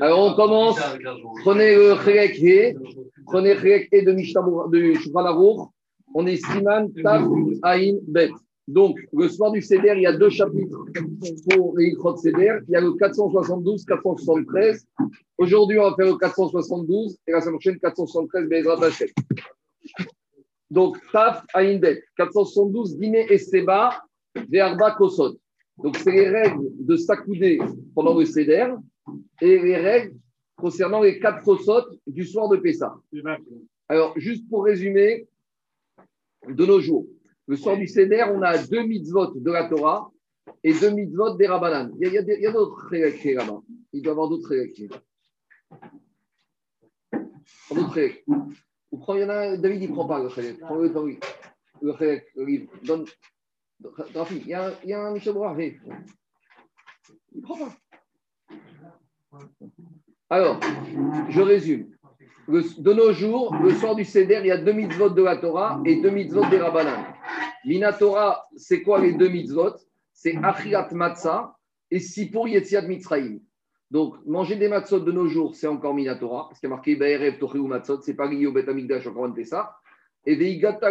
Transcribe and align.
Alors 0.00 0.32
on 0.32 0.34
commence. 0.34 0.78
Prenez 1.42 1.74
le 1.76 1.96
Chelek 2.04 2.38
He. 2.38 2.76
Prenez 3.26 3.56
Chelek 3.56 3.88
He 3.92 4.02
de 4.02 4.12
de 4.12 5.68
On 6.14 6.26
est 6.26 6.36
Siman 6.36 6.92
Tav 7.02 7.28
Aïn 7.62 7.98
Bet. 8.06 8.30
Donc, 8.66 8.98
le 9.12 9.28
soir 9.28 9.52
du 9.52 9.60
Seder, 9.60 9.92
il 9.96 10.02
y 10.02 10.06
a 10.06 10.16
deux 10.16 10.30
chapitres 10.30 10.86
pour 11.50 11.76
les 11.76 11.94
Seder. 12.16 12.60
Il 12.68 12.72
y 12.72 12.76
a 12.76 12.80
le 12.80 12.92
472, 12.94 13.84
473. 13.84 14.86
Aujourd'hui, 15.36 15.78
on 15.78 15.90
va 15.90 15.96
faire 15.96 16.06
le 16.06 16.16
472 16.16 17.18
et 17.26 17.32
la 17.32 17.40
semaine 17.40 17.54
prochaine, 17.54 17.78
473, 17.78 18.48
Bezrat. 18.48 18.90
Donc, 20.70 20.96
Taf 21.12 21.44
Aïn 21.52 21.78
Bet. 21.78 22.02
472, 22.16 22.96
Guinée 22.96 23.26
et 23.28 23.38
Seba, 23.38 24.02
Verba 24.48 24.92
Kosot. 24.92 25.36
Donc, 25.82 25.96
c'est 25.98 26.12
les 26.12 26.28
règles 26.30 26.64
de 26.78 26.96
s'accouder 26.96 27.60
pendant 27.94 28.18
le 28.18 28.24
Seder 28.24 28.68
et 29.40 29.58
les 29.58 29.76
règles 29.76 30.16
concernant 30.56 31.02
les 31.02 31.18
quatre 31.18 31.42
Kosot 31.44 31.98
du 32.06 32.24
soir 32.24 32.48
de 32.48 32.56
Pessah. 32.56 32.94
Alors, 33.88 34.18
juste 34.18 34.48
pour 34.48 34.64
résumer, 34.64 35.28
de 36.48 36.66
nos 36.66 36.80
jours, 36.80 37.06
le 37.46 37.56
soir 37.56 37.76
du 37.76 37.86
Seder, 37.86 38.24
on 38.32 38.42
a 38.42 38.58
deux 38.58 38.82
mitzvot 38.82 39.34
de 39.34 39.50
la 39.50 39.68
Torah 39.68 40.10
et 40.62 40.72
deux 40.72 40.90
mitzvot 40.90 41.36
des 41.36 41.46
Rabbanan. 41.46 41.92
Il 42.00 42.12
y 42.12 42.18
a, 42.18 42.52
d'autres 42.52 42.86
réactions 42.88 43.34
là-bas. 43.34 43.60
Il 43.92 44.02
doit 44.02 44.10
y 44.10 44.12
avoir 44.12 44.28
d'autres 44.28 44.48
réactions. 44.48 44.88
Il 47.70 49.20
y 49.20 49.24
en 49.24 49.28
a, 49.28 49.56
David, 49.56 49.82
il 49.82 49.90
ne 49.90 49.94
prend 49.94 50.06
pas 50.06 50.22
le 50.22 50.28
chélek. 50.28 50.60
Prends 50.60 50.76
le, 50.76 50.88
oui. 50.98 51.18
le 51.82 52.20
le 52.36 52.44
livre. 52.44 52.72
Donne. 52.84 53.04
Il 54.30 54.46
y 54.46 54.54
a, 54.54 54.72
il 54.84 54.92
un 54.92 55.12
Michel 55.12 55.34
Il 57.32 57.40
ne 57.40 57.42
prend 57.42 57.58
pas. 57.58 57.76
Alors, 60.30 60.58
je 61.28 61.40
résume. 61.40 61.90
De 62.46 62.92
nos 62.92 63.12
jours, 63.12 63.54
le 63.62 63.70
soir 63.70 63.94
du 63.94 64.04
Seder, 64.04 64.40
il 64.40 64.46
y 64.46 64.50
a 64.50 64.58
deux 64.58 64.72
mitzvot 64.72 65.10
de 65.10 65.22
la 65.22 65.36
Torah 65.36 65.80
et 65.84 66.00
deux 66.02 66.10
mitzvot 66.10 66.44
des 66.50 66.58
Rabbanan. 66.58 67.04
Minatora, 67.64 68.46
c'est 68.56 68.82
quoi 68.82 69.00
les 69.00 69.14
deux 69.14 69.28
mitzvot? 69.28 69.76
C'est 70.12 70.36
Achirat 70.36 70.88
Matzah 70.92 71.54
et 71.90 72.00
Sipur 72.00 72.48
Yetziat 72.48 72.82
Mitzrayim. 72.82 73.40
Donc, 73.90 74.16
manger 74.26 74.56
des 74.56 74.68
matzot 74.68 75.00
de 75.00 75.12
nos 75.12 75.28
jours, 75.28 75.54
c'est 75.54 75.66
encore 75.66 75.94
Minatora, 75.94 76.48
parce 76.48 76.60
qu'il 76.60 76.68
y 76.68 76.72
a 76.72 76.74
marqué 76.74 76.96
Be'erev 76.96 77.38
Tocheu 77.38 77.62
Matzot, 77.62 78.00
c'est 78.02 78.14
pas 78.14 78.26
lié 78.26 78.46
au 78.46 78.52
Bet 78.52 78.68
Amigdash 78.68 79.06
encore 79.06 79.24
un 79.26 79.44
ça. 79.44 79.76
Et 80.26 80.34
Veigata 80.34 80.90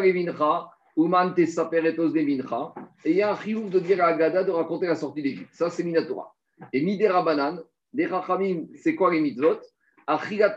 Uman 0.96 1.34
Tessa 1.34 1.66
Peretos 1.66 2.10
Devincha. 2.10 2.74
Et 3.04 3.12
il 3.12 3.18
y 3.18 3.22
a 3.22 3.32
un 3.32 3.36
chiouf 3.36 3.70
de 3.70 3.80
dire 3.80 4.04
à 4.04 4.08
Agada 4.08 4.44
de 4.44 4.52
raconter 4.52 4.88
la 4.88 4.96
sortie 4.96 5.22
d'Égypte. 5.22 5.50
Ça, 5.54 5.70
c'est 5.70 5.84
Minatora. 5.84 6.34
Et 6.72 6.82
Midé 6.82 7.08
Rabbanan, 7.08 7.62
des 7.94 8.06
Rachamim, 8.06 8.68
c'est 8.76 8.96
quoi 8.96 9.12
les 9.12 9.22
mitzvot? 9.22 9.60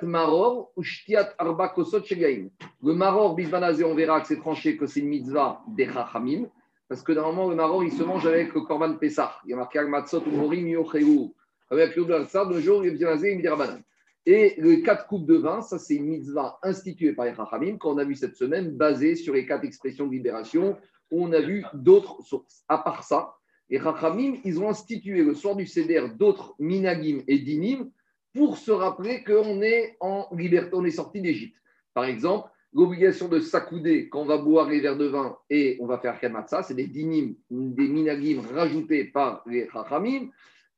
Maror 0.02 0.72
ou 0.76 0.82
Shtiat 0.82 1.34
Arba 1.38 1.68
Kosot. 1.68 2.02
Le 2.10 2.94
Maror, 2.94 3.34
Bisbanazé, 3.34 3.84
on 3.84 3.94
verra 3.94 4.20
que 4.20 4.26
c'est 4.26 4.38
tranché 4.38 4.76
que 4.76 4.86
c'est 4.86 5.00
une 5.00 5.08
mitzvah 5.08 5.62
des 5.68 5.86
Chachamim, 5.86 6.46
parce 6.88 7.02
que 7.02 7.12
normalement, 7.12 7.48
le 7.48 7.56
Maror, 7.56 7.84
il 7.84 7.92
se 7.92 8.02
mange 8.02 8.26
avec 8.26 8.54
le 8.54 8.62
Korban 8.62 8.94
Pessah. 8.94 9.36
Il 9.44 9.50
y 9.50 9.54
a 9.54 9.56
marqué 9.56 9.80
Matzot 9.82 10.22
ou 10.26 10.30
Morim 10.30 10.66
Yocheu. 10.66 11.30
Avec 11.70 11.96
le 11.96 12.04
de 12.04 12.60
jour, 12.60 12.84
il 12.84 12.92
Bisbanazé, 12.92 13.34
il 13.34 13.82
Et 14.24 14.54
les 14.58 14.82
quatre 14.82 15.06
coupes 15.06 15.26
de 15.26 15.36
vin, 15.36 15.62
ça 15.62 15.78
c'est 15.78 15.94
une 15.94 16.06
mitzvah 16.06 16.58
instituée 16.62 17.12
par 17.12 17.26
les 17.26 17.34
Chachamim, 17.34 17.76
qu'on 17.78 17.98
a 17.98 18.04
vu 18.04 18.14
cette 18.14 18.36
semaine, 18.36 18.76
basée 18.76 19.14
sur 19.14 19.34
les 19.34 19.46
quatre 19.46 19.64
expressions 19.64 20.06
de 20.06 20.12
libération, 20.12 20.76
où 21.10 21.24
on 21.24 21.32
a 21.32 21.40
vu 21.40 21.64
d'autres 21.74 22.22
sources. 22.22 22.64
À 22.68 22.78
part 22.78 23.04
ça, 23.04 23.34
les 23.68 23.78
Chachamim, 23.78 24.36
ils 24.44 24.60
ont 24.60 24.68
institué 24.68 25.22
le 25.22 25.34
soir 25.34 25.56
du 25.56 25.66
Seder 25.66 26.06
d'autres 26.16 26.54
minagim 26.58 27.22
et 27.26 27.38
dinim 27.38 27.90
pour 28.32 28.58
se 28.58 28.70
rappeler 28.70 29.24
qu'on 29.24 29.62
est 29.62 29.96
en 30.00 30.28
liberté, 30.32 30.70
on 30.74 30.84
est 30.84 30.90
sorti 30.90 31.20
d'Égypte. 31.20 31.56
Par 31.94 32.04
exemple, 32.04 32.50
l'obligation 32.72 33.28
de 33.28 33.40
s'accouder 33.40 34.08
quand 34.08 34.20
on 34.20 34.26
va 34.26 34.38
boire 34.38 34.68
les 34.68 34.80
verres 34.80 34.98
de 34.98 35.06
vin 35.06 35.36
et 35.48 35.78
on 35.80 35.86
va 35.86 35.98
faire 35.98 36.20
kematsa, 36.20 36.62
c'est 36.62 36.74
des 36.74 36.86
dinim, 36.86 37.34
des 37.50 37.88
minagim 37.88 38.42
rajoutés 38.54 39.04
par 39.04 39.42
les 39.46 39.68
chachamim. 39.72 40.28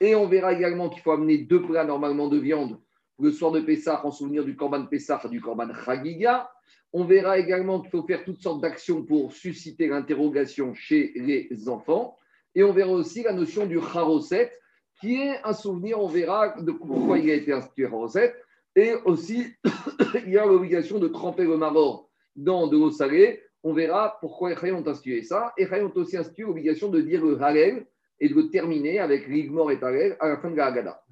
Et 0.01 0.15
on 0.15 0.29
verra 0.29 0.53
également 0.53 0.89
qu'il 0.89 1.03
faut 1.03 1.11
amener 1.11 1.39
deux 1.39 1.63
plats 1.63 1.85
normalement 1.85 2.29
de 2.29 2.39
viande 2.39 2.79
le 3.21 3.33
soir 3.33 3.51
de 3.51 3.61
Pessah 3.61 4.05
en 4.07 4.11
souvenir 4.11 4.45
du 4.45 4.55
Korban 4.57 4.87
Pessah, 4.87 5.21
du 5.29 5.41
Korban 5.41 5.69
Chagiga. 5.85 6.51
On 6.93 7.05
verra 7.05 7.39
également 7.39 7.81
qu'il 7.81 7.91
faut 7.91 8.05
faire 8.05 8.25
toutes 8.25 8.41
sortes 8.41 8.63
d'actions 8.63 9.05
pour 9.05 9.33
susciter 9.33 9.89
l'interrogation 9.89 10.73
chez 10.75 11.13
les 11.17 11.69
enfants. 11.69 12.17
Et 12.55 12.63
on 12.63 12.73
verra 12.73 12.91
aussi 12.91 13.23
la 13.23 13.33
notion 13.33 13.67
du 13.67 13.81
charoset, 13.81 14.53
qui 15.01 15.17
est 15.17 15.41
un 15.45 15.53
souvenir, 15.53 16.01
on 16.01 16.09
verra 16.09 16.61
de 16.61 16.73
pourquoi 16.73 17.19
il 17.19 17.31
a 17.31 17.35
été 17.35 17.53
institué 17.53 17.87
recette. 17.87 18.35
Et 18.75 18.95
aussi, 19.05 19.47
il 20.27 20.31
y 20.31 20.39
a 20.39 20.47
l'obligation 20.47 20.99
de 20.99 21.09
tremper 21.09 21.45
le 21.45 21.57
maror 21.57 22.11
dans 22.37 22.67
de 22.67 22.77
l'eau 22.77 22.91
salée. 22.91 23.43
On 23.63 23.73
verra 23.73 24.19
pourquoi 24.21 24.55
les 24.55 24.73
ont 24.73 24.87
institué 24.87 25.23
ça. 25.23 25.53
Et 25.57 25.67
les 25.67 25.83
ont 25.83 25.93
aussi 25.97 26.17
institué 26.17 26.45
l'obligation 26.45 26.89
de 26.89 27.01
dire 27.01 27.25
le 27.25 27.41
halel 27.43 27.87
et 28.21 28.29
de 28.29 28.35
le 28.35 28.51
terminer 28.51 28.99
avec 28.99 29.29
l'igmor 29.29 29.71
et 29.71 29.83
halel 29.83 30.17
à 30.21 30.29
la 30.29 30.39
fin 30.39 30.51
de 30.51 30.57
la 30.57 30.67
Haggadah. 30.67 31.03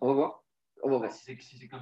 On 0.00 0.08
va 0.08 0.12
voir. 0.12 0.44
On 0.82 0.90
va 0.90 0.98
voir. 0.98 1.12
Si 1.12 1.24
c'est 1.58 1.66
qu'un 1.66 1.80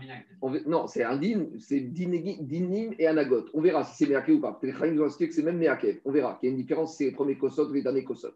Non, 0.66 0.86
c'est 0.86 1.04
un 1.04 1.16
din, 1.16 1.46
c'est 1.58 1.80
dinim 1.80 2.94
et 2.98 3.06
anagot. 3.06 3.46
On 3.54 3.60
verra 3.60 3.84
si 3.84 3.96
c'est 3.96 4.10
meakev 4.10 4.36
ou 4.36 4.40
pas. 4.40 4.58
Les 4.62 5.00
ont 5.00 5.04
institué 5.04 5.28
que 5.28 5.34
c'est 5.34 5.42
même 5.42 5.58
meakev. 5.58 6.00
On 6.04 6.10
verra 6.10 6.36
qu'il 6.38 6.48
y 6.48 6.50
a 6.50 6.54
une 6.54 6.60
différence, 6.60 6.96
c'est 6.96 7.04
les 7.04 7.12
premiers 7.12 7.36
kosot 7.36 7.68
ou 7.68 7.72
les 7.72 7.82
derniers 7.82 8.04
kosot. 8.04 8.32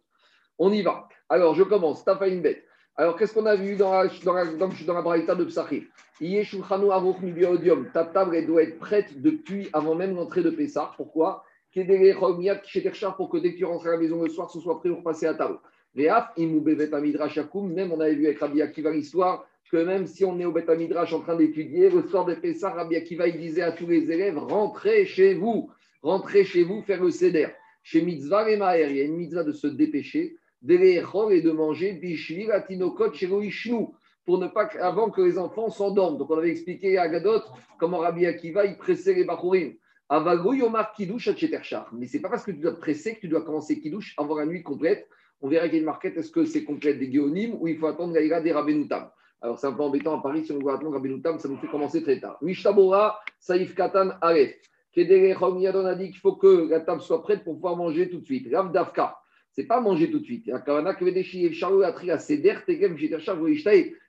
On 0.58 0.72
y 0.72 0.82
va. 0.82 1.08
Alors, 1.28 1.54
je 1.54 1.62
commence. 1.62 2.04
une 2.26 2.42
bête. 2.42 2.64
Alors, 2.94 3.16
qu'est-ce 3.16 3.32
qu'on 3.32 3.46
a 3.46 3.56
vu 3.56 3.76
dans 3.76 3.92
la, 3.92 4.08
dans 4.22 4.34
la, 4.34 4.44
dans, 4.44 4.68
dans 4.86 4.94
la 4.94 5.02
braïta 5.02 5.34
de 5.34 5.44
Psachim? 5.44 5.84
Ta 7.92 8.04
table, 8.04 8.36
elle 8.36 8.46
doit 8.46 8.62
être 8.62 8.78
prête 8.78 9.20
depuis 9.20 9.68
avant 9.72 9.94
même 9.94 10.14
l'entrée 10.14 10.42
de 10.42 10.50
Pessah. 10.50 10.92
Pourquoi? 10.96 11.42
Pour 11.74 13.30
que 13.30 13.38
dès 13.38 13.52
que 13.52 13.58
tu 13.58 13.64
rentres 13.64 13.86
à 13.86 13.92
la 13.92 13.96
maison 13.96 14.22
le 14.22 14.28
soir, 14.28 14.50
ce 14.50 14.60
soit 14.60 14.78
prêt 14.78 14.90
pour 14.90 15.02
passer 15.02 15.26
à 15.26 15.32
table. 15.34 15.58
Même 15.94 16.20
on 17.92 18.00
avait 18.00 18.14
vu 18.14 18.26
avec 18.26 18.38
Rabbi 18.38 18.60
Akiva 18.60 18.90
l'histoire 18.90 19.46
que 19.72 19.78
même 19.78 20.06
si 20.06 20.22
on 20.26 20.38
est 20.38 20.44
au 20.44 20.52
Bet 20.52 20.66
Midrash 20.76 21.14
en 21.14 21.20
train 21.20 21.34
d'étudier, 21.34 21.88
le 21.88 22.02
soir 22.02 22.26
de 22.26 22.34
Pessah, 22.34 22.68
Rabbi 22.68 22.94
Akiva 22.94 23.26
il 23.26 23.38
disait 23.38 23.62
à 23.62 23.72
tous 23.72 23.86
les 23.86 24.12
élèves 24.12 24.36
rentrez 24.36 25.06
chez 25.06 25.32
vous, 25.32 25.70
rentrez 26.02 26.44
chez 26.44 26.62
vous 26.62 26.82
faire 26.82 27.02
le 27.02 27.10
seder. 27.10 27.48
Chez 27.82 28.02
Mitzvah 28.02 28.50
et 28.50 28.58
Maher, 28.58 28.90
il 28.90 28.96
y 28.98 29.00
a 29.00 29.04
une 29.04 29.16
mitzvah 29.16 29.44
de 29.44 29.52
se 29.52 29.66
dépêcher 29.66 30.36
et 30.68 30.78
de 30.78 31.50
manger 31.50 31.98
pour 34.26 34.38
ne 34.38 34.46
pas 34.46 34.68
avant 34.78 35.10
que 35.10 35.22
les 35.22 35.38
enfants 35.38 35.70
s'endorment. 35.70 36.18
Donc 36.18 36.30
on 36.30 36.36
avait 36.36 36.50
expliqué 36.50 36.98
à 36.98 37.08
Gadot 37.08 37.40
comment 37.78 37.98
Rabbi 37.98 38.26
Akiva 38.26 38.66
il 38.66 38.76
pressait 38.76 39.14
les 39.14 39.24
bachurim. 39.24 39.72
Mais 41.92 42.06
c'est 42.06 42.20
pas 42.20 42.28
parce 42.28 42.44
que 42.44 42.50
tu 42.50 42.58
dois 42.58 42.76
presser 42.78 43.14
que 43.14 43.20
tu 43.20 43.28
dois 43.28 43.40
commencer 43.40 43.80
kiddush 43.80 44.14
avant 44.18 44.36
la 44.36 44.44
nuit 44.44 44.62
complète. 44.62 45.08
On 45.40 45.48
verra 45.48 45.64
qu'il 45.64 45.76
y 45.76 45.78
a 45.78 45.80
une 45.80 45.86
marquette, 45.86 46.18
est-ce 46.18 46.30
que 46.30 46.44
c'est 46.44 46.62
complète 46.62 46.98
des 46.98 47.10
géonymes 47.10 47.56
ou 47.58 47.68
il 47.68 47.78
faut 47.78 47.86
attendre 47.86 48.12
la 48.14 48.40
des 48.42 48.52
Rabbenoutam. 48.52 49.10
Alors 49.42 49.58
c'est 49.58 49.66
un 49.66 49.72
peu 49.72 49.82
embêtant 49.82 50.18
à 50.18 50.22
Paris, 50.22 50.44
si 50.44 50.52
on 50.52 50.58
doit 50.58 50.74
attendre 50.74 50.92
Rabbenoutam, 50.92 51.38
ça 51.38 51.48
nous 51.48 51.58
fait 51.58 51.66
commencer 51.66 52.02
très 52.02 52.20
tard. 52.20 52.38
Mishtabora, 52.42 53.20
Saïf 53.40 53.74
Katan, 53.74 54.12
Aref. 54.20 54.54
Kedere 54.94 55.36
Chomiyadon 55.38 55.86
a 55.86 55.94
dit 55.94 56.10
qu'il 56.10 56.20
faut 56.20 56.36
que 56.36 56.68
la 56.68 56.80
table 56.80 57.00
soit 57.00 57.22
prête 57.22 57.42
pour 57.42 57.54
pouvoir 57.54 57.76
manger 57.76 58.08
tout 58.08 58.20
de 58.20 58.24
suite. 58.24 58.48
Rav 58.54 58.70
Davka 58.72 59.18
c'est 59.52 59.64
pas 59.64 59.80
manger 59.80 60.10
tout 60.10 60.18
de 60.18 60.24
suite. 60.24 60.50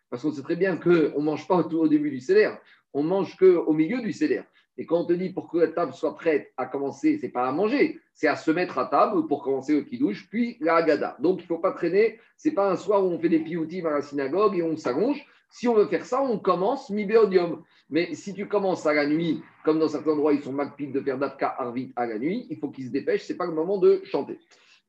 Parce 0.10 0.22
qu'on 0.22 0.32
sait 0.32 0.42
très 0.42 0.56
bien 0.56 0.78
qu'on 0.78 0.90
ne 0.90 1.22
mange 1.22 1.48
pas 1.48 1.58
au 1.58 1.88
début 1.88 2.12
du 2.12 2.20
céder, 2.20 2.52
on 2.94 3.04
mange 3.04 3.36
qu'au 3.36 3.74
milieu 3.74 4.02
du 4.02 4.14
céder. 4.14 4.42
Et 4.78 4.86
quand 4.86 5.02
on 5.02 5.06
te 5.06 5.14
dit 5.14 5.30
pour 5.30 5.50
que 5.50 5.58
la 5.58 5.68
table 5.68 5.94
soit 5.94 6.16
prête 6.16 6.52
à 6.58 6.66
commencer, 6.66 7.18
c'est 7.20 7.30
pas 7.30 7.48
à 7.48 7.52
manger, 7.52 8.00
c'est 8.14 8.28
à 8.28 8.36
se 8.36 8.52
mettre 8.52 8.78
à 8.80 8.86
table 8.86 9.28
pour 9.28 9.44
commencer 9.44 9.76
le 9.76 9.82
kidouche, 9.82 10.28
puis 10.30 10.58
la 10.60 10.76
hagada. 10.76 11.16
Donc 11.20 11.40
il 11.40 11.44
ne 11.44 11.48
faut 11.48 11.60
pas 11.60 11.72
traîner, 11.72 12.20
c'est 12.38 12.52
pas 12.52 12.72
un 12.72 12.76
soir 12.76 13.06
où 13.06 13.10
on 13.10 13.20
fait 13.20 13.30
des 13.30 13.40
pioutim 13.40 13.86
à 13.86 13.92
la 13.92 14.02
synagogue 14.02 14.58
et 14.58 14.64
on 14.64 14.76
s'allonge. 14.76 15.26
Si 15.50 15.68
on 15.68 15.76
veut 15.76 15.86
faire 15.86 16.06
ça, 16.06 16.22
on 16.24 16.40
commence 16.40 16.90
mi-béodium. 16.90 17.62
Mais 17.92 18.16
si 18.16 18.34
tu 18.34 18.48
commences 18.48 18.88
à 18.88 18.94
la 18.94 19.06
nuit, 19.06 19.44
comme 19.64 19.78
dans 19.78 19.88
certains 19.88 20.12
endroits, 20.12 20.34
ils 20.34 20.42
sont 20.42 20.52
magpides 20.52 20.92
de 20.92 21.00
faire 21.00 21.20
d'Afka 21.20 21.56
Arvit 21.60 21.94
à 21.96 22.08
la 22.08 22.18
nuit, 22.18 22.48
il 22.50 22.58
faut 22.58 22.70
qu'ils 22.70 22.88
se 22.88 22.92
dépêchent, 22.92 23.26
c'est 23.26 23.38
pas 23.38 23.46
le 23.46 23.54
moment 23.54 23.78
de 23.78 24.02
chanter. 24.04 24.40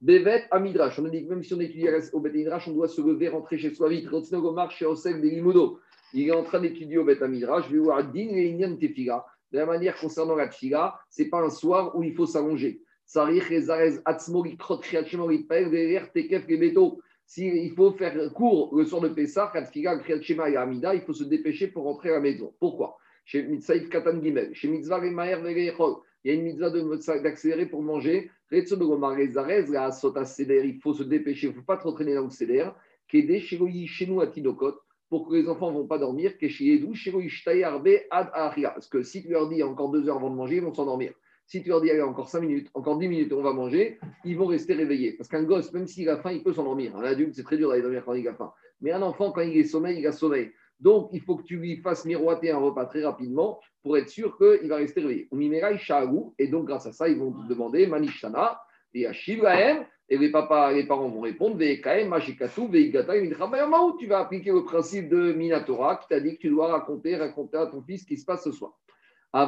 Bevet 0.01 0.45
à 0.51 0.61
Midrash. 0.61 0.99
On 0.99 1.05
a 1.07 1.09
dit 1.09 1.25
que 1.25 1.31
même 1.31 1.43
si 1.43 1.55
on 1.55 1.61
étudie 1.61 1.89
au 2.13 2.21
Bet 2.21 2.33
Midrash, 2.33 2.69
on 2.69 2.73
doit 2.73 2.89
se 2.89 3.01
lever, 3.01 3.29
rentrer 3.29 3.59
chez 3.59 3.75
soi 3.75 3.89
vite. 3.89 4.09
chez 4.71 4.87
Osel 4.87 5.21
des 5.21 5.31
Limodo. 5.31 5.81
Il 6.13 6.29
est 6.29 6.33
en 6.33 6.43
train 6.43 6.61
d'étudier 6.61 6.99
au 6.99 7.05
Bet 7.05 7.27
Midrash. 7.27 7.67
Je 7.69 7.73
vais 7.73 7.79
voir 7.79 8.05
Din 8.05 8.29
et 8.29 8.49
Inyan 8.49 8.77
Tefila. 8.77 9.25
De 9.55 9.61
la 9.61 9.67
manière 9.67 9.97
concernant 9.97 10.35
la 10.35 10.49
Tefila, 10.49 10.99
ce 11.09 11.23
n'est 11.23 11.29
pas 11.29 11.41
un 11.41 11.49
soir 11.49 11.97
où 11.97 12.03
il 12.03 12.13
faut 12.13 12.27
s'allonger. 12.27 12.83
S'il 13.07 13.41
faut 17.77 17.93
faire 17.93 18.33
court 18.33 18.77
le 18.77 18.85
soir 18.85 19.01
de 19.01 19.09
Pessah, 19.11 19.53
et 19.73 20.57
Amida, 20.57 20.95
il 20.97 21.03
faut 21.03 21.13
se 21.13 21.23
dépêcher 21.23 21.69
pour 21.69 21.85
rentrer 21.85 22.11
à 22.11 22.15
la 22.15 22.21
maison. 22.21 22.53
Pourquoi? 22.59 22.97
Chez 23.25 23.45
Mitzvah 23.45 23.79
Katan 23.79 24.21
Gimel, 24.21 24.53
chez 24.55 24.67
Mitzvah 24.67 25.01
il 25.07 25.13
y 26.25 26.31
a 26.31 26.33
une 26.33 26.43
mitzvah 26.43 26.71
d'accélérer 27.21 27.67
pour 27.67 27.81
manger. 27.81 28.33
Il 28.51 28.67
faut 30.83 30.95
se 30.95 31.05
dépêcher, 31.05 31.47
il 31.47 31.51
ne 31.51 31.55
faut 31.55 31.63
pas 31.63 31.77
trop 31.77 31.93
traîner 31.93 32.15
dans 32.17 32.25
le 32.25 32.31
céder. 32.31 32.69
Chez 33.07 34.07
nous 34.09 34.21
à 34.21 34.27
Tinokot, 34.27 34.81
pour 35.15 35.29
que 35.29 35.35
les 35.37 35.49
enfants 35.49 35.71
ne 35.71 35.77
vont 35.77 35.87
pas 35.87 35.99
dormir, 35.99 36.37
que 36.39 36.49
si 36.49 36.81
tu 39.23 39.29
leur 39.29 39.49
dis 39.49 39.63
encore 39.63 39.91
deux 39.91 40.09
heures 40.09 40.17
avant 40.17 40.29
de 40.29 40.35
manger, 40.35 40.57
ils 40.57 40.63
vont 40.63 40.75
s'endormir. 40.75 41.13
Si 41.47 41.63
tu 41.63 41.69
leur 41.69 41.81
dis, 41.81 41.93
encore 42.01 42.29
cinq 42.29 42.41
minutes, 42.41 42.69
encore 42.75 42.99
dix 42.99 43.07
minutes, 43.07 43.33
on 43.33 43.41
va 43.41 43.53
manger, 43.53 44.01
ils 44.25 44.37
vont 44.37 44.47
rester 44.47 44.75
réveillés. 44.75 45.13
Parce 45.13 45.29
qu'un 45.29 45.45
gosse, 45.45 45.73
même 45.73 45.87
s'il 45.87 46.09
a 46.09 46.17
faim, 46.17 46.33
il 46.33 46.43
peut 46.43 46.53
s'endormir. 46.53 46.97
Un 46.97 47.05
adulte, 47.05 47.33
c'est 47.37 47.45
très 47.45 47.57
dur 47.57 47.69
d'aller 47.69 47.83
dormir 47.83 48.03
quand 48.05 48.15
il 48.15 48.27
a 48.27 48.35
faim. 48.35 48.53
Mais 48.81 48.91
un 48.91 49.03
enfant, 49.03 49.31
quand 49.31 49.43
il 49.43 49.57
est 49.57 49.63
sommeil, 49.63 50.01
il 50.01 50.07
a 50.09 50.11
sommeil. 50.11 50.51
Donc, 50.81 51.11
il 51.13 51.21
faut 51.21 51.37
que 51.37 51.45
tu 51.45 51.59
lui 51.59 51.77
fasses 51.77 52.05
miroiter 52.05 52.51
un 52.51 52.59
repas 52.59 52.87
très 52.87 53.05
rapidement 53.05 53.61
pour 53.85 53.97
être 53.97 54.09
sûr 54.09 54.37
qu'il 54.37 54.69
va 54.69 54.79
rester 54.79 55.01
réveillé. 55.01 55.29
Et 56.41 56.49
donc, 56.49 56.65
grâce 56.65 56.87
à 56.87 56.93
ça, 56.93 57.09
ils 57.09 57.19
vont 57.19 57.31
te 57.31 57.47
demander 57.47 57.87
Manishtana 57.87 58.61
et 58.95 59.07
Ashivrahem. 59.07 59.85
Et 60.11 60.19
les, 60.19 60.31
papas, 60.31 60.73
les 60.73 60.87
parents 60.87 61.09
vont 61.09 61.23
répondre 61.23 61.57
Tu 63.99 64.07
vas 64.07 64.19
appliquer 64.19 64.53
le 64.53 64.63
principe 64.65 65.09
de 65.09 65.33
Minatora 65.33 65.97
qui 65.97 66.09
t'a 66.09 66.21
dit 66.21 66.35
que 66.37 66.41
tu 66.43 66.51
dois 66.51 66.71
raconter, 66.71 67.17
raconter 67.17 67.57
à 67.57 67.67
ton 67.67 67.83
fils 67.83 68.03
ce 68.03 68.07
qui 68.07 68.19
se 68.19 68.27
passe 68.27 68.45
ce 68.45 68.53
soir. 68.53 68.75
Mais 69.33 69.41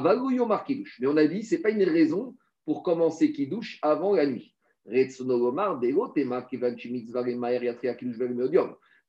on 1.07 1.17
a 1.17 1.27
dit, 1.27 1.43
ce 1.43 1.55
n'est 1.55 1.61
pas 1.61 1.71
une 1.71 1.83
raison 1.83 2.35
pour 2.65 2.83
commencer 2.83 3.33
Kiddush 3.33 3.79
avant 3.83 4.15
la 4.15 4.27
nuit. 4.27 4.55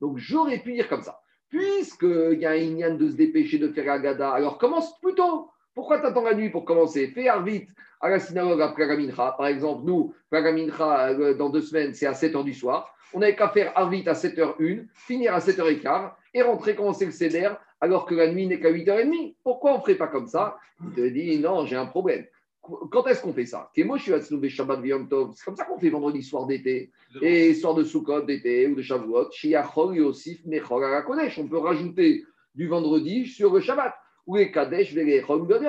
Donc 0.01 0.17
j'aurais 0.17 0.59
pu 0.59 0.73
dire 0.73 0.89
comme 0.89 1.01
ça. 1.01 1.19
Puisqu'il 1.49 2.39
y 2.39 2.45
a 2.45 2.51
un 2.51 2.55
ignan 2.55 2.95
de 2.95 3.09
se 3.09 3.15
dépêcher 3.15 3.57
de 3.57 3.69
faire 3.69 3.89
Agada, 3.91 4.31
alors 4.31 4.57
commence 4.57 4.99
plus 4.99 5.15
tôt. 5.15 5.49
Pourquoi 5.77 6.00
tu 6.00 6.07
attends 6.07 6.24
la 6.24 6.33
nuit 6.33 6.50
pour 6.50 6.65
commencer? 6.65 7.06
Fais 7.09 7.29
vite 7.44 7.69
à 8.01 8.09
la 8.09 8.18
synagogue 8.18 8.59
après 8.62 8.88
la 8.88 8.97
mincha. 8.97 9.35
Par 9.38 9.45
exemple, 9.45 9.85
nous, 9.85 10.12
la 10.31 10.51
mincha, 10.51 11.09
euh, 11.09 11.35
dans 11.35 11.51
deux 11.51 11.62
semaines, 11.62 11.94
c'est 11.94 12.07
à 12.07 12.13
7h 12.13 12.44
du 12.44 12.56
soir. 12.56 12.91
On 13.13 13.19
n'avait 13.19 13.35
qu'à 13.35 13.50
faire 13.50 13.74
Arvit 13.75 14.01
à 14.09 14.13
7h01, 14.13 14.88
finir 14.95 15.35
à 15.35 15.38
7h15 15.38 16.13
et 16.33 16.41
rentrer 16.41 16.75
commencer 16.75 17.06
le 17.06 17.12
CEDER 17.12 17.50
alors 17.79 18.07
que 18.07 18.15
la 18.15 18.33
nuit 18.33 18.47
n'est 18.47 18.59
qu'à 18.59 18.71
8h30. 18.71 19.35
Pourquoi 19.44 19.74
on 19.74 19.77
ne 19.77 19.81
ferait 19.81 19.94
pas 19.94 20.07
comme 20.07 20.25
ça? 20.25 20.57
Il 20.83 20.89
te 20.95 21.07
dit 21.09 21.38
non, 21.38 21.68
j'ai 21.68 21.75
un 21.75 21.85
problème. 21.85 22.25
Quand 22.63 23.06
est-ce 23.06 23.21
qu'on 23.21 23.33
fait 23.33 23.45
ça? 23.45 23.69
C'est 23.75 23.85
comme 23.85 24.00
ça 24.00 25.65
qu'on 25.65 25.77
fait 25.77 25.89
vendredi 25.91 26.23
soir 26.23 26.47
d'été 26.47 26.89
et 27.21 27.53
soir 27.53 27.75
de 27.75 27.83
Sukkot 27.83 28.21
d'été 28.21 28.65
ou 28.65 28.73
de 28.73 28.81
Shavuot. 28.81 29.30
On 31.38 31.47
peut 31.47 31.57
rajouter 31.59 32.25
du 32.56 32.68
vendredi 32.68 33.27
sur 33.27 33.53
le 33.53 33.59
Shabbat. 33.62 33.94
Ou 34.27 34.35
les 34.35 34.51
Kadesh, 34.51 34.91
les 34.94 35.24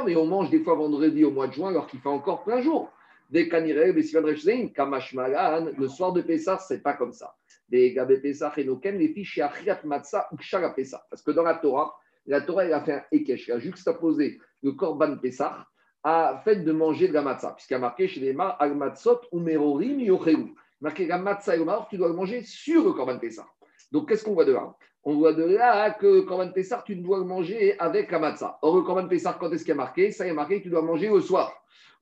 mais 0.04 0.16
on 0.16 0.26
mange 0.26 0.50
des 0.50 0.60
fois 0.60 0.74
vendredi 0.74 1.24
au 1.24 1.30
mois 1.30 1.46
de 1.46 1.52
juin 1.52 1.70
alors 1.70 1.86
qu'il 1.86 2.00
fait 2.00 2.08
encore 2.08 2.42
plein 2.42 2.60
jour. 2.60 2.90
Des 3.30 3.48
Kanirel, 3.48 3.94
des 3.94 4.72
Kamash 4.72 5.14
Malan, 5.14 5.70
le 5.76 5.88
soir 5.88 6.12
de 6.12 6.22
Pessah, 6.22 6.58
c'est 6.58 6.82
pas 6.82 6.94
comme 6.94 7.12
ça. 7.12 7.36
Des 7.68 7.92
Gabé 7.92 8.18
Pessah 8.18 8.52
et 8.56 8.64
Noken, 8.64 8.98
les 8.98 9.08
fiches 9.08 9.38
Achiat 9.38 9.80
Matzah 9.84 10.28
ou 10.32 10.36
Kshara 10.36 10.74
Pessah. 10.74 11.06
Parce 11.08 11.22
que 11.22 11.30
dans 11.30 11.44
la 11.44 11.54
Torah, 11.54 11.94
la 12.26 12.40
Torah, 12.40 12.62
a 12.62 12.80
fait 12.80 12.94
un 12.94 13.02
Ekesh, 13.12 13.48
elle 13.48 13.56
a 13.56 13.58
juxtaposé 13.60 14.40
le 14.62 14.72
Korban 14.72 15.18
Pessah 15.18 15.66
à 16.02 16.40
fait 16.42 16.56
de 16.56 16.72
manger 16.72 17.08
de 17.08 17.12
la 17.12 17.22
matzah, 17.22 17.52
puisqu'il 17.52 17.74
a 17.74 17.78
marqué 17.78 18.08
chez 18.08 18.20
les 18.20 18.32
Mar, 18.32 18.56
al 18.60 18.74
matzot 18.74 19.20
ou 19.32 19.40
merorim 19.40 20.00
yochelu. 20.00 20.54
Marqué 20.80 21.06
la 21.06 21.18
matzah 21.18 21.54
et 21.54 21.58
le 21.58 21.64
tu 21.90 21.96
dois 21.96 22.08
le 22.08 22.14
manger 22.14 22.42
sur 22.42 22.84
le 22.84 22.92
Korban 22.92 23.18
Pessah. 23.18 23.46
Donc, 23.92 24.08
qu'est-ce 24.08 24.24
qu'on 24.24 24.34
voit 24.34 24.44
de 24.44 24.52
là? 24.52 24.74
On 25.10 25.14
voit 25.14 25.32
de 25.32 25.42
là 25.42 25.92
que 25.92 26.06
le 26.06 26.20
Korban 26.20 26.50
Pessah, 26.50 26.82
tu 26.84 26.94
dois 26.94 27.16
le 27.16 27.24
manger 27.24 27.78
avec 27.78 28.10
la 28.10 28.18
matzah. 28.18 28.58
Or, 28.60 28.76
le 28.76 28.82
Korban 28.82 29.08
Pessah, 29.08 29.38
quand 29.40 29.50
est-ce 29.50 29.64
qu'il 29.64 29.70
y 29.70 29.72
a 29.72 29.76
marqué? 29.76 30.10
Ça 30.10 30.26
y 30.26 30.28
est 30.28 30.34
marqué 30.34 30.60
tu 30.60 30.68
dois 30.68 30.82
manger 30.82 31.08
le 31.08 31.22
soir. 31.22 31.50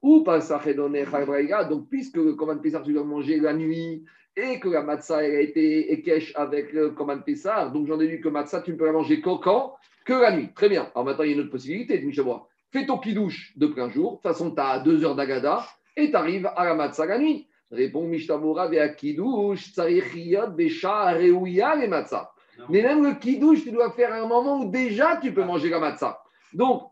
Ou 0.02 0.24
pas 0.24 0.40
donc 0.40 1.88
puisque 1.88 2.16
le 2.16 2.32
Korban 2.32 2.58
Pessah, 2.58 2.80
tu 2.80 2.92
dois 2.92 3.04
manger 3.04 3.38
la 3.38 3.54
nuit 3.54 4.04
et 4.36 4.58
que 4.58 4.68
la 4.68 4.82
matzah 4.82 5.18
a 5.18 5.22
été 5.22 5.92
ékesh 5.92 6.32
avec 6.34 6.72
le 6.72 6.90
Korban 6.90 7.20
Pessah, 7.20 7.68
donc 7.68 7.86
j'en 7.86 8.00
ai 8.00 8.08
lu 8.08 8.20
que 8.20 8.28
matzah, 8.28 8.62
tu 8.62 8.72
ne 8.72 8.76
peux 8.76 8.86
la 8.86 8.90
manger 8.92 9.20
qu'au 9.20 9.38
quand 9.38 9.76
Que 10.04 10.14
la 10.14 10.36
nuit. 10.36 10.48
Très 10.52 10.68
bien. 10.68 10.90
Alors 10.96 11.04
maintenant, 11.04 11.22
il 11.22 11.30
y 11.30 11.32
a 11.34 11.36
une 11.36 11.42
autre 11.42 11.52
possibilité, 11.52 12.04
moi 12.24 12.48
fais 12.72 12.86
ton 12.86 12.98
kidouche 12.98 13.52
de 13.56 13.68
plein 13.68 13.88
jour. 13.88 14.10
De 14.10 14.16
toute 14.16 14.22
façon, 14.24 14.50
tu 14.50 14.60
as 14.60 14.80
deux 14.80 15.04
heures 15.04 15.14
d'agada 15.14 15.64
et 15.96 16.10
tu 16.10 16.16
arrives 16.16 16.50
à 16.56 16.64
la 16.64 16.74
matzah 16.74 17.06
la 17.06 17.20
nuit. 17.20 17.46
Répond 17.70 18.02
Mishtamura 18.08 18.64
à 18.64 18.88
kidouche, 18.88 19.70
tsarichiyot, 19.72 20.48
besha, 20.48 21.12
reuya, 21.12 21.76
les 21.76 21.86
matzah. 21.86 22.32
Mais 22.68 22.82
même 22.82 23.04
le 23.04 23.14
kidouche, 23.14 23.62
tu 23.62 23.70
dois 23.70 23.92
faire 23.92 24.12
à 24.12 24.16
un 24.16 24.26
moment 24.26 24.60
où 24.60 24.70
déjà 24.70 25.18
tu 25.18 25.32
peux 25.32 25.44
manger 25.44 25.68
la 25.68 25.78
matzah. 25.78 26.22
Donc, 26.52 26.90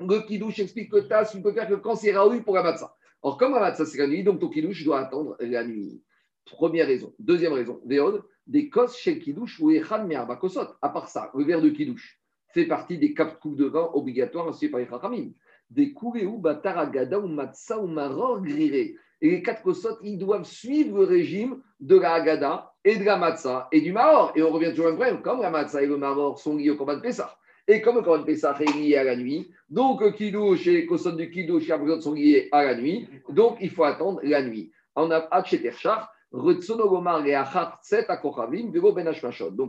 le 0.00 0.20
kidouche 0.20 0.58
explique 0.58 0.90
que 0.90 0.98
tu 1.30 1.40
peux 1.42 1.52
faire 1.52 1.68
que 1.68 1.74
quand 1.74 1.96
c'est 1.96 2.12
raoui 2.12 2.42
pour 2.42 2.54
la 2.54 2.62
matzah. 2.62 2.94
Or, 3.22 3.38
comme 3.38 3.52
la 3.52 3.60
matzah 3.60 3.86
c'est 3.86 3.98
la 3.98 4.06
nuit, 4.06 4.22
donc 4.22 4.40
ton 4.40 4.48
kidouche 4.48 4.84
doit 4.84 5.00
attendre 5.00 5.36
la 5.40 5.64
nuit. 5.64 6.02
Première 6.44 6.86
raison. 6.86 7.12
Deuxième 7.18 7.52
raison, 7.52 7.80
des 8.46 8.70
kos 8.70 8.96
chez 8.96 9.18
kidouche 9.18 9.58
ou 9.60 9.70
echan 9.70 10.08
kosot. 10.40 10.68
À 10.80 10.88
part 10.90 11.08
ça, 11.08 11.30
le 11.34 11.44
verre 11.44 11.60
de 11.60 11.70
kidouche 11.70 12.20
fait 12.54 12.66
partie 12.66 12.98
des 12.98 13.12
quatre 13.12 13.38
coups 13.38 13.56
de 13.56 13.66
vin 13.66 13.90
obligatoires 13.92 14.48
ainsi 14.48 14.68
par 14.68 14.80
les 14.80 14.86
Chachamim. 14.86 15.32
Des 15.68 15.92
ou 16.02 16.38
bataragada 16.38 17.18
ou 17.18 17.26
matza 17.26 17.78
ou 17.80 17.88
maror 17.88 18.40
griré. 18.40 18.96
Et 19.20 19.30
les 19.30 19.42
quatre 19.42 19.62
kosot, 19.62 19.98
ils 20.02 20.18
doivent 20.18 20.44
suivre 20.44 20.98
le 20.98 21.04
régime 21.04 21.62
de 21.80 21.96
la 21.96 22.14
Haggadah 22.14 22.72
et 22.86 22.96
de 22.96 23.04
la 23.04 23.16
matzah 23.16 23.68
et 23.72 23.82
du 23.82 23.92
maror. 23.92 24.32
Et 24.36 24.42
on 24.42 24.50
revient 24.50 24.70
toujours 24.70 24.86
au 24.86 24.88
même 24.90 24.96
problème, 24.96 25.20
comme 25.20 25.42
la 25.42 25.50
matzah 25.50 25.82
et 25.82 25.86
le 25.86 25.98
maror 25.98 26.38
sont 26.38 26.56
liés 26.56 26.70
au 26.70 26.76
combat 26.76 26.94
de 26.94 27.00
Pessah. 27.00 27.36
Et 27.68 27.82
comme 27.82 27.96
le 27.96 28.02
combat 28.02 28.18
de 28.18 28.24
Pessah 28.24 28.56
est 28.60 28.72
lié 28.78 28.96
à 28.96 29.04
la 29.04 29.16
nuit, 29.16 29.50
donc 29.68 30.00
le 30.00 30.12
kidouche 30.12 30.68
et 30.68 30.72
les 30.72 30.86
kosot 30.86 31.12
du 31.12 31.28
kidouche 31.28 31.68
et 31.68 32.00
sont 32.00 32.14
liés 32.14 32.48
à 32.52 32.62
la 32.62 32.76
nuit, 32.76 33.08
donc 33.28 33.58
il 33.60 33.70
faut 33.70 33.84
attendre 33.84 34.20
la 34.22 34.40
nuit. 34.40 34.70
On 34.94 35.10
a 35.10 35.26
Hacheterchar, 35.32 36.10
donc, 36.32 36.58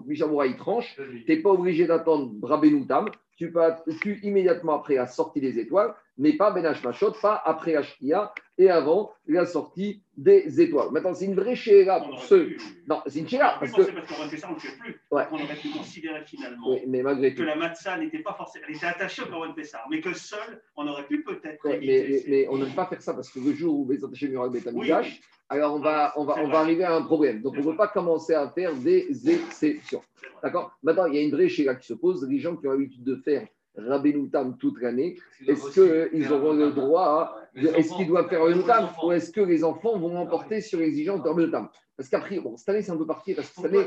Mishamoura, 0.06 0.48
il 0.48 0.58
tranche. 0.58 0.96
Tu 0.96 1.24
n'es 1.28 1.38
pas 1.38 1.52
obligé 1.52 1.86
d'attendre 1.86 2.32
Brabenoutam. 2.34 3.10
Tu 3.38 3.52
peux 3.52 3.62
tu, 4.02 4.20
immédiatement 4.24 4.74
après 4.74 4.96
la 4.96 5.06
sortie 5.06 5.40
des 5.40 5.60
étoiles, 5.60 5.94
mais 6.18 6.34
pas 6.34 6.52
Benash 6.52 6.84
Machot, 6.84 7.14
pas 7.22 7.42
après 7.46 7.76
Ashkia 7.76 8.34
et 8.58 8.70
avant 8.70 9.14
la 9.28 9.46
sortie 9.46 10.02
des 10.18 10.60
étoiles. 10.60 10.92
Maintenant, 10.92 11.14
c'est 11.14 11.26
une 11.26 11.36
vraie 11.36 11.56
chéra 11.56 12.02
pour 12.02 12.22
ceux. 12.24 12.58
Non, 12.88 13.02
c'est 13.06 13.20
une 13.20 13.30
chéra. 13.30 13.58
Parce 13.60 13.72
que. 13.72 13.84
Parce 13.92 14.08
qu'on 14.08 14.30
fait 14.30 14.38
ça, 14.38 14.50
on 14.50 14.56
ne 14.56 14.60
fait 14.60 14.78
plus. 14.80 15.00
On 15.12 15.16
aurait 15.16 15.56
pu 15.62 15.70
considérer 15.70 16.24
finalement 16.26 16.78
mais 16.88 17.04
malgré 17.04 17.34
que 17.34 17.44
la 17.44 17.56
matzah 17.56 17.98
n'était 17.98 18.20
pas 18.20 18.34
forcément. 18.34 18.66
Elle 18.68 18.76
était 18.76 18.86
attachée 18.86 19.22
au 19.22 19.28
Corban 19.28 19.54
Pessar, 19.54 19.86
mais 19.90 20.02
que 20.02 20.14
seul, 20.14 20.62
on 20.76 20.88
aurait 20.88 21.06
pu 21.06 21.24
peut-être. 21.24 21.62
mais, 21.64 22.24
mais, 22.28 22.48
on 22.50 22.58
ne 22.58 22.66
peut 22.66 22.76
pas 22.76 22.86
faire 22.86 23.02
ça 23.02 23.14
parce 23.14 23.30
que 23.30 23.40
le 23.40 23.54
jour 23.54 23.80
où 23.80 23.92
les 23.92 24.04
attachés 24.04 24.30
Murak 24.30 24.52
Betamidash, 24.52 25.22
alors 25.50 25.76
on 25.76 25.80
va, 25.80 26.14
on 26.16 26.26
va, 26.26 26.36
on 26.40 26.48
va 26.48 26.60
arriver 26.60 26.84
à 26.84 26.96
un 26.96 27.04
problème. 27.04 27.42
Donc 27.42 27.54
on 27.56 27.62
ne 27.62 27.64
peut 27.64 27.78
pas 27.78 27.88
commencer 27.88 28.34
à 28.34 28.50
faire 28.50 28.74
des 28.76 29.08
exceptions. 29.30 30.02
D'accord? 30.44 30.78
Maintenant, 30.84 31.06
il 31.06 31.16
y 31.16 31.18
a 31.18 31.22
une 31.22 31.32
vraie 31.32 31.50
chéra 31.50 31.76
qui 31.76 31.88
se 31.88 31.94
pose. 31.94 32.28
Les 32.28 32.40
gens 32.40 32.56
qui 32.56 32.68
ont 32.68 32.72
l'habitude 32.72 33.04
de 33.04 33.16
faire 33.16 33.48
Rabbenoutam 33.78 34.58
toute 34.58 34.82
l'année, 34.82 35.18
est-ce 35.48 35.72
qu'ils 35.72 36.32
auront 36.34 36.54
le 36.54 36.72
droit 36.72 37.36
Est-ce 37.56 37.96
qu'ils 37.96 38.08
doivent 38.08 38.28
faire 38.28 38.42
Rabbenoutam 38.42 38.90
ou 39.04 39.12
est-ce 39.12 39.32
que 39.32 39.42
les 39.42 39.64
enfants 39.64 39.98
vont 39.98 40.18
emporter 40.18 40.62
sur 40.62 40.80
l'exigence 40.80 41.22
de 41.22 41.28
Rabbenoutam 41.28 41.70
Parce 41.96 42.10
qu'après, 42.10 42.40
bon, 42.40 42.58
cette 42.58 42.70
année, 42.70 42.82
c'est 42.82 42.92
un 42.92 42.98
peu 42.98 43.06
particulier. 43.06 43.36
Parce 43.36 43.50
que 43.50 43.62
cette 43.62 43.66
année... 43.66 43.86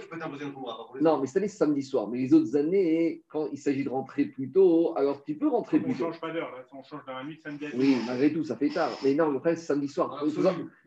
Non, 1.00 1.18
mais 1.18 1.26
cette 1.26 1.38
année, 1.38 1.48
c'est 1.48 1.58
samedi 1.58 1.82
soir. 1.82 2.08
Mais 2.08 2.18
les 2.18 2.32
autres 2.34 2.56
années, 2.56 3.22
quand 3.28 3.48
il 3.52 3.58
s'agit 3.58 3.84
de 3.84 3.88
rentrer 3.88 4.26
plus 4.26 4.50
tôt, 4.50 4.94
alors 4.96 5.24
tu 5.24 5.34
peux 5.34 5.48
rentrer 5.48 5.80
plus 5.80 5.94
tôt. 5.94 6.04
On 6.04 6.08
ne 6.08 6.12
change 6.12 6.20
pas 6.20 6.30
d'heure, 6.30 6.52
on 6.72 6.82
change 6.82 7.04
dans 7.06 7.14
la 7.14 7.24
nuit 7.24 7.40
samedi. 7.42 7.66
Oui, 7.74 7.96
malgré 8.06 8.32
tout, 8.32 8.44
ça 8.44 8.56
fait 8.56 8.68
tard. 8.68 8.90
Mais 9.02 9.14
non, 9.14 9.30
le 9.30 9.40
c'est 9.44 9.56
samedi 9.56 9.88
soir. 9.88 10.22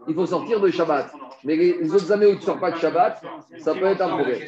Il 0.07 0.15
faut, 0.15 0.25
sortir 0.25 0.61
de 0.61 0.69
Shabbat. 0.69 1.13
Mais 1.43 1.55
les, 1.55 1.93
autres 1.93 2.11
années 2.11 2.27
où 2.27 2.35
tu 2.35 2.37
ne 2.37 2.41
sors 2.41 2.59
pas 2.59 2.71
de 2.71 2.77
Shabbat, 2.77 3.21
ça 3.57 3.73
peut 3.73 3.85
être 3.85 4.01
un 4.01 4.15
problème. 4.15 4.39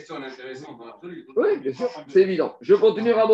Oui, 1.35 1.57
bien 1.61 1.73
sûr, 1.73 1.89
c'est 2.07 2.21
évident. 2.21 2.55
Je 2.61 2.75
continue 2.75 3.11
à. 3.11 3.25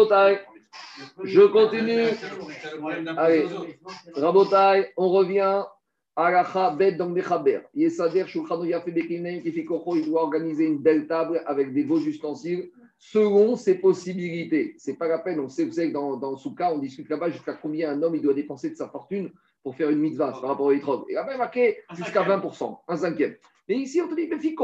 Je 1.23 1.41
continue. 1.41 2.09
Allez, 3.17 3.45
Rabotai, 4.15 4.91
on 4.97 5.09
revient 5.09 5.63
à 6.15 6.31
la 6.31 6.71
Bet 6.71 6.93
dans. 6.93 7.13
Yesader 7.73 8.25
Bekinem 8.91 9.41
qui 9.41 9.51
fait 9.51 9.65
il 9.95 10.05
doit 10.05 10.23
organiser 10.23 10.65
une 10.65 10.79
belle 10.79 11.07
table 11.07 11.41
avec 11.45 11.73
des 11.73 11.83
beaux 11.83 11.99
ustensiles 11.99 12.69
selon 12.97 13.55
ses 13.55 13.75
possibilités. 13.75 14.75
C'est 14.77 14.97
pas 14.97 15.07
la 15.07 15.19
peine, 15.19 15.39
on 15.39 15.49
sait, 15.49 15.65
vous 15.65 15.71
savez 15.71 15.87
que 15.87 15.93
dans, 15.93 16.17
dans 16.17 16.37
Souka, 16.37 16.71
on 16.71 16.77
discute 16.77 17.09
là-bas 17.09 17.31
jusqu'à 17.31 17.53
combien 17.53 17.91
un 17.91 18.03
homme 18.03 18.15
il 18.15 18.21
doit 18.21 18.35
dépenser 18.35 18.69
de 18.69 18.75
sa 18.75 18.87
fortune 18.89 19.31
pour 19.63 19.75
faire 19.75 19.89
une 19.89 19.99
mitzvah 19.99 20.31
par 20.31 20.49
rapport 20.49 20.67
au 20.67 20.71
litrog. 20.71 21.05
Et 21.09 21.13
là-bas, 21.13 21.37
marqué 21.37 21.79
jusqu'à 21.95 22.23
20%, 22.23 22.79
un 22.87 22.97
cinquième. 22.97 23.35
Mais 23.67 23.75
ici, 23.75 24.01
on 24.01 24.07
te 24.07 24.15
dit, 24.15 24.55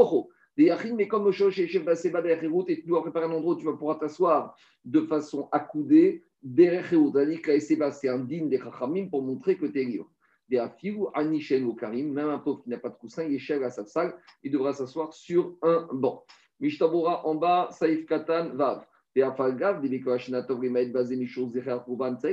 mais 0.58 0.68
Koro 0.68 0.96
mais 0.96 1.08
comme 1.08 1.24
le 1.26 1.32
chef 1.32 1.56
et 1.58 1.68
tu 1.68 2.86
dois 2.86 3.02
préparer 3.02 3.26
un 3.26 3.30
endroit 3.30 3.54
où 3.54 3.58
tu 3.58 3.64
vas 3.64 3.74
pouvoir 3.74 3.98
t'asseoir 3.98 4.56
de 4.84 5.02
façon 5.02 5.48
accoudée, 5.52 6.24
c'est 6.42 8.08
un 8.08 8.18
digne 8.18 8.48
des 8.48 8.58
chachamim 8.58 9.08
pour 9.08 9.22
montrer 9.22 9.56
que 9.56 9.66
tu 9.66 9.80
es 9.80 9.84
libre. 9.84 10.10
Des 10.48 10.58
afilou, 10.58 11.08
anichel 11.14 11.64
ou 11.64 11.74
karim, 11.74 12.12
même 12.12 12.28
un 12.28 12.38
pauvre 12.38 12.62
qui 12.62 12.70
n'a 12.70 12.78
pas 12.78 12.88
de 12.88 12.96
coussin, 12.96 13.28
cher 13.38 13.62
à 13.62 13.70
sa 13.70 13.84
salle, 13.84 14.14
il 14.42 14.50
devra 14.50 14.72
s'asseoir 14.72 15.12
sur 15.12 15.56
un 15.62 15.86
banc. 15.92 16.24
Mishtabura 16.58 17.24
en 17.26 17.36
bas, 17.36 17.68
Saïf 17.70 18.06
Katan, 18.06 18.50
Vav. 18.54 18.84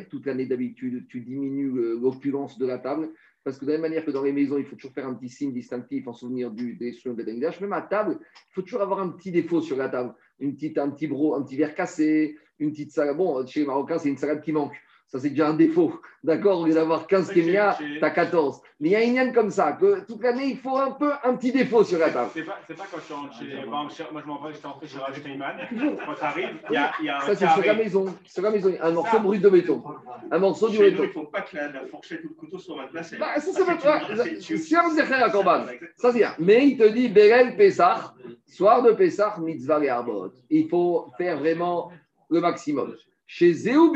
Toute 0.10 0.26
l'année 0.26 0.46
d'habitude, 0.46 1.08
tu 1.08 1.22
diminues 1.22 1.72
l'opulence 2.00 2.58
de 2.60 2.66
la 2.66 2.78
table 2.78 3.12
parce 3.46 3.60
que 3.60 3.66
de 3.66 3.70
la 3.70 3.78
même 3.78 3.84
manière 3.84 4.04
que 4.04 4.10
dans 4.10 4.24
les 4.24 4.34
maisons, 4.34 4.58
il 4.58 4.66
faut 4.66 4.76
toujours 4.76 4.92
faire 4.92 5.08
un 5.08 5.14
petit 5.14 5.30
signe 5.30 5.54
distinctif 5.54 6.08
en 6.08 6.14
souvenir 6.14 6.50
du, 6.50 6.74
des 6.74 6.94
soins 6.94 7.14
de 7.14 7.24
même 7.62 7.74
à 7.74 7.84
table, 7.84 8.18
il 8.20 8.54
faut 8.54 8.64
toujours 8.64 8.82
avoir 8.82 9.00
un 9.00 9.10
petit 9.10 9.32
défaut 9.32 9.62
sur 9.62 9.78
la 9.78 9.88
table. 9.88 10.16
Une 10.40 10.56
petite, 10.56 10.80
un 10.80 10.90
petit 10.90 11.06
bro, 11.06 11.36
un 11.36 11.44
petit 11.44 11.56
verre 11.56 11.76
cassé, 11.76 12.38
une 12.58 12.72
petite 12.72 12.92
salade. 12.92 13.18
Bon, 13.18 13.46
chez 13.46 13.60
les 13.60 13.68
Marocains, 13.68 14.00
c'est 14.00 14.10
une 14.10 14.18
salade 14.18 14.42
qui 14.42 14.52
manque. 14.52 14.74
Ça, 15.08 15.20
c'est 15.20 15.30
déjà 15.30 15.50
un 15.50 15.54
défaut. 15.54 16.02
D'accord 16.24 16.62
Au 16.62 16.66
lieu 16.66 16.74
d'avoir 16.74 17.06
15 17.06 17.32
kémias, 17.32 17.78
tu 17.78 18.04
as 18.04 18.10
14. 18.10 18.60
Mais 18.80 18.90
il 18.90 18.92
y 18.92 18.96
a 18.96 19.04
une 19.04 19.32
comme 19.34 19.52
ça, 19.52 19.74
que 19.74 20.04
toute 20.06 20.24
l'année, 20.24 20.48
il 20.48 20.58
faut 20.58 20.78
un 20.78 20.92
peu 20.92 21.12
un 21.24 21.36
petit 21.36 21.52
défaut 21.52 21.84
sur 21.84 22.00
la 22.00 22.10
table. 22.10 22.32
C'est 22.34 22.44
pas, 22.44 22.58
pas 22.68 22.84
quand 22.92 22.98
je 23.08 23.14
rentre 23.14 23.38
chez. 23.38 23.66
Moi, 24.12 24.22
je 24.22 24.28
m'en 24.28 24.44
vais, 24.44 24.54
j'étais 24.54 24.68
rentré 24.68 24.88
chez 24.88 24.98
Raj 24.98 25.22
Quand 25.24 26.14
tu 26.16 26.24
arrives, 26.24 26.58
il 26.70 26.74
y 26.74 26.78
a, 26.78 26.92
il 27.00 27.06
y 27.06 27.10
a 27.10 27.20
Ça, 27.22 27.36
c'est 27.36 27.48
sur 27.48 27.64
la 27.64 27.76
maison. 27.76 28.06
Sur 28.26 28.42
la 28.42 28.50
maison, 28.52 28.74
un 28.82 28.92
morceau 28.92 29.20
brut 29.20 29.42
de 29.42 29.50
béton. 29.50 29.84
Un 30.32 30.40
morceau 30.40 30.70
du 30.70 30.80
béton. 30.80 31.04
Il 31.04 31.08
ne 31.08 31.14
faut 31.14 31.26
pas 31.26 31.42
que 31.42 31.56
la, 31.56 31.72
la, 31.72 31.86
fourchette 31.86 32.26
ou 32.26 32.30
le 32.30 32.34
couteau 32.34 32.58
soit 32.58 32.76
mal 32.76 32.90
placé. 32.90 33.18
Bah, 33.18 33.40
ça, 33.40 33.52
c'est 33.54 33.66
pas. 33.66 34.02
C'est 34.40 34.76
un 34.76 34.90
zécher 34.90 35.14
à 35.14 35.30
Corban. 35.30 35.66
Ça, 35.98 36.12
c'est 36.12 36.18
bien. 36.18 36.34
Mais 36.40 36.68
il 36.68 36.78
te 36.78 36.88
dit 36.88 37.10
Berel 37.10 37.56
Pessah, 37.56 38.16
soir 38.48 38.82
de 38.82 38.92
Pessah, 38.92 39.38
mitzvah 39.40 39.84
et 39.84 39.90
arbot. 39.90 40.32
Il 40.50 40.68
faut 40.68 41.12
faire 41.18 41.38
vraiment 41.38 41.92
le 42.30 42.42
maximum. 42.42 42.96
Chez 43.28 43.54
Zéou 43.54 43.92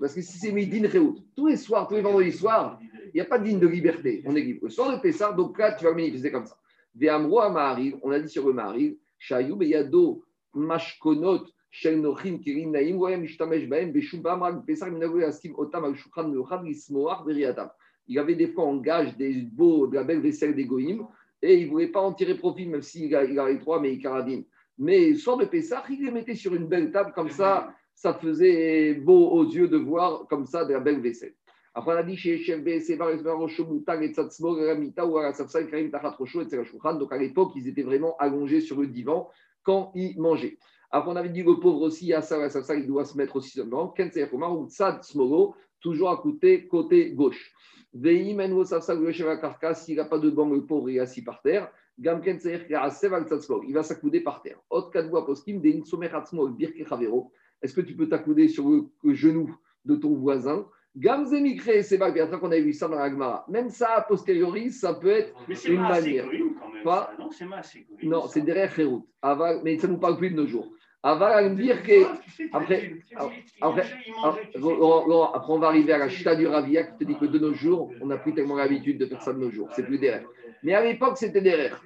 parce 0.00 0.14
que 0.14 0.22
si 0.22 0.38
c'est 0.38 0.52
Midin 0.52 0.88
Reout, 0.88 1.18
tous 1.36 1.48
les 1.48 1.56
soirs, 1.56 1.86
tous 1.86 1.94
les 1.94 2.00
vendredis 2.00 2.32
soirs, 2.32 2.78
il 3.12 3.18
n'y 3.18 3.20
a 3.20 3.26
pas 3.26 3.38
de 3.38 3.44
digne 3.44 3.60
de 3.60 3.68
liberté. 3.68 4.22
On 4.24 4.34
est 4.34 4.40
libre. 4.40 4.60
Le 4.64 4.70
soir 4.70 4.96
de 4.96 5.00
Pessah, 5.00 5.32
donc 5.32 5.58
là, 5.58 5.72
tu 5.72 5.84
vas 5.84 5.92
manifester 5.92 6.32
comme 6.32 6.46
ça. 6.46 6.56
Ve'amro 6.94 7.48
Ma'ariv, 7.50 7.96
on 8.02 8.10
a 8.10 8.18
dit 8.18 8.28
sur 8.28 8.46
le 8.46 8.54
Ma'ariv, 8.54 8.96
Shayou 9.18 9.56
Beyado 9.56 10.24
Mashkonot, 10.54 11.44
Shel 11.70 12.00
Nochin 12.00 12.38
Kirin 12.38 12.70
Naim, 12.70 12.96
Goyam 12.96 13.24
Ishtamesh 13.24 13.68
Baem, 13.68 13.92
Beshubam 13.92 14.40
Rag 14.42 14.64
Pessah, 14.66 14.88
Minagoy 14.88 15.24
Askim 15.24 15.54
Otam 15.56 15.84
Al 15.84 15.94
Shukran 15.94 16.28
Meuchad 16.28 16.64
Lismoar 16.64 17.24
Beriatam. 17.24 17.68
Il 18.06 18.18
avait 18.18 18.34
des 18.34 18.48
fois 18.48 18.64
en 18.64 18.78
gage 18.78 19.16
des 19.16 19.42
beaux, 19.42 19.86
de 19.86 19.94
la 19.94 20.04
belle 20.04 20.20
vaisselle 20.20 20.54
des 20.54 20.64
Goïm, 20.64 21.06
et 21.42 21.58
il 21.58 21.66
ne 21.66 21.70
voulait 21.70 21.88
pas 21.88 22.00
en 22.00 22.12
tirer 22.14 22.36
profit, 22.36 22.66
même 22.66 22.82
s'il 22.82 23.14
a, 23.14 23.24
il 23.24 23.38
a 23.38 23.54
trois, 23.56 23.80
mais 23.80 23.92
il 23.92 24.00
caradine. 24.00 24.44
Mais 24.78 25.14
soir 25.14 25.36
de 25.36 25.44
Pessah, 25.44 25.84
il 25.90 26.04
les 26.04 26.10
mettait 26.10 26.34
sur 26.34 26.54
une 26.54 26.66
belle 26.66 26.90
table 26.90 27.12
comme 27.14 27.30
ça 27.30 27.74
ça 27.94 28.14
faisait 28.14 28.94
beau 28.94 29.30
aux 29.30 29.44
yeux 29.44 29.68
de 29.68 29.76
voir 29.76 30.26
comme 30.28 30.46
ça 30.46 30.64
de 30.64 30.72
la 30.72 30.80
belle 30.80 31.00
vaisselle. 31.00 31.34
Après, 31.74 31.92
on 31.92 31.96
a 31.96 32.02
dit 32.04 32.16
chez 32.16 32.38
donc 36.98 37.12
à 37.12 37.18
l'époque, 37.18 37.52
ils 37.56 37.68
étaient 37.68 37.82
vraiment 37.82 38.16
allongés 38.18 38.60
sur 38.60 38.80
le 38.80 38.86
divan 38.86 39.28
quand 39.64 39.90
ils 39.94 40.20
mangeaient. 40.20 40.58
Après, 40.90 41.10
on 41.10 41.16
avait 41.16 41.30
dit 41.30 41.42
le 41.42 41.58
pauvre 41.58 41.82
aussi, 41.82 42.06
il 42.06 42.86
doit 42.86 43.04
se 43.04 43.16
mettre 43.16 43.34
aussi 43.34 43.50
seulement, 43.50 43.92
toujours 45.80 46.10
à 46.10 46.16
côté, 46.18 46.68
côté 46.68 47.10
gauche. 47.10 47.52
S'il 47.92 48.36
n'a 49.96 50.04
pas 50.04 50.18
de 50.18 50.30
banc, 50.30 50.48
le 50.48 50.64
pauvre 50.64 51.00
assis 51.00 51.22
par 51.22 51.42
terre. 51.42 51.72
Il 51.98 53.74
va 53.74 53.82
s'accouder 53.82 54.20
par 54.20 54.42
terre. 54.42 54.60
Est-ce 57.64 57.72
que 57.72 57.80
tu 57.80 57.94
peux 57.94 58.06
t'accouder 58.06 58.48
sur 58.48 58.68
le, 58.68 59.14
genou 59.14 59.56
de 59.86 59.96
ton 59.96 60.14
voisin? 60.14 60.66
Gamze 60.94 61.32
Mikre, 61.32 61.82
c'est 61.82 61.96
pas 61.96 62.10
bien 62.10 62.26
qu'on 62.26 62.52
a 62.52 62.60
vu 62.60 62.74
ça 62.74 62.88
dans 62.88 62.96
la 62.96 63.46
Même 63.48 63.70
ça, 63.70 63.94
a 63.96 64.02
posteriori, 64.02 64.70
ça 64.70 64.92
peut 64.92 65.08
être 65.08 65.34
une 65.66 65.80
manière. 65.80 66.28
Pas 66.84 67.14
non, 67.18 67.30
c'est 67.30 67.46
Non, 68.02 68.28
c'est 68.28 68.42
derrière 68.42 68.72
Khérout. 68.74 69.08
Mais 69.64 69.78
ça 69.78 69.86
ne 69.86 69.94
nous 69.94 69.98
parle 69.98 70.18
plus 70.18 70.28
de 70.28 70.36
nos 70.36 70.46
jours. 70.46 70.70
Aval 71.02 71.56
dire 71.56 71.82
que. 71.82 72.04
Après, 72.52 72.92
après, 73.62 73.86
après, 74.22 75.46
on 75.48 75.58
va 75.58 75.66
arriver 75.68 75.94
à 75.94 75.98
la 75.98 76.10
chita 76.10 76.36
du 76.36 76.46
Ravia 76.46 76.84
qui 76.84 76.98
te 76.98 77.04
dit 77.04 77.16
que 77.16 77.24
de 77.24 77.38
nos 77.38 77.54
jours, 77.54 77.90
on 78.02 78.06
n'a 78.06 78.18
plus 78.18 78.34
tellement 78.34 78.56
l'habitude 78.56 78.98
de 78.98 79.06
faire 79.06 79.22
ça 79.22 79.32
de 79.32 79.38
nos 79.38 79.50
jours. 79.50 79.70
C'est 79.74 79.86
plus 79.86 79.98
derrière. 79.98 80.28
Mais 80.62 80.74
à 80.74 80.84
l'époque, 80.84 81.16
c'était 81.16 81.40
derrière. 81.40 81.82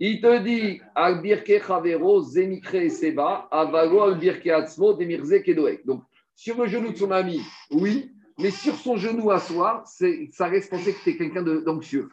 Il 0.00 0.20
te 0.20 0.38
dit 0.38 0.80
al 0.94 1.20
birke 1.22 1.58
chavero 1.58 2.20
zemikre 2.22 2.88
seba 2.88 3.48
avago 3.50 4.02
al 4.02 4.14
birke 4.18 4.52
atzmo 4.54 4.92
demirze 4.92 5.42
kedoek. 5.42 5.84
Donc 5.84 6.04
sur 6.36 6.56
le 6.56 6.68
genou 6.68 6.92
de 6.92 6.96
son 6.96 7.10
ami, 7.10 7.40
oui, 7.72 8.12
mais 8.38 8.50
sur 8.50 8.76
son 8.76 8.96
genou 8.96 9.32
à 9.32 9.40
soi, 9.40 9.82
ça 10.30 10.46
reste 10.46 10.70
penser 10.70 10.94
que 10.94 11.02
tu 11.02 11.10
es 11.10 11.16
quelqu'un 11.16 11.42
d'anxieux. 11.42 12.08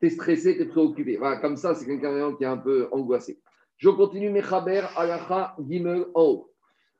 Tu 0.00 0.06
es 0.06 0.10
stressé, 0.10 0.56
tu 0.56 0.62
es 0.62 0.66
préoccupé. 0.66 1.16
Voilà, 1.16 1.38
comme 1.38 1.56
ça, 1.56 1.74
c'est 1.74 1.86
quelqu'un 1.86 2.34
qui 2.34 2.44
est 2.44 2.46
un 2.46 2.58
peu 2.58 2.88
angoissé. 2.92 3.38
Je 3.78 3.88
continue 3.88 4.28
Mechaber 4.28 4.82
alacha 4.94 5.56
gimel 5.66 6.04
en 6.14 6.44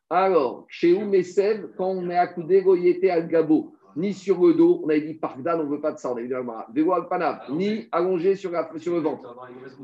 Alors, 0.08 0.64
chez 0.68 0.94
Oumesev, 0.94 1.74
quand 1.76 1.88
on 1.88 2.08
est 2.08 2.16
accoudé, 2.16 2.62
goyete 2.62 3.10
al 3.10 3.28
gabo? 3.28 3.74
Ni 3.96 4.12
sur 4.12 4.44
le 4.44 4.54
dos. 4.54 4.80
On 4.84 4.88
avait 4.88 5.00
dit 5.00 5.14
Parkdan, 5.14 5.60
on 5.60 5.64
ne 5.64 5.70
veut 5.70 5.80
pas 5.80 5.92
de 5.92 5.98
ça. 5.98 6.12
On 6.12 6.16
a 6.16 6.22
dit 6.22 6.32
Vélo 6.74 7.02
panav, 7.08 7.50
ni 7.50 7.86
allongé 7.92 8.36
sur, 8.36 8.50
la, 8.50 8.70
sur 8.78 8.94
le 8.94 9.00
ventre. 9.00 9.36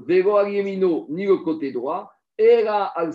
Vélo 0.06 0.36
al 0.36 0.52
yemino, 0.52 1.06
ni 1.08 1.26
le 1.26 1.36
côté 1.38 1.72
droit. 1.72 2.12
Era 2.38 2.86
al 2.86 3.12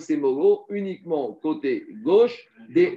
uniquement 0.70 1.34
côté 1.42 1.88
gauche. 2.04 2.48
Des 2.70 2.96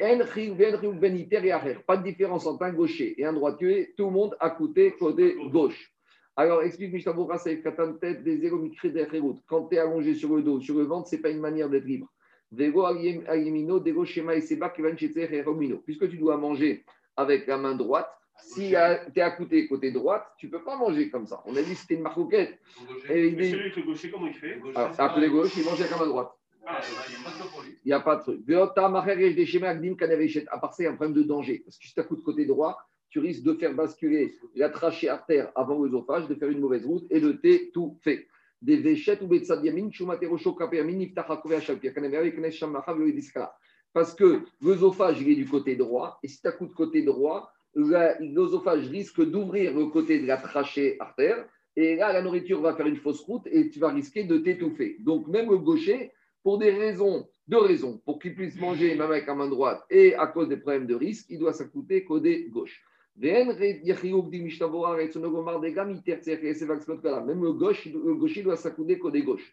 Pas 1.86 1.96
de 1.96 2.02
différence 2.02 2.46
entre 2.46 2.62
un 2.64 2.72
gaucher 2.72 3.14
et 3.18 3.24
un 3.24 3.32
droitier. 3.32 3.94
Tout 3.96 4.06
le 4.06 4.10
monde 4.10 4.36
à 4.38 4.50
côté, 4.50 4.92
côté 4.98 5.36
gauche. 5.50 5.90
Alors, 6.36 6.62
explique 6.62 6.92
Mishtabura, 6.92 7.36
c'est 7.36 7.60
tête 8.00 8.22
des 8.22 8.52
Quand 9.48 9.64
tu 9.64 9.74
es 9.74 9.78
allongé 9.78 10.14
sur 10.14 10.36
le 10.36 10.42
dos, 10.42 10.60
sur 10.60 10.76
le 10.76 10.84
ventre, 10.84 11.08
ce 11.08 11.16
n'est 11.16 11.22
pas 11.22 11.30
une 11.30 11.40
manière 11.40 11.68
d'être 11.68 11.84
libre. 11.84 12.06
Puisque 15.84 16.08
tu 16.08 16.16
dois 16.16 16.36
manger 16.36 16.84
avec 17.18 17.46
la 17.46 17.58
main 17.58 17.74
droite. 17.74 18.08
Si 18.40 18.68
tu 18.68 18.74
es 18.74 19.20
à 19.20 19.30
côté, 19.32 19.66
côté 19.66 19.90
droite, 19.90 20.24
tu 20.38 20.46
ne 20.46 20.52
peux 20.52 20.62
pas 20.62 20.76
manger 20.76 21.10
comme 21.10 21.26
ça. 21.26 21.42
On 21.44 21.56
a 21.56 21.62
dit 21.62 21.72
que 21.72 21.78
c'était 21.78 21.94
une 21.94 22.02
marcoquette. 22.02 22.58
Et 23.10 23.32
Mais 23.32 23.50
celui 23.50 23.62
avec 23.62 23.76
le 23.76 23.82
gaucher, 23.82 24.10
comment 24.10 24.28
il 24.28 24.34
fait 24.34 24.60
côté 25.08 25.28
gauche, 25.28 25.56
il 25.56 25.64
mange 25.64 25.80
avec 25.80 25.90
la 25.90 25.98
main 25.98 26.06
droite. 26.06 26.30
Ah, 26.64 26.80
il 27.84 27.88
n'y 27.88 27.92
a 27.92 28.00
pas 28.00 28.16
de 28.16 28.22
truc. 28.22 28.42
À 30.50 30.58
part 30.58 30.74
ça, 30.74 30.82
il 30.82 30.84
y 30.84 30.86
a 30.86 30.92
un 30.92 30.94
problème 30.94 31.14
de 31.14 31.22
danger. 31.22 31.62
Parce 31.64 31.78
que 31.78 31.86
si 31.86 31.94
tu 31.94 32.00
de 32.00 32.20
côté 32.22 32.44
droit, 32.46 32.78
tu 33.10 33.18
risques 33.18 33.42
de 33.42 33.54
faire 33.54 33.74
basculer 33.74 34.36
la 34.54 34.68
trachée 34.68 35.08
artère 35.08 35.50
avant 35.56 35.82
l'œsophage, 35.82 36.28
de 36.28 36.34
faire 36.34 36.50
une 36.50 36.60
mauvaise 36.60 36.86
route 36.86 37.06
et 37.10 37.20
de 37.20 37.32
t'étouffer. 37.32 38.28
Des 38.60 38.76
véchettes 38.76 39.22
ou 39.22 39.28
des 39.28 39.44
parce 43.98 44.14
que 44.14 44.42
l'œsophage, 44.60 45.20
il 45.20 45.28
est 45.28 45.34
du 45.34 45.44
côté 45.44 45.74
droit, 45.74 46.20
et 46.22 46.28
si 46.28 46.40
tu 46.40 46.46
as 46.46 46.52
coup 46.52 46.68
de 46.68 46.72
côté 46.72 47.02
droit, 47.02 47.50
l'œsophage 47.74 48.86
risque 48.86 49.20
d'ouvrir 49.20 49.76
le 49.76 49.86
côté 49.86 50.20
de 50.20 50.26
la 50.28 50.36
trachée 50.36 50.96
artère, 51.00 51.44
et 51.74 51.96
là, 51.96 52.12
la 52.12 52.22
nourriture 52.22 52.60
va 52.60 52.76
faire 52.76 52.86
une 52.86 52.98
fausse 52.98 53.22
route 53.22 53.42
et 53.46 53.70
tu 53.70 53.80
vas 53.80 53.88
risquer 53.88 54.22
de 54.22 54.38
t'étouffer. 54.38 54.98
Donc, 55.00 55.26
même 55.26 55.50
le 55.50 55.58
gaucher, 55.58 56.12
pour 56.44 56.58
des 56.58 56.70
raisons, 56.70 57.26
deux 57.48 57.58
raisons, 57.58 58.00
pour 58.04 58.20
qu'il 58.20 58.36
puisse 58.36 58.54
manger 58.60 58.90
même 58.90 59.10
avec 59.10 59.26
la 59.26 59.34
main 59.34 59.48
droite 59.48 59.84
et 59.90 60.14
à 60.14 60.28
cause 60.28 60.48
des 60.48 60.58
problèmes 60.58 60.86
de 60.86 60.94
risque, 60.94 61.26
il 61.28 61.40
doit 61.40 61.52
s'accouter 61.52 62.04
côté 62.04 62.46
gauche. 62.50 62.80
Même 63.16 63.48
le, 63.48 63.82
gauche, 67.52 67.88
gaucher 67.88 68.42
doit 68.44 68.56
s'accouder 68.56 69.00
côté 69.00 69.24
gauche. 69.24 69.52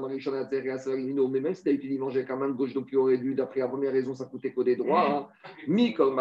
Marishan, 0.00 0.34
Atzer, 0.34 0.62
mais 1.30 1.40
même 1.40 1.54
si 1.54 1.62
tu 1.62 1.68
as 1.68 1.72
utilisé 1.72 1.98
manger 1.98 2.18
avec 2.18 2.28
la 2.28 2.36
main 2.36 2.50
gauche, 2.50 2.74
donc 2.74 2.88
il 2.92 2.98
aurait 2.98 3.18
dû, 3.18 3.34
d'après 3.34 3.60
la 3.60 3.68
première 3.68 3.92
raison, 3.92 4.14
ça 4.14 4.26
coûtait 4.26 4.52
côté 4.52 4.76
droit. 4.76 5.30
Mi, 5.66 5.94
comme 5.94 6.20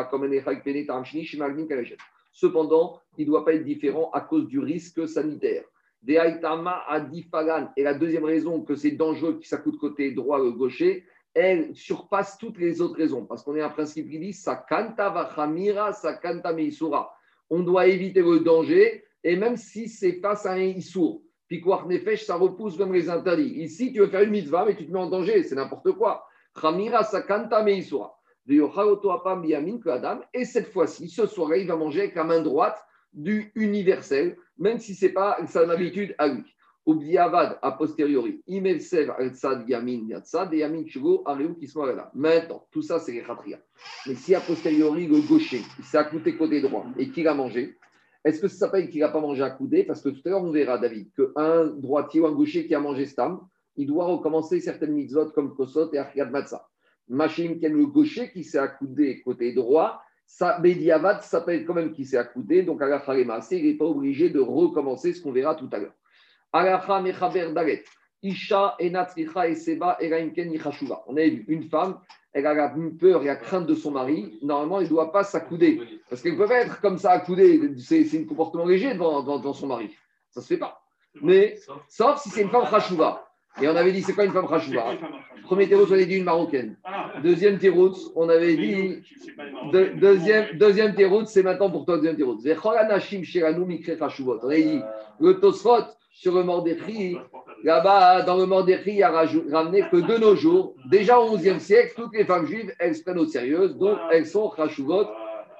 Cependant, 2.31 2.99
il 3.17 3.25
ne 3.25 3.31
doit 3.31 3.45
pas 3.45 3.53
être 3.53 3.63
différent 3.63 4.09
à 4.11 4.21
cause 4.21 4.47
du 4.47 4.59
risque 4.59 5.07
sanitaire. 5.07 5.63
Des 6.01 6.17
Adifagan, 6.17 7.69
et 7.75 7.83
la 7.83 7.93
deuxième 7.93 8.25
raison 8.25 8.61
que 8.61 8.75
c'est 8.75 8.91
dangereux 8.91 9.39
que 9.39 9.47
ça 9.47 9.57
coûte 9.57 9.77
côté 9.77 10.11
droit 10.11 10.39
ou 10.39 10.53
gaucher, 10.53 11.05
elle 11.33 11.75
surpasse 11.75 12.37
toutes 12.37 12.57
les 12.57 12.79
autres 12.81 12.95
raisons. 12.95 13.25
Parce 13.25 13.43
qu'on 13.43 13.55
est 13.55 13.61
un 13.61 13.69
principe 13.69 14.09
qui 14.09 14.19
dit 14.19 14.33
Sakanta 14.33 15.09
Vachamira, 15.09 15.91
Sakanta 15.93 16.53
Meisura. 16.53 17.13
On 17.49 17.61
doit 17.61 17.87
éviter 17.87 18.21
le 18.21 18.39
danger, 18.39 19.03
et 19.23 19.35
même 19.35 19.57
si 19.57 19.89
c'est 19.89 20.19
face 20.21 20.45
à 20.45 20.53
un 20.53 20.61
Issour. 20.61 21.21
Piquoir 21.47 21.87
Nefesh, 21.87 22.25
ça 22.25 22.35
repousse 22.35 22.77
comme 22.77 22.93
les 22.93 23.09
interdits. 23.09 23.61
Ici, 23.61 23.93
tu 23.93 23.99
veux 23.99 24.07
faire 24.07 24.21
une 24.21 24.31
mitzvah, 24.31 24.65
mais 24.65 24.75
tu 24.75 24.87
te 24.87 24.91
mets 24.91 24.99
en 24.99 25.09
danger, 25.09 25.43
c'est 25.43 25.55
n'importe 25.55 25.91
quoi. 25.91 26.25
Sakanta 26.55 27.63
Meisura. 27.63 28.17
Et 28.47 30.45
cette 30.45 30.71
fois-ci, 30.71 31.09
ce 31.09 31.25
soir, 31.25 31.55
il 31.55 31.67
va 31.67 31.75
manger 31.75 32.01
avec 32.01 32.15
la 32.15 32.23
main 32.23 32.41
droite 32.41 32.83
du 33.13 33.51
universel, 33.55 34.37
même 34.57 34.77
si 34.77 34.93
ce 34.93 35.05
n'est 35.05 35.13
pas 35.13 35.37
sa 35.47 35.69
habitude 35.69 36.13
à 36.17 36.27
lui. 36.27 36.43
Avad 37.17 37.57
a 37.63 37.71
posteriori. 37.71 38.43
yamin 38.47 38.77
yamin 39.67 40.83
Maintenant, 42.13 42.67
tout 42.71 42.81
ça, 42.83 42.99
c'est 42.99 43.11
les 43.11 43.23
khatria. 43.23 43.57
Mais 44.05 44.13
si 44.13 44.35
a 44.35 44.39
posteriori, 44.39 45.07
le 45.07 45.21
gaucher, 45.21 45.61
il 45.79 45.85
s'est 45.85 45.97
accouté 45.97 46.37
côté 46.37 46.61
droit 46.61 46.85
et 46.97 47.09
qu'il 47.09 47.27
a 47.27 47.33
mangé, 47.33 47.75
est-ce 48.25 48.41
que 48.41 48.47
ça 48.47 48.57
s'appelle 48.57 48.89
qu'il 48.89 49.01
n'a 49.01 49.09
pas 49.09 49.21
mangé 49.21 49.43
à 49.43 49.51
coudé 49.51 49.83
Parce 49.83 50.01
que 50.01 50.09
tout 50.09 50.21
à 50.25 50.29
l'heure, 50.29 50.43
on 50.43 50.49
verra, 50.49 50.79
David, 50.79 51.11
qu'un 51.13 51.67
droitier 51.67 52.21
ou 52.21 52.25
un 52.25 52.31
gaucher 52.31 52.65
qui 52.65 52.73
a 52.73 52.79
mangé 52.79 53.05
stam, 53.05 53.39
il 53.77 53.85
doit 53.85 54.05
recommencer 54.05 54.59
certaines 54.59 54.93
mitzvot 54.93 55.29
comme 55.29 55.55
kosot 55.55 55.93
et 55.93 55.99
achriad 55.99 56.31
matzah. 56.31 56.67
Machim, 57.07 57.59
qui 57.59 57.67
le 57.67 57.85
gaucher 57.85 58.31
qui 58.31 58.43
s'est 58.43 58.57
accoudé 58.57 59.21
côté 59.21 59.53
droit, 59.53 60.01
ça, 60.25 60.59
Bediavat 60.59 61.21
s'appelle 61.21 61.65
quand 61.65 61.75
même 61.75 61.91
qui 61.91 62.03
s'est 62.03 62.17
accoudé, 62.17 62.63
donc 62.63 62.81
Alacha 62.81 63.15
il 63.15 63.27
n'est 63.63 63.73
pas 63.75 63.85
obligé 63.85 64.31
de 64.31 64.39
recommencer 64.39 65.13
ce 65.13 65.21
qu'on 65.21 65.31
verra 65.31 65.53
tout 65.53 65.69
à 65.71 65.77
l'heure. 65.77 67.03
Mechaber 67.03 67.53
Dalet. 67.53 67.83
Isha 68.23 68.75
Enatricha 68.81 69.47
Eseba 69.47 69.97
Eraimken. 69.99 70.51
On 71.05 71.15
a 71.15 71.27
vu 71.27 71.45
une 71.47 71.69
femme, 71.69 71.99
elle 72.35 72.45
a 72.47 72.53
la 72.53 72.75
peur 72.99 73.23
et 73.23 73.27
la 73.27 73.37
crainte 73.37 73.65
de 73.65 73.75
son 73.75 73.91
mari. 73.91 74.37
Normalement, 74.41 74.79
elle 74.79 74.85
ne 74.85 74.89
doit 74.89 75.13
pas 75.13 75.23
s'accouder. 75.23 75.81
Parce 76.09 76.21
qu'elle 76.21 76.35
peut 76.35 76.47
pas 76.47 76.59
être 76.59 76.81
comme 76.81 76.97
ça 76.97 77.11
accoudée. 77.11 77.71
C'est 77.77 78.05
un 78.13 78.25
comportement 78.25 78.65
léger 78.65 78.93
devant, 78.93 79.53
son 79.53 79.67
mari. 79.67 79.95
Ça 80.31 80.41
ne 80.41 80.43
se 80.43 80.47
fait 80.49 80.57
pas. 80.57 80.81
Mais, 81.21 81.57
sauf 81.87 82.21
si 82.21 82.29
c'est 82.29 82.41
une 82.41 82.49
femme 82.49 82.67
Chashuva. 82.69 83.25
Et 83.61 83.69
on 83.69 83.75
avait 83.77 83.93
dit, 83.93 84.01
c'est 84.01 84.11
quoi 84.11 84.25
une 84.25 84.33
femme 84.33 84.49
Chashuva 84.49 84.95
Premier 85.43 85.69
terreau, 85.69 85.85
on 85.87 85.93
avait 85.93 86.05
dit 86.05 86.17
une 86.17 86.25
marocaine. 86.25 86.75
Deuxième 87.23 87.57
terreau, 87.57 87.93
on 88.15 88.27
avait 88.27 88.57
dit. 88.57 89.01
deuxième, 89.71 90.57
deuxième 90.57 90.93
terreau, 90.93 91.23
c'est 91.23 91.41
maintenant 91.41 91.71
pour 91.71 91.85
toi, 91.85 91.95
deuxième 91.95 92.17
terreau. 92.17 92.35
On 92.35 92.45
avait 94.49 94.63
dit, 94.63 94.81
le 95.21 95.39
Tosfot 95.39 95.85
sur 96.11 96.35
le 96.35 96.43
Mordechri, 96.43 97.17
là-bas, 97.65 98.21
dans 98.21 98.37
le 98.37 98.45
Mordechri, 98.45 98.93
il 98.93 99.03
a 99.03 99.09
ramené 99.09 99.81
que 99.89 99.97
de 99.97 100.17
nos 100.19 100.35
jours, 100.35 100.75
déjà 100.85 101.19
au 101.19 101.35
XIe 101.35 101.59
siècle, 101.59 101.93
toutes 101.95 102.13
les 102.13 102.23
femmes 102.23 102.45
juives, 102.45 102.71
elles 102.79 102.95
se 102.95 103.01
prennent 103.01 103.17
au 103.17 103.25
sérieux, 103.25 103.69
donc 103.69 103.97
elles 104.11 104.27
sont 104.27 104.53
Chashuvot. 104.55 105.07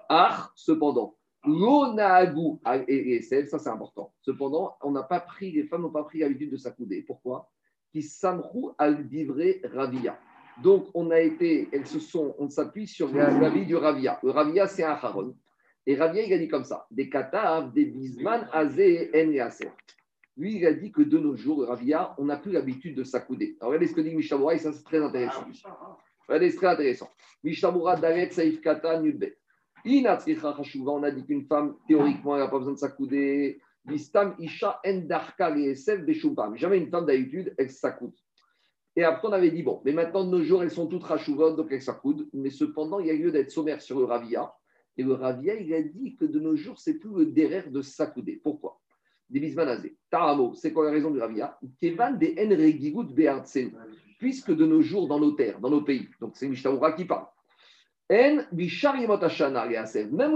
Ah, 0.08 0.52
cependant, 0.56 1.16
l'onagou, 1.44 2.62
et, 2.88 3.16
et 3.16 3.22
ça 3.24 3.58
c'est 3.58 3.70
important. 3.70 4.14
Cependant, 4.22 4.78
on 4.84 4.92
n'a 4.92 5.02
pas 5.02 5.20
pris, 5.20 5.52
les 5.52 5.64
femmes 5.64 5.82
n'ont 5.82 5.90
pas 5.90 6.04
pris 6.04 6.20
l'habitude 6.20 6.52
de 6.52 6.58
s'accouder. 6.58 7.02
Pourquoi? 7.02 7.50
Qui 7.92 8.04
samrou 8.04 8.74
al 8.78 9.08
divré 9.08 9.62
ravia. 9.74 10.20
Donc, 10.62 10.86
on 10.94 11.10
a 11.10 11.20
été, 11.20 11.68
elles 11.74 11.88
se 11.88 12.00
sont, 12.00 12.36
on 12.38 12.50
s'appuie 12.50 12.88
sur 12.88 13.12
la, 13.14 13.50
vie 13.50 13.66
du 13.66 13.76
ravia. 13.76 14.20
Le 14.22 14.30
ravia, 14.30 14.68
c'est 14.68 14.84
un 14.84 14.92
haron. 14.92 15.36
Et 15.88 15.96
ravia, 15.96 16.24
il 16.24 16.34
a 16.34 16.38
dit 16.38 16.48
comme 16.48 16.64
ça 16.64 16.86
des 16.92 17.10
katav, 17.10 17.74
des 17.74 17.86
bisman, 17.86 18.48
azé, 18.54 19.10
en 19.16 19.50
lui, 20.38 20.58
il 20.58 20.65
a 20.65 20.74
dit 20.74 20.92
que 20.92 21.01
de 21.01 21.18
nos 21.18 21.36
jours, 21.36 21.65
Ravia, 21.65 22.13
on 22.18 22.25
n'a 22.25 22.38
plus 22.38 22.51
l'habitude 22.51 22.96
de 22.96 23.04
s'accouder. 23.04 23.58
Alors, 23.60 23.72
regardez 23.72 23.88
ce 23.88 23.94
que 23.96 24.01
dit 24.01 24.13
Mishabura, 24.13 24.56
et 24.56 24.58
ça, 24.58 24.74
c'est 24.74 24.84
très 24.84 25.01
intéressant. 25.01 25.46
Regardez, 26.27 26.50
c'est 26.50 26.58
très 26.58 26.68
intéressant. 26.68 27.10
Mishabura, 27.44 27.96
Dalet, 27.96 28.30
Saïf 28.32 28.60
Kata, 28.62 29.00
Nudbet. 29.00 29.38
On 29.88 31.04
a 31.04 31.12
dit 31.12 31.25
qu'une 31.25 31.46
femme, 31.46 31.75
théoriquement, 31.88 32.36
elle 32.36 32.42
n'a 32.42 32.48
pas 32.50 32.58
besoin 32.58 32.74
de 32.74 32.80
s'accouder. 32.80 33.62
Vistam, 33.86 34.36
Isha, 34.39 34.82
Endarka, 34.86 35.56
Esef, 35.58 36.01
Beshubam. 36.04 36.58
Jamais 36.58 36.80
une 36.80 36.89
femme, 36.89 37.06
d'habitude, 37.06 37.54
elle 37.58 37.70
s'accoude. 37.70 38.15
Et 38.96 39.04
après, 39.04 39.27
on 39.27 39.32
avait 39.32 39.51
dit, 39.51 39.62
bon, 39.62 39.82
mais 39.86 39.92
maintenant, 39.92 40.25
de 40.25 40.32
nos 40.32 40.42
jours, 40.42 40.63
elles 40.63 40.72
sont 40.72 40.88
toutes 40.88 41.04
rachouvantes, 41.04 41.56
donc 41.56 41.68
elles 41.72 41.82
s'accoudent. 41.84 42.27
Mais 42.34 42.50
cependant, 42.50 43.00
il 43.00 43.08
y 43.08 43.12
a 43.12 43.13
lieu 43.13 43.32
d'être 43.32 43.51
sommaire 43.51 43.82
sur 43.82 44.00
le 44.00 44.06
Ravia. 44.06 44.54
Et 44.98 45.04
le 45.04 45.13
Ravia, 45.13 45.54
il 45.56 45.74
a 45.74 45.82
dit 45.82 46.15
que 46.15 46.25
de 46.25 46.39
nos 46.39 46.56
jours, 46.56 46.80
c'est 46.80 46.96
plus 46.96 47.12
le 47.13 47.25
derrière 47.27 47.70
de 47.70 47.82
s'accouder. 47.82 48.42
Pourquoi? 48.44 48.82
Taramo, 50.10 50.53
c'est 50.53 50.72
quoi 50.72 50.86
la 50.86 50.91
raison 50.91 51.12
du 51.12 51.20
Ravia? 51.20 51.58
Kevan 51.79 52.17
de 52.17 53.70
Puisque 54.20 54.55
de 54.55 54.65
nos 54.65 54.82
jours, 54.82 55.08
dans 55.08 55.20
nos 55.20 55.32
terres, 55.32 55.60
dans 55.60 55.70
nos 55.70 55.82
pays, 55.82 56.08
donc 56.22 56.36
c'est 56.36 56.48
Mishtaoura 56.48 56.94
qui 56.94 57.05
parle. 57.05 57.25
En 58.12 58.15
Même 58.15 58.46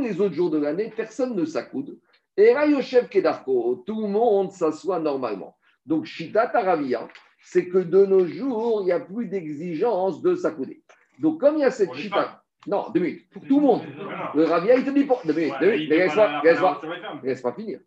les 0.02 0.20
autres 0.20 0.34
jours 0.34 0.50
de 0.50 0.58
l'année, 0.58 0.92
personne 0.96 1.36
ne 1.36 1.46
s'accoude. 1.46 2.00
Et 2.36 2.54
Rayoshev 2.54 3.10
Kedarko, 3.10 3.84
tout 3.86 4.02
le 4.02 4.08
monde 4.08 4.52
s'assoit 4.52 5.00
normalement. 5.00 5.56
Donc, 5.86 6.06
Shita 6.06 6.48
Taravia, 6.48 7.08
c'est 7.44 7.68
que 7.68 7.78
de 7.78 8.06
nos 8.06 8.26
jours, 8.26 8.82
il 8.82 8.86
n'y 8.86 8.92
a 8.92 9.00
plus 9.00 9.28
d'exigence 9.28 10.22
de 10.22 10.36
s'accouder. 10.36 10.82
Donc, 11.20 11.40
comme 11.42 11.58
il 11.58 11.62
y 11.62 11.64
a 11.64 11.72
cette 11.72 11.94
Shita. 11.94 12.44
Non, 12.68 12.90
deux 12.94 13.00
minutes. 13.00 13.30
Pour 13.30 13.46
tout 13.46 13.60
le 13.60 13.66
monde. 13.66 13.82
Le 14.36 14.44
Ravia, 14.44 14.76
il 14.76 14.84
te 14.84 14.90
dit 14.92 15.06
pour. 15.06 15.22
Deux 15.26 15.34
minutes. 15.34 15.54
Deux 15.62 15.72
minutes. 15.72 15.90
Laisse 17.24 17.42
pas 17.42 17.54
finir. 17.54 17.80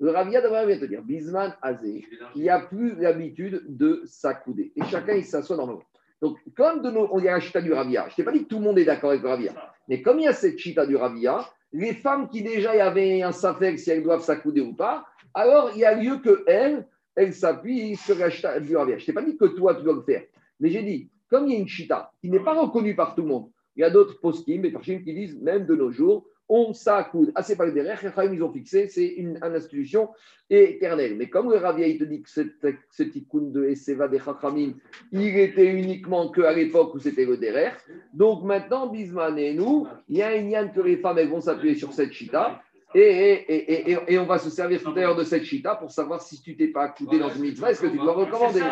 Le 0.00 0.10
Ravia 0.10 0.40
d'abord 0.40 0.66
vient 0.66 0.78
te 0.78 0.86
dire, 0.86 1.02
Bisman 1.02 1.54
Azé, 1.60 2.06
il 2.34 2.42
n'y 2.42 2.48
a 2.48 2.60
plus 2.60 2.94
l'habitude 2.96 3.62
de 3.68 4.02
s'accouder. 4.06 4.72
Et 4.74 4.82
chacun, 4.84 5.14
il 5.14 5.24
s'assoit 5.24 5.56
normalement. 5.56 5.84
Donc, 6.22 6.38
comme 6.56 6.80
de 6.82 6.90
nos, 6.90 7.08
on 7.12 7.18
y 7.20 7.28
a 7.28 7.32
la 7.32 7.40
chita 7.40 7.60
du 7.60 7.72
Ravia, 7.72 8.06
je 8.08 8.12
ne 8.12 8.16
t'ai 8.16 8.24
pas 8.24 8.32
dit 8.32 8.44
que 8.44 8.48
tout 8.48 8.58
le 8.58 8.64
monde 8.64 8.78
est 8.78 8.84
d'accord 8.84 9.10
avec 9.10 9.22
le 9.22 9.28
Ravia, 9.28 9.52
mais 9.88 10.02
comme 10.02 10.18
il 10.18 10.24
y 10.24 10.28
a 10.28 10.32
cette 10.32 10.58
chita 10.58 10.86
du 10.86 10.96
Ravia, 10.96 11.46
les 11.72 11.94
femmes 11.94 12.28
qui 12.28 12.42
déjà 12.42 12.74
y 12.74 12.80
avaient 12.80 13.22
un 13.22 13.32
safek 13.32 13.78
si 13.78 13.90
elles 13.90 14.02
doivent 14.02 14.22
s'accouder 14.22 14.60
ou 14.60 14.74
pas, 14.74 15.06
alors 15.34 15.70
il 15.74 15.80
y 15.80 15.84
a 15.84 15.94
lieu 15.94 16.18
que 16.18 16.44
elles, 16.46 16.86
elles 17.14 17.32
s'appuient 17.32 17.96
sur 17.96 18.18
la 18.18 18.28
chita 18.28 18.58
du 18.60 18.76
Ravia. 18.76 18.98
Je 18.98 19.02
ne 19.02 19.06
t'ai 19.06 19.12
pas 19.12 19.22
dit 19.22 19.36
que 19.36 19.46
toi, 19.46 19.74
tu 19.74 19.82
dois 19.82 19.94
le 19.94 20.02
faire, 20.02 20.24
mais 20.58 20.70
j'ai 20.70 20.82
dit, 20.82 21.10
comme 21.30 21.46
il 21.46 21.52
y 21.52 21.56
a 21.56 21.58
une 21.60 21.68
chita 21.68 22.12
qui 22.20 22.28
n'est 22.28 22.40
pas 22.40 22.54
reconnue 22.54 22.94
par 22.94 23.14
tout 23.14 23.22
le 23.22 23.28
monde, 23.28 23.50
il 23.76 23.80
y 23.80 23.84
a 23.84 23.90
d'autres 23.90 24.20
poskim 24.20 24.64
et 24.64 24.72
qui 24.72 25.14
disent, 25.14 25.40
même 25.40 25.64
de 25.64 25.74
nos 25.74 25.90
jours, 25.90 26.26
on 26.50 26.74
s'accoude. 26.74 27.30
Ah, 27.36 27.42
c'est 27.44 27.56
pas 27.56 27.64
le 27.64 27.72
derrière, 27.72 28.02
ils 28.32 28.42
ont 28.42 28.52
fixé, 28.52 28.88
c'est 28.88 29.06
une, 29.06 29.38
institution 29.40 30.10
éternelle. 30.50 31.14
Mais 31.16 31.28
comme 31.28 31.48
le 31.48 31.56
Ravia, 31.56 31.86
il 31.86 31.96
te 31.96 32.04
dit 32.04 32.22
que 32.22 32.28
ce 32.28 33.02
tikkun 33.04 33.52
de 33.52 33.64
Eseva 33.66 34.08
de 34.08 34.18
Chachamim, 34.18 34.74
il 35.12 35.38
était 35.38 35.66
uniquement 35.66 36.28
qu'à 36.30 36.52
l'époque 36.52 36.94
où 36.94 36.98
c'était 36.98 37.24
le 37.24 37.36
derrière. 37.36 37.76
Donc 38.12 38.42
maintenant, 38.42 38.88
Bisman 38.88 39.38
et 39.38 39.54
nous, 39.54 39.86
il 40.08 40.18
y 40.18 40.22
a 40.22 40.30
un 40.30 40.48
yann 40.48 40.72
que 40.72 40.80
les 40.80 40.96
femmes 40.96 41.18
elles 41.18 41.28
vont 41.28 41.40
s'appuyer 41.40 41.76
sur 41.76 41.92
cette 41.92 42.12
chita. 42.12 42.60
Et, 42.92 43.00
et, 43.00 43.92
et, 43.92 43.98
et, 44.08 44.18
on 44.18 44.26
va 44.26 44.38
se 44.38 44.50
servir 44.50 44.82
tout 44.82 44.90
à 44.90 45.00
l'heure 45.00 45.14
de 45.14 45.22
cette 45.22 45.44
chita 45.44 45.76
pour 45.76 45.92
savoir 45.92 46.20
si 46.20 46.42
tu 46.42 46.56
t'es 46.56 46.66
pas 46.66 46.86
accoudé 46.86 47.20
dans 47.20 47.30
une 47.30 47.42
mitzvah, 47.42 47.70
est-ce 47.70 47.82
que 47.82 47.86
tu 47.86 47.98
dois 47.98 48.14
recommander? 48.14 48.62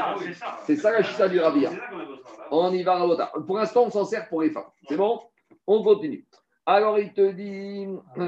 C'est 0.66 0.74
ça, 0.74 0.90
la 0.90 1.04
chita 1.04 1.28
du 1.28 1.38
Ravia. 1.38 1.70
On 2.50 2.72
y 2.72 2.82
va, 2.82 3.30
Pour 3.46 3.56
l'instant, 3.56 3.84
on 3.86 3.90
s'en 3.90 4.04
sert 4.04 4.28
pour 4.28 4.42
les 4.42 4.50
femmes. 4.50 4.64
C'est 4.88 4.96
bon? 4.96 5.20
On 5.68 5.84
continue. 5.84 6.24
Alors 6.70 6.98
il 6.98 7.14
te 7.14 7.32
dit, 7.32 7.86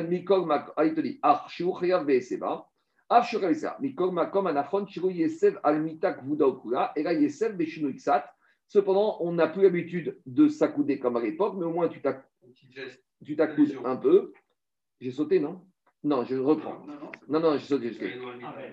Mikol 0.09 0.51
ah, 0.51 0.87
il 0.87 0.95
te 0.95 1.03
dit, 1.03 1.19
Arshu 1.23 1.67
Chayav 1.79 2.07
Be'eseba, 2.07 2.67
Arshu 3.11 3.39
Chayav 3.39 3.79
Mikol 3.83 4.13
Makom 4.13 4.47
Anachon 4.47 4.87
Shiru 4.87 5.13
Yesev 5.13 5.61
Al 5.63 5.83
Mitak 5.83 6.25
Vudaokula, 6.25 6.93
et 6.97 7.03
là 7.03 7.13
Yesev 7.13 7.55
Beshinu 7.55 7.91
Iksat. 7.91 8.25
Cependant, 8.67 9.19
on 9.21 9.33
n'a 9.33 9.47
plus 9.47 9.65
l'habitude 9.65 10.19
de 10.25 10.49
s'accouder 10.49 10.99
comme 10.99 11.19
à 11.19 11.21
l'époque, 11.21 11.55
mais 11.59 11.67
au 11.67 11.71
moins 11.71 11.89
tu 11.89 12.01
t'accoudes 12.01 13.77
un 13.85 13.97
peu. 13.97 14.33
J'ai 15.03 15.11
sauté, 15.11 15.39
non? 15.39 15.61
Non, 16.03 16.25
je 16.25 16.37
reprends. 16.37 16.81
Non, 17.29 17.41
non, 17.41 17.59
j'ai 17.59 17.67
sauté. 17.67 17.93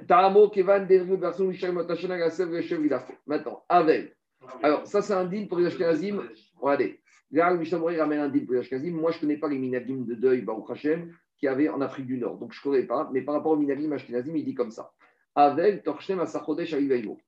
Taramo 0.08 0.48
Kevan 0.48 0.88
Dervu 0.88 1.18
Berson 1.18 1.44
Michel 1.44 1.74
Motachana 1.74 2.18
Gasev 2.18 2.54
Reshev 2.54 2.82
Vidafo. 2.82 3.12
Maintenant, 3.26 3.66
Avel. 3.68 4.16
Alors, 4.64 4.88
ça, 4.88 5.02
c'est 5.02 5.14
un 5.14 5.26
deal 5.26 5.50
pour 5.50 5.58
les 5.58 5.66
Ashkenazim. 5.66 6.24
Regardez. 6.56 7.02
Là, 7.32 7.52
le 7.52 7.60
Mishnah 7.60 7.80
ramène 7.80 8.20
un 8.20 8.30
pour 8.30 8.56
Moi, 8.56 9.12
je 9.12 9.18
ne 9.18 9.22
connais 9.22 9.38
pas 9.38 9.50
les 9.50 9.58
minagim 9.58 10.06
de 10.06 10.16
deuil, 10.16 10.42
Baruch 10.42 10.70
Hashem, 10.70 11.14
qu'il 11.38 11.48
y 11.48 11.50
avait 11.50 11.70
en 11.70 11.82
Afrique 11.82 12.08
du 12.08 12.18
Nord. 12.18 12.38
Donc, 12.38 12.54
je 12.54 12.60
ne 12.60 12.64
connais 12.64 12.86
pas. 12.86 13.10
Mais 13.12 13.22
par 13.22 13.36
rapport 13.36 13.52
aux 13.52 13.58
minagim 13.58 13.92
Ashkenazim, 13.92 14.36
il 14.36 14.46
dit 14.46 14.54
comme 14.54 14.72
ça. 14.72 14.92
Avec 15.36 15.84
Torchem 15.84 16.20
Asachodesh 16.20 16.76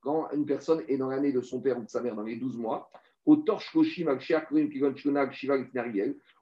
Quand 0.02 0.32
une 0.32 0.46
personne 0.46 0.84
est 0.88 0.98
dans 0.98 1.10
l'année 1.10 1.32
de 1.32 1.42
son 1.42 1.62
père 1.62 1.78
ou 1.78 1.84
de 1.84 1.90
sa 1.90 2.02
mère, 2.02 2.16
dans 2.16 2.24
les 2.24 2.38
12 2.38 2.58
mois, 2.58 2.90
au 3.26 3.36
Torch 3.36 3.72
Koshim 3.72 4.08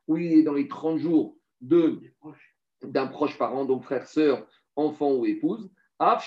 où 0.07 0.17
il 0.17 0.33
est 0.33 0.43
dans 0.43 0.53
les 0.53 0.67
30 0.67 0.99
jours 0.99 1.35
d'un 1.59 3.07
proche 3.07 3.37
parent, 3.37 3.65
donc 3.65 3.83
frère, 3.83 4.07
sœur, 4.07 4.47
enfant 4.75 5.13
ou 5.13 5.25
épouse, 5.25 5.69
même 5.99 6.19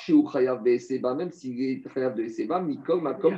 s'il 1.31 1.63
est 1.63 1.89
Chayav 1.89 2.15
de 2.17 2.23
Eseba, 2.25 2.61
Mikol 2.61 3.01
Makom 3.01 3.37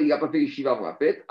il 0.00 0.08
n'a 0.08 0.18
pas 0.18 0.28
fait 0.28 0.38
les 0.38 0.46
Shiva 0.46 0.72
avant 0.72 0.86
la 0.86 0.94
fête. 0.94 1.24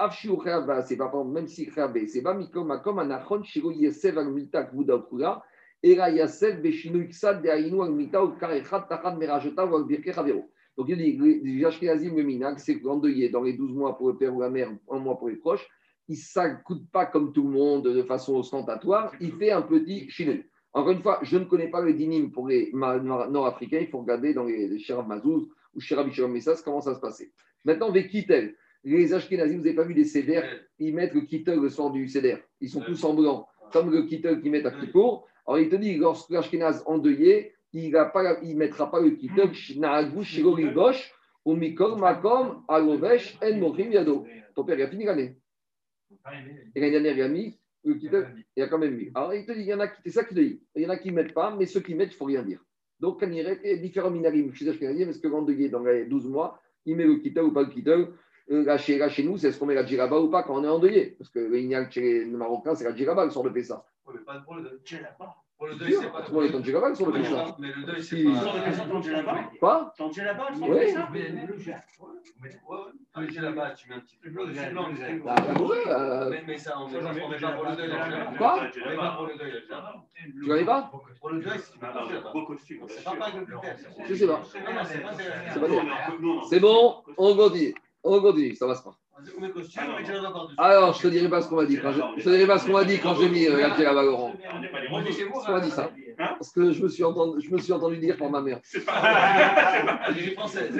c'est 0.86 0.98
pas 0.98 1.24
même 1.24 1.48
si 1.48 1.70
c'est 2.08 2.22
pas 2.22 2.34
Mikom 2.34 2.68
Makom 2.68 3.00
Anachon 3.00 3.44
Shiro 3.44 3.72
Yesev 3.72 4.18
al 4.18 4.32
Milta 4.32 4.63
Kvuda 4.63 4.96
Okura, 4.96 5.44
Era 5.82 6.10
Yasev 6.10 6.62
Beshinu 6.62 7.06
Iksad 7.06 7.42
de 7.42 7.50
Ainu 7.50 7.82
al 7.82 7.92
Milta 7.92 8.24
ou 8.24 8.38
Karechat 8.38 8.88
Tachan 8.89 9.18
Merajota 9.18 9.65
ou 9.65 9.76
al 9.76 9.86
Birke 9.86 10.13
Chavero. 10.13 10.50
Donc 10.80 10.88
il 10.88 10.98
dit, 10.98 11.18
les 11.44 11.65
Ashkenazim, 11.65 12.15
le 12.15 12.24
Minag, 12.24 12.58
c'est 12.58 12.80
qu'endeuillé 12.80 13.28
dans 13.28 13.42
les 13.42 13.52
12 13.52 13.74
mois 13.74 13.98
pour 13.98 14.08
le 14.08 14.15
père 14.15 14.34
ou 14.34 14.39
la 14.39 14.50
mère, 14.50 14.72
un 14.89 15.00
mois 15.00 15.18
pour 15.18 15.28
les 15.28 15.36
proches, 15.36 15.68
il 16.08 16.13
ne 16.13 16.18
s'accoute 16.18 16.89
pas 16.89 17.06
comme 17.06 17.34
tout 17.34 17.44
le 17.44 17.50
monde 17.50 17.84
de 17.84 18.04
façon 18.04 18.36
ostentatoire, 18.36 19.12
il 19.20 19.34
fait 19.34 19.52
un 19.52 19.62
petit 19.62 20.10
chinu. 20.10 20.50
Encore 20.72 20.92
une 20.92 21.02
fois, 21.02 21.20
je 21.22 21.38
ne 21.38 21.44
connais 21.44 21.68
pas 21.68 21.84
les 21.84 21.96
dinim 21.96 22.32
pour 22.32 22.48
les 22.48 22.72
nord-africains, 22.74 23.80
il 23.80 23.88
faut 23.89 24.00
regarder 24.00 24.34
dans 24.34 24.46
les, 24.46 24.80
Sherav 24.80 25.06
Mazouz 25.06 25.50
ou 25.76 25.82
Shalom 25.82 26.12
Messas 26.32 26.62
comment 26.63 26.80
ça 26.80 26.96
se 26.96 27.02
passait. 27.02 27.34
Maintenant, 27.65 27.89
avec 27.89 28.10
Kittel, 28.10 28.56
les 28.84 29.13
Ashkenazim, 29.13 29.58
vous 29.58 29.63
n'avez 29.63 29.76
pas 29.76 29.84
vu 29.84 29.93
des 29.93 30.06
CDR, 30.06 30.43
ils 30.78 30.93
mettent 30.93 31.13
le 31.13 31.22
Kittel 31.22 31.60
le 31.60 31.69
soir 31.69 31.91
du 31.91 32.08
CDR. 32.08 32.39
Ils 32.62 32.69
sont 32.69 32.82
tous 32.82 33.04
en 33.04 33.13
blanc, 33.13 33.48
comme 33.72 33.91
le 33.91 34.04
Kittel 34.04 34.41
qu'ils 34.41 34.52
mettent 34.52 34.65
à 34.65 34.72
Kippour. 34.72 35.28
Alors, 35.45 35.60
il 35.60 35.69
te 35.69 35.76
dit, 35.76 35.98
lorsque 35.98 36.30
l'Ashkenaz 36.30 36.84
endeuillé, 36.86 37.54
il 37.74 37.91
ne 37.91 38.56
mettra 38.56 38.89
pas 38.89 39.02
le 39.02 39.12
Kittel, 39.12 39.52
gauche, 40.74 41.13
ou 41.45 41.56
Mikor, 41.56 41.98
Makom, 41.98 42.63
Alovesh, 42.67 43.38
En, 43.41 43.58
Mochim, 43.58 43.91
Yado. 43.91 44.26
Ton 44.56 44.63
père, 44.63 44.78
il 44.78 44.84
a 44.84 44.89
fini 44.89 45.06
l'année. 45.06 45.38
Et 46.76 46.80
l'année 46.80 46.91
dernière, 46.91 47.17
il 47.17 47.22
a 47.22 47.28
mis 47.28 47.60
le 47.84 47.95
Kittel, 47.95 48.36
il 48.56 48.63
a 48.63 48.67
quand 48.67 48.78
même 48.78 48.95
mis. 48.95 49.10
Alors, 49.15 49.34
il 49.34 49.45
te 49.45 49.52
dit, 49.52 49.62
il 49.62 49.67
y 49.67 49.74
en 49.74 49.80
a 49.80 49.88
qui, 49.88 50.02
c'est 50.06 50.12
ça 50.12 50.24
qu'il 50.24 50.36
te 50.38 50.41
dit. 50.41 50.62
Il 50.76 50.84
y 50.84 50.86
en 50.86 50.89
a 50.89 50.98
qui 50.98 51.10
ne 51.10 51.15
mettent 51.15 51.34
pas, 51.34 51.56
mais 51.56 51.65
ceux 51.65 51.80
qui 51.80 51.95
mettent, 51.95 52.10
il 52.10 52.13
ne 52.13 52.17
faut 52.17 52.26
rien 52.26 52.43
dire. 52.43 52.63
Donc, 53.00 53.19
il 53.22 53.34
y 53.34 53.41
a 53.41 53.78
différents 53.78 54.12
minarim 54.12 54.54
chez 54.54 54.65
les 54.65 54.72
Ashkenazim, 54.72 55.06
parce 55.06 55.19
que 55.19 55.28
l'endeuillé, 55.28 55.69
dans 55.69 55.84
les 55.84 56.06
12 56.06 56.28
mois, 56.28 56.60
il 56.86 56.96
met 56.96 57.06
le 57.06 57.15
kittel 57.18 57.44
ou 57.44 57.52
pas 57.52 57.62
le 57.63 57.70
kittel. 57.70 58.08
euh, 58.52 58.63
là, 58.63 58.78
chez, 58.78 59.08
chez 59.10 59.24
nous, 59.24 59.38
c'est 59.38 59.50
est-ce 59.50 59.60
qu'on 59.60 59.65
met 59.65 59.76
la 59.76 59.86
djellaba 59.86 60.20
ou 60.20 60.30
pas 60.30 60.44
quand 60.44 60.60
on 60.60 60.63
est 60.63 60.68
endeuillé 60.68 61.15
Parce 61.18 61.30
que 61.30 61.39
le 61.39 61.60
ignal 61.60 61.92
chez 61.92 62.26
les 62.26 62.26
Marocains, 62.26 62.76
c'est 62.76 62.84
la 62.86 62.96
djellaba 62.96 63.26
le 63.26 63.32
sort 63.32 63.44
de 63.44 63.50
Pessa. 63.50 63.86
Ouais, 64.06 64.13
mais 64.18 64.22
pas 64.26 64.39
pour 64.39 64.56
le 64.56 64.63
deuil. 64.63 64.80
Djellaba. 64.84 65.36
Pour 65.60 65.67
le 65.67 65.76
deuil, 65.76 65.93
c'est 66.00 66.10
pas 66.10 66.22
de 66.22 66.32
Mais 67.60 67.67
le 67.67 67.84
deuil, 67.84 68.02
Si. 68.02 68.10
c'est 68.10 68.24
de 68.24 69.60
pas. 69.60 69.82
De 69.91 70.62
ouais, 70.62 70.69
ouais. 70.69 70.95
Mais 73.17 73.30
j'ai 73.30 73.41
là-bas, 73.41 73.72
tu 73.72 73.89
mets 73.89 73.95
un 73.95 74.00
petit 74.00 74.15
peu 74.15 74.30
de. 74.30 74.36
Bah, 75.26 75.36
ouais, 75.60 75.78
euh, 75.88 76.34
Mais- 76.48 76.58
ça, 76.58 76.80
on 76.80 76.88
met 76.88 77.02
pas 77.02 77.52
pour 77.52 77.65
le 77.65 77.76
deuil. 77.76 77.91
Quoi 78.38 78.56
On 78.86 78.89
met 78.89 78.95
pas 78.95 79.12
pour 79.12 79.26
le 79.28 79.36
deuil. 79.36 79.63
Tu 80.41 80.48
connais 80.48 80.63
pas 80.65 80.91
Pour 81.19 81.30
le 81.32 81.41
deuil, 81.41 81.60
c'est 81.60 81.74
tu 81.74 81.80
pas. 81.80 82.32
Beau 82.32 82.45
costume. 82.45 82.80
Pas. 82.88 82.88
Je 84.08 84.13
sais 84.15 84.28
pas. 84.28 84.41
C'est 84.45 84.63
pas 84.63 85.67
pas 86.60 86.60
bon, 86.62 87.04
on 87.17 87.36
continue. 87.36 87.76
On 88.02 88.22
continue, 88.22 88.56
ça 88.56 88.65
va 88.65 88.76
se 88.76 88.84
pas. 88.84 88.95
Alors, 90.58 90.94
je 90.94 91.02
te 91.02 91.08
dirai 91.08 91.30
pas 91.30 91.42
ce 91.42 91.50
qu'on 91.50 91.56
m'a 91.58 91.66
dit. 91.66 91.80
Quand 91.80 91.92
je, 91.92 92.02
je 92.18 92.24
te 92.24 92.30
dirai 92.30 92.48
pas 92.48 92.58
ce 92.60 92.66
qu'on 92.66 92.74
m'a 92.74 92.84
dit 92.84 93.00
quand 93.00 93.16
j'ai 93.16 93.30
mis 93.30 93.48
euh, 93.48 93.68
la 93.78 93.92
Laurent. 94.04 94.34
On 94.92 95.52
m'a 95.52 95.60
dit 95.60 95.72
ça 95.72 95.92
Hein 96.20 96.36
Parce 96.38 96.52
que 96.52 96.74
je 96.74 96.84
me 96.84 96.90
suis 96.90 97.04
entendu, 97.04 97.40
je 97.46 97.50
me 97.50 97.58
suis 97.60 97.72
entendu 97.72 97.98
dire 97.98 98.18
par 98.18 98.30
ma 98.30 98.42
mère. 98.42 98.60
C'est 98.64 98.86
pas. 98.86 98.92
Algérie 98.94 100.34
française. 100.34 100.78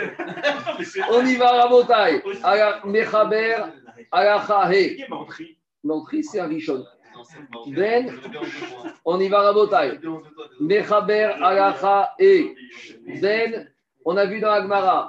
On 1.12 1.26
y 1.26 1.36
va, 1.36 1.64
Rabotai. 1.64 2.22
Ala 2.44 2.82
Mechaber, 2.86 3.56
Ala 4.12 4.46
Chahe. 4.46 4.96
Qui 4.96 5.02
est 5.02 5.10
mentri 5.10 5.58
L'entrée, 5.82 6.24
c'est 6.24 6.42
un 6.42 6.50
pas- 6.50 6.56
Ben. 7.68 8.12
On 9.06 9.20
y 9.20 9.30
va, 9.30 9.42
Rabotai. 9.44 10.00
Toi, 10.02 10.22
désolé. 10.60 10.82
Mechaber, 10.82 11.32
Ala 11.42 11.74
Chahe. 11.80 12.56
Ben, 13.22 13.70
on 14.04 14.18
a 14.18 14.26
vu 14.26 14.42
dans 14.42 14.52
Agmara, 14.52 15.08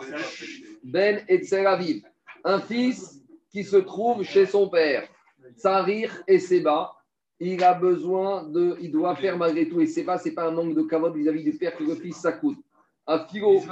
Ben 0.84 1.24
et 1.28 1.54
Aviv, 1.66 2.02
un 2.44 2.60
fils 2.60 3.19
qui 3.50 3.64
se 3.64 3.76
trouve 3.76 4.22
chez 4.22 4.46
son 4.46 4.68
père, 4.68 5.08
Tsarir 5.56 6.22
et 6.26 6.38
Seba. 6.38 6.94
Il 7.42 7.64
a 7.64 7.72
besoin 7.72 8.44
de, 8.44 8.76
il 8.80 8.92
doit 8.92 9.16
faire 9.16 9.38
malgré 9.38 9.66
tout, 9.68 9.80
et 9.80 9.86
Seba, 9.86 10.18
c'est 10.18 10.32
pas 10.34 10.48
un 10.48 10.50
manque 10.50 10.74
de 10.74 10.82
cavode 10.82 11.16
vis-à-vis 11.16 11.42
du 11.42 11.52
père 11.56 11.74
que 11.74 11.84
le 11.84 11.94
fils 11.94 12.16
s'accoute. 12.16 12.58
Afiro, 13.06 13.62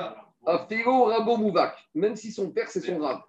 Afiro 0.46 1.04
Rabo 1.04 1.36
Mouvak, 1.36 1.76
même 1.94 2.16
si 2.16 2.32
son 2.32 2.50
père 2.50 2.70
c'est 2.70 2.80
son 2.80 2.98
rab. 2.98 3.20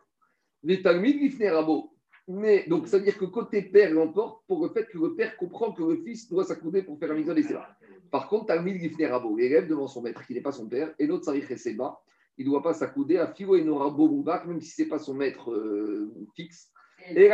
Les 0.63 0.81
Talmud 0.81 1.19
Lifne 1.19 1.47
Rabo. 1.47 1.93
Mais 2.31 2.65
donc, 2.67 2.87
ça 2.87 2.99
veut 2.99 3.03
dire 3.03 3.17
que 3.17 3.25
côté 3.25 3.63
père 3.63 3.91
l'emporte 3.91 4.43
pour 4.47 4.63
le 4.63 4.69
fait 4.69 4.85
que 4.85 4.97
le 4.97 5.15
père 5.15 5.35
comprend 5.35 5.71
que 5.71 5.83
le 5.83 5.97
fils 6.03 6.29
doit 6.29 6.43
s'accouder 6.43 6.83
pour 6.83 6.97
faire 6.99 7.09
la 7.09 7.15
mise 7.15 7.29
et 7.29 7.43
Seba. 7.43 7.67
Par 8.11 8.27
contre, 8.27 8.47
Talmud 8.47 8.79
Lifne 8.79 9.05
Rabo, 9.05 9.35
l'élève 9.35 9.67
devant 9.67 9.87
son 9.87 10.01
maître 10.01 10.25
qui 10.25 10.33
n'est 10.33 10.41
pas 10.41 10.51
son 10.51 10.67
père, 10.67 10.93
et 10.99 11.05
l'autre 11.05 11.25
Tsarir 11.25 11.51
et 11.51 11.57
Seba, 11.57 11.99
il 12.39 12.45
ne 12.45 12.51
doit 12.51 12.63
pas 12.63 12.73
s'accouder 12.73 13.17
à 13.17 13.27
Filo 13.27 13.55
et 13.57 13.69
Rabo 13.69 14.07
Mouvak, 14.07 14.45
même 14.45 14.61
si 14.61 14.71
ce 14.71 14.81
n'est 14.81 14.87
pas 14.87 14.97
son 14.97 15.13
maître 15.13 15.51
euh, 15.51 16.09
fixe. 16.35 16.71
Et. 17.09 17.29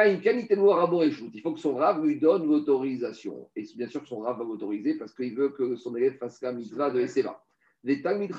Il 1.34 1.41
faut 1.44 1.54
que 1.54 1.60
son 1.60 1.76
rave 1.76 2.04
lui 2.04 2.20
donne 2.20 2.48
l'autorisation. 2.48 3.50
Et 3.56 3.63
bien 3.76 3.88
sûr 3.88 4.02
que 4.02 4.08
son 4.08 4.20
rave 4.20 4.39
va 4.39 4.44
l'autoriser 4.44 4.98
parce 4.98 5.13
qu'il 5.13 5.36
veut 5.36 5.50
que 5.50 5.76
son 5.76 5.96
élève 5.96 6.18
fasse 6.18 6.41
la 6.41 6.54
mitzvah 6.54 6.89
de 6.89 7.00
Eseva. 7.00 7.44
Les 7.84 8.02
Talmid 8.02 8.32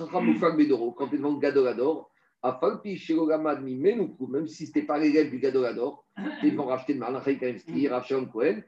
Bedoro, 0.57 0.93
quand 0.93 1.07
il 1.09 1.15
est 1.15 1.19
devant 1.19 1.35
Gadolador, 1.39 2.11
à 2.43 2.59
Falpi 2.61 2.97
Shirogamad 2.97 3.63
Mi 3.63 3.77
Menoukou, 3.77 4.27
même 4.27 4.49
si 4.49 4.67
ce 4.67 4.71
n'était 4.71 4.87
pas 4.87 4.99
l'élève 4.99 5.31
du 5.31 5.39
Gadolador, 5.39 6.05
ils 6.43 6.57
vont 6.57 6.67
racheter 6.67 6.95
de 6.95 6.99
Malachai 6.99 7.39
Kaimski, 7.39 7.87
Rav 7.87 8.05
Shalom 8.05 8.29
Cohen, 8.29 8.61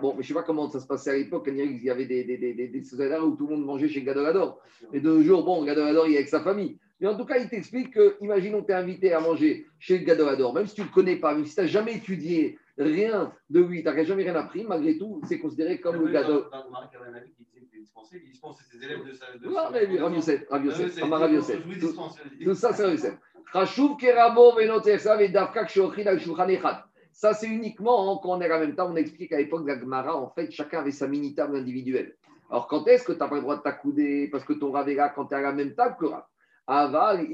Bon, 0.00 0.14
mais 0.14 0.22
je 0.22 0.28
ne 0.28 0.28
sais 0.28 0.34
pas 0.34 0.42
comment 0.44 0.70
ça 0.70 0.78
se 0.80 0.86
passait 0.86 1.10
à 1.10 1.14
l'époque, 1.16 1.48
il 1.48 1.82
y 1.82 1.90
avait 1.90 2.06
des, 2.06 2.24
des, 2.24 2.36
des, 2.38 2.54
des, 2.54 2.68
des 2.68 2.82
sociétés 2.84 3.18
où 3.18 3.34
tout 3.36 3.46
le 3.48 3.56
monde 3.56 3.66
mangeait 3.66 3.88
chez 3.88 4.00
le 4.00 4.06
Gadolador. 4.06 4.60
Et 4.92 5.00
de 5.00 5.08
nos 5.10 5.20
jours, 5.22 5.44
bon, 5.44 5.60
le 5.62 5.66
Gadolador, 5.66 6.06
il 6.06 6.14
est 6.14 6.18
avec 6.18 6.28
sa 6.28 6.40
famille. 6.40 6.78
Mais 7.00 7.08
en 7.08 7.16
tout 7.16 7.24
cas, 7.24 7.38
il 7.38 7.48
t'explique 7.48 7.92
que, 7.92 8.16
imaginons 8.20 8.60
que 8.62 8.66
tu 8.66 8.72
es 8.72 8.76
invité 8.76 9.12
à 9.12 9.20
manger 9.20 9.66
chez 9.78 9.98
le 9.98 10.04
Gadolador, 10.04 10.54
même 10.54 10.66
si 10.66 10.74
tu 10.76 10.80
ne 10.82 10.86
le 10.86 10.92
connais 10.92 11.16
pas, 11.16 11.34
même 11.34 11.44
si 11.44 11.54
tu 11.54 11.60
n'as 11.60 11.66
jamais 11.66 11.94
étudié 11.94 12.58
rien 12.78 13.32
de 13.50 13.60
lui, 13.60 13.82
tu 13.82 13.88
n'as 13.88 14.04
jamais 14.04 14.22
rien 14.22 14.36
appris, 14.36 14.64
malgré 14.64 14.96
tout, 14.96 15.20
c'est 15.28 15.38
considéré 15.40 15.80
comme 15.80 15.96
le 15.96 16.12
Gadolador. 16.12 16.50
Il 16.52 16.94
y 16.94 16.96
avait 17.00 17.10
un 17.10 17.14
ami 17.20 17.30
qui 17.36 17.44
disait 17.44 17.50
qu'il 17.60 17.64
était 17.64 17.78
dispensé, 17.80 18.22
il 18.24 18.30
dispensait 18.30 18.64
ses 18.70 18.84
élèves 18.84 19.04
de 19.04 19.12
sa. 19.12 19.26
de 19.36 19.44
Non, 19.48 19.70
mais 19.72 19.86
lui, 19.86 19.98
Rav 19.98 20.14
Yosef, 20.14 20.44
Rav 20.50 20.64
Yosef, 20.64 20.92
c'est- 20.92 21.02
Amar 21.02 21.28
Yosef. 21.30 21.60
Tout- 21.80 22.54
ça, 22.54 22.72
c'est 22.72 22.84
Rav 22.84 22.92
Yosef. 22.92 23.14
Chashuv 23.52 23.96
kerabo 23.96 24.52
venotesa 24.54 25.16
ve 25.16 25.28
davka 25.28 25.64
kshochid 25.64 26.06
al 26.06 26.20
shulchan 26.20 26.48
echad. 26.48 26.84
Ça, 27.18 27.34
c'est 27.34 27.48
uniquement 27.48 28.16
quand 28.18 28.36
on 28.36 28.40
est 28.40 28.52
en 28.52 28.60
même 28.60 28.76
temps. 28.76 28.88
On 28.92 28.94
explique 28.94 29.30
qu'à 29.30 29.38
l'époque 29.38 29.64
de 29.64 29.66
la 29.72 29.80
Gemara, 29.80 30.16
en 30.16 30.30
fait, 30.30 30.52
chacun 30.52 30.78
avait 30.78 30.92
sa 30.92 31.08
mini 31.08 31.34
table 31.34 31.56
individuelle. 31.56 32.14
Alors, 32.48 32.68
quand 32.68 32.86
est-ce 32.86 33.02
que 33.02 33.10
tu 33.10 33.18
n'as 33.18 33.26
pas 33.26 33.34
le 33.34 33.40
droit 33.40 33.56
de 33.56 33.62
t'accouder 33.62 34.28
parce 34.30 34.44
que 34.44 34.52
ton 34.52 34.70
Rav 34.70 34.88
est 34.88 34.94
là 34.94 35.08
quand 35.08 35.26
tu 35.26 35.34
es 35.34 35.36
à 35.38 35.40
la 35.40 35.50
même 35.50 35.74
table 35.74 35.96
que 35.98 36.06
Rav? 36.06 36.22
Aval. 36.68 37.26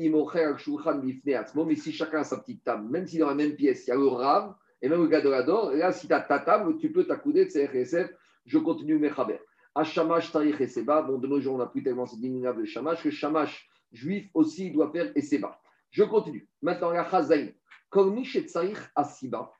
Mais 1.66 1.76
si 1.76 1.92
chacun 1.92 2.20
a 2.20 2.24
sa 2.24 2.38
petite 2.38 2.64
table, 2.64 2.90
même 2.90 3.06
si 3.06 3.18
dans 3.18 3.26
la 3.26 3.34
même 3.34 3.56
pièce, 3.56 3.86
il 3.86 3.90
y 3.90 3.92
a 3.92 3.96
le 3.96 4.06
Rav 4.06 4.54
et 4.80 4.88
même 4.88 5.02
le 5.02 5.06
Gadolador, 5.06 5.72
là, 5.72 5.92
si 5.92 6.06
tu 6.06 6.14
as 6.14 6.20
ta 6.20 6.38
table, 6.38 6.78
tu 6.78 6.90
peux 6.90 7.04
t'accouder 7.04 7.44
de 7.44 7.50
CRSF. 7.50 8.10
Je 8.46 8.56
continue 8.56 8.98
mes 8.98 9.12
Chaber. 9.12 9.38
Hachamash 9.74 10.32
tarich 10.32 10.58
et 10.62 10.66
seba. 10.66 11.02
Bon, 11.02 11.18
de 11.18 11.26
nos 11.26 11.40
jours, 11.42 11.56
on 11.56 11.58
n'a 11.58 11.66
plus 11.66 11.82
tellement 11.82 12.06
cette 12.06 12.20
diminuable 12.20 12.62
de 12.62 12.64
Shamash 12.64 13.02
que 13.02 13.10
Shamash 13.10 13.68
juif 13.92 14.30
aussi 14.32 14.70
doit 14.70 14.90
faire 14.90 15.12
et 15.14 15.20
seba. 15.20 15.60
Je 15.90 16.04
continue. 16.04 16.48
Maintenant, 16.62 16.88
la 16.88 17.04
Chazaïn. 17.04 17.50
Kornish 17.90 18.34
et 18.36 18.44
Tsarich 18.44 18.78
Asiba. 18.96 19.52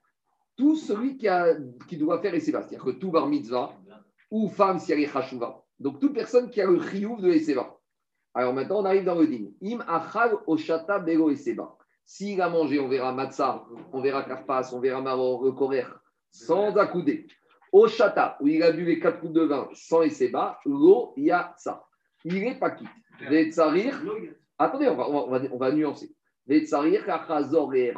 Tout 0.56 0.76
celui 0.76 1.16
qui, 1.16 1.96
doit 1.96 2.20
faire 2.20 2.34
et 2.34 2.40
seba. 2.40 2.62
C'est-à-dire 2.62 2.84
que 2.84 2.90
tout 2.90 3.10
bar 3.10 3.26
mitzvah 3.26 3.72
ou 4.30 4.48
femme 4.48 4.78
si 4.78 4.92
elle 4.92 5.00
est. 5.00 5.10
Donc, 5.78 6.00
toute 6.00 6.14
personne 6.14 6.50
qui 6.50 6.60
a 6.60 6.66
le 6.66 6.80
chiyuv 6.80 7.20
de 7.20 7.30
Eseba. 7.30 7.78
Alors 8.32 8.52
maintenant, 8.52 8.80
on 8.80 8.84
arrive 8.84 9.04
dans 9.04 9.14
le 9.14 9.26
din. 9.26 9.50
Im 9.62 9.84
achal 9.86 10.36
oshata 10.46 10.98
bego 10.98 11.30
Eseba. 11.30 11.76
S'il 12.04 12.40
a 12.42 12.48
mangé, 12.48 12.80
on 12.80 12.88
verra 12.88 13.12
matzah, 13.12 13.64
on 13.92 14.02
verra 14.02 14.24
karpas, 14.24 14.72
on 14.72 14.80
verra 14.80 15.00
maror, 15.00 15.54
korer, 15.54 15.86
sans 16.30 16.76
accouder. 16.76 17.26
Oshata, 17.72 18.36
où 18.40 18.48
il 18.48 18.62
a 18.62 18.72
bu 18.72 18.84
les 18.84 19.00
quatre 19.00 19.20
coupes 19.20 19.32
de 19.32 19.42
vin 19.42 19.68
sans 19.72 20.02
Eseba, 20.02 20.58
lo 20.66 21.14
yatsa. 21.16 21.84
Il 22.24 22.42
est 22.44 22.58
pas 22.58 22.70
quitte. 22.70 22.88
Les 23.30 23.50
tsarir, 23.50 24.02
Attendez, 24.58 24.88
on 24.88 25.58
va, 25.58 25.72
nuancer. 25.72 26.14
Les 26.46 26.66
tsarir, 26.66 27.08
achazor 27.08 27.74
et. 27.74 27.94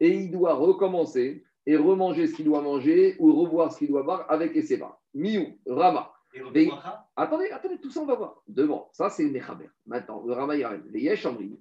Et 0.00 0.08
il 0.08 0.30
doit 0.30 0.54
recommencer 0.54 1.44
et 1.66 1.76
remanger 1.76 2.26
ce 2.26 2.34
qu'il 2.34 2.46
doit 2.46 2.62
manger 2.62 3.16
ou 3.18 3.32
revoir 3.32 3.72
ce 3.72 3.78
qu'il 3.78 3.88
doit 3.88 4.02
boire 4.02 4.26
avec 4.28 4.56
Eseba. 4.56 4.98
Miou, 5.14 5.58
Rama. 5.66 6.12
Et 6.54 6.68
Attendez, 7.16 7.50
attendez, 7.50 7.78
tout 7.78 7.90
ça 7.90 8.00
on 8.00 8.06
va 8.06 8.14
voir. 8.14 8.42
Devant, 8.46 8.88
ça 8.92 9.10
c'est 9.10 9.24
le 9.24 9.30
Mechaber. 9.30 9.68
Maintenant, 9.86 10.22
le 10.26 10.32
Rama 10.32 10.56
Yarem, 10.56 10.84
les 10.90 11.00
Yesh 11.00 11.26
Amrim. 11.26 11.56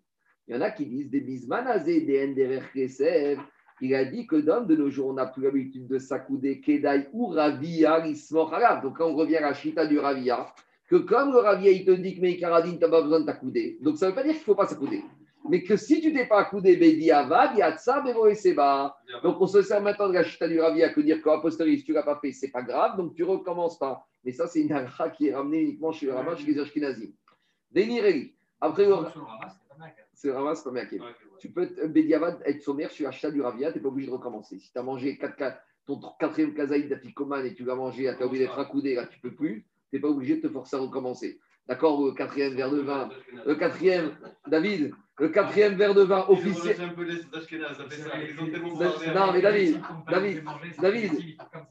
Il 0.48 0.56
y 0.56 0.58
en 0.58 0.62
a 0.62 0.72
qui 0.72 0.86
disent 0.86 1.10
des 1.10 1.22
bismanazé, 1.22 2.02
des 2.02 2.26
Enderer 2.26 2.62
Kesev. 2.74 3.40
Il 3.82 3.94
a 3.94 4.06
dit 4.06 4.26
que 4.26 4.38
dans 4.38 4.62
de 4.62 4.76
nos 4.76 4.90
jours, 4.90 5.10
on 5.10 5.14
n'a 5.14 5.28
plus 5.28 5.44
l'habitude 5.44 5.88
de 5.88 6.00
s'accouder 6.00 6.62
Kedai 6.62 7.10
ou 7.14 7.28
Ravia, 7.28 8.08
Ismor 8.08 8.54
Halav. 8.54 8.82
Donc 8.82 8.98
quand 8.98 9.08
on 9.08 9.16
revient 9.16 9.38
à 9.38 9.42
la 9.42 9.54
Chita 9.54 9.86
du 9.86 10.00
Ravia, 10.00 10.48
que 10.88 10.96
comme 10.96 11.32
le 11.32 11.40
Ravia 11.40 11.72
il 11.72 11.86
te 11.86 11.92
dit 11.92 12.16
que 12.16 12.22
Meikaradin, 12.22 12.72
tu 12.72 12.80
n'as 12.80 12.90
pas 12.90 13.02
besoin 13.02 13.20
de 13.20 13.26
t'accouder. 13.26 13.78
Donc 13.82 13.98
ça 13.98 14.06
ne 14.06 14.12
veut 14.12 14.16
pas 14.16 14.24
dire 14.24 14.32
qu'il 14.32 14.42
ne 14.42 14.46
faut 14.46 14.56
pas 14.56 14.68
s'accouder. 14.68 15.04
Mais 15.50 15.64
que 15.64 15.76
si 15.78 16.02
tu 16.02 16.14
t'es 16.14 16.26
pas 16.28 16.40
accoudé, 16.40 16.76
Bedi 16.78 17.10
Avad, 17.12 17.58
Yatsa, 17.58 18.02
Bevo 18.02 18.28
et 18.28 18.36
Seba. 18.36 18.98
Donc, 19.24 19.40
on 19.42 19.48
se 19.48 19.62
sert 19.62 19.82
maintenant 19.82 20.10
de 20.10 20.14
la 20.14 20.24
chita 20.24 20.48
du 20.48 20.60
Ravia 20.60 20.90
que 20.90 21.02
dire 21.02 21.22
qu'à 21.22 21.40
posteriori, 21.40 21.80
si 21.80 21.86
tu 21.86 21.92
ne 21.92 21.96
l'as 21.98 22.04
pas 22.04 22.20
fait, 22.22 22.32
c'est 22.32 22.52
pas 22.52 22.62
grave, 22.64 22.98
donc 22.98 23.14
tu 23.16 23.24
recommences 23.24 23.78
pas. 23.80 24.06
Mais 24.24 24.32
ça, 24.32 24.48
c'est 24.48 24.62
une 24.62 24.72
halakha 24.72 25.10
qui 25.10 25.28
est 25.28 25.36
ramenée 25.36 25.62
uniquement 25.62 25.92
chez 25.92 26.06
le 26.08 26.14
Rama, 26.14 26.36
chez 26.36 26.46
les 26.52 26.60
Ashkenazim. 26.60 27.12
Denireli. 27.72 28.34
Après, 28.60 28.86
le... 28.86 28.96
c'est 30.14 30.28
le 30.28 30.34
Rama, 30.34 30.56
c'est 30.56 30.64
pas 30.64 30.72
Meakev. 30.72 31.02
Tu 31.40 31.50
peux, 31.52 31.64
être- 31.64 31.88
Bediavad, 31.88 32.42
être 32.46 32.62
sommaire 32.62 32.92
sur 32.92 33.06
la 33.06 33.12
chita 33.12 33.30
du 33.32 33.42
Ravia, 33.42 33.72
tu 33.72 33.78
n'es 33.78 33.82
pas 33.84 33.90
obligé 33.90 34.08
de 34.08 34.14
recommencer. 34.14 34.58
Si 34.60 34.72
tu 34.72 34.78
as 34.78 34.84
mangé 34.84 35.18
4, 35.18 35.36
4, 35.36 35.58
ton 35.86 36.02
quatrième 36.20 36.54
kazaïd 36.54 36.90
d'Afikoman 36.90 37.46
et 37.46 37.54
tu 37.54 37.64
l'as 37.64 37.76
mangé, 37.76 38.12
tu 38.18 38.24
as 38.24 38.26
oublié 38.26 38.46
d'être 38.46 38.60
accoudé, 38.60 38.96
là, 38.96 39.06
tu 39.06 39.20
peux 39.20 39.34
plus, 39.34 39.66
tu 39.90 39.96
n'es 39.96 40.02
pas 40.02 40.10
obligé 40.10 40.38
de 40.38 40.42
te 40.48 40.50
forcer 40.52 40.76
à 40.76 40.80
recommencer. 40.80 41.40
D'accord 41.68 42.04
Le 42.06 42.12
quatrième 42.14 42.54
verre 42.56 42.72
de 42.72 42.80
vin, 42.80 43.10
le 43.46 43.56
quatrième, 43.56 44.18
David, 44.48 44.94
le 45.20 45.30
quatrième 45.30 45.76
verre 45.76 45.96
de 45.96 46.04
vin 46.04 46.26
officiel. 46.28 46.78
Non, 49.16 49.34
mais 49.34 49.42
David, 49.42 49.82
David, 50.10 50.44
David, 50.80 51.12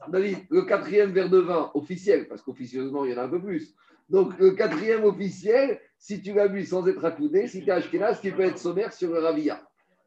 David, 0.09 0.37
le 0.49 0.61
quatrième 0.63 1.11
verre 1.11 1.29
de 1.29 1.39
vin 1.39 1.71
officiel, 1.73 2.27
parce 2.27 2.41
qu'officieusement, 2.41 3.05
il 3.05 3.11
y 3.11 3.15
en 3.15 3.17
a 3.19 3.23
un 3.23 3.29
peu 3.29 3.41
plus. 3.41 3.73
Donc, 4.09 4.37
le 4.39 4.51
quatrième 4.51 5.03
officiel, 5.03 5.79
si 5.97 6.21
tu 6.21 6.33
l'as 6.33 6.47
bu 6.47 6.65
sans 6.65 6.87
être 6.87 7.03
accoudé, 7.03 7.47
si 7.47 7.63
tu 7.63 7.69
es 7.69 7.71
Ashkenaz, 7.71 8.19
tu 8.21 8.31
peux 8.31 8.43
être 8.43 8.57
sommaire 8.57 8.93
sur 8.93 9.11
le 9.11 9.19
Ravia. 9.19 9.61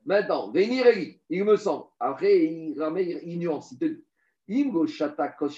Maintenant, 0.06 0.50
Vénireli, 0.50 1.20
il 1.28 1.44
me 1.44 1.56
semble. 1.56 1.84
Après, 1.98 2.44
il 2.44 2.80
ramène, 2.80 3.20
il 3.22 3.38
nuance. 3.38 3.72
Il 3.72 3.78
te 3.78 3.84
dit 3.84 4.02
Imgo 4.48 4.86
Shata. 4.86 5.36
Alors, 5.38 5.52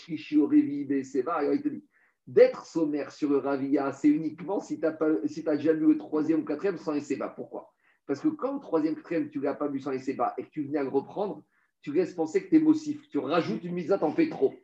il 1.55 1.63
te 1.63 1.69
dit 1.69 1.85
d'être 2.33 2.65
sommaire 2.65 3.13
sur 3.13 3.29
le 3.29 3.39
Ravia, 3.39 3.93
c'est 3.93 4.09
uniquement 4.09 4.61
si 4.61 4.81
tu 4.81 4.87
as, 4.87 4.97
si 5.27 5.47
as 5.47 5.57
déjà 5.57 5.75
bu 5.75 5.87
le 5.87 5.99
troisième 5.99 6.41
ou 6.41 6.45
quatrième 6.45 6.79
sans 6.79 6.95
Esseba. 6.95 7.29
Pourquoi? 7.29 7.71
Parce 8.07 8.21
que 8.21 8.29
quand 8.29 8.55
le 8.55 8.61
troisième, 8.61 8.95
quatrième, 8.95 9.29
tu 9.29 9.39
ne 9.39 9.45
l'as 9.45 9.55
pas 9.55 9.69
bu 9.69 9.81
sans 9.81 9.93
Esseba 9.93 10.35
et 10.39 10.45
que 10.45 10.51
tu 10.51 10.65
venais 10.65 10.79
à 10.79 10.83
le 10.83 10.89
reprendre, 10.89 11.43
tu 11.83 11.93
laisses 11.93 12.15
penser 12.15 12.43
que 12.43 12.49
tu 12.49 12.57
es 12.57 12.61
mossif. 12.61 13.09
Tu 13.11 13.19
rajoutes 13.19 13.65
une 13.65 13.75
mise 13.75 13.93
à 13.93 13.99
t'en 13.99 14.13
fais 14.13 14.29
trop. 14.29 14.55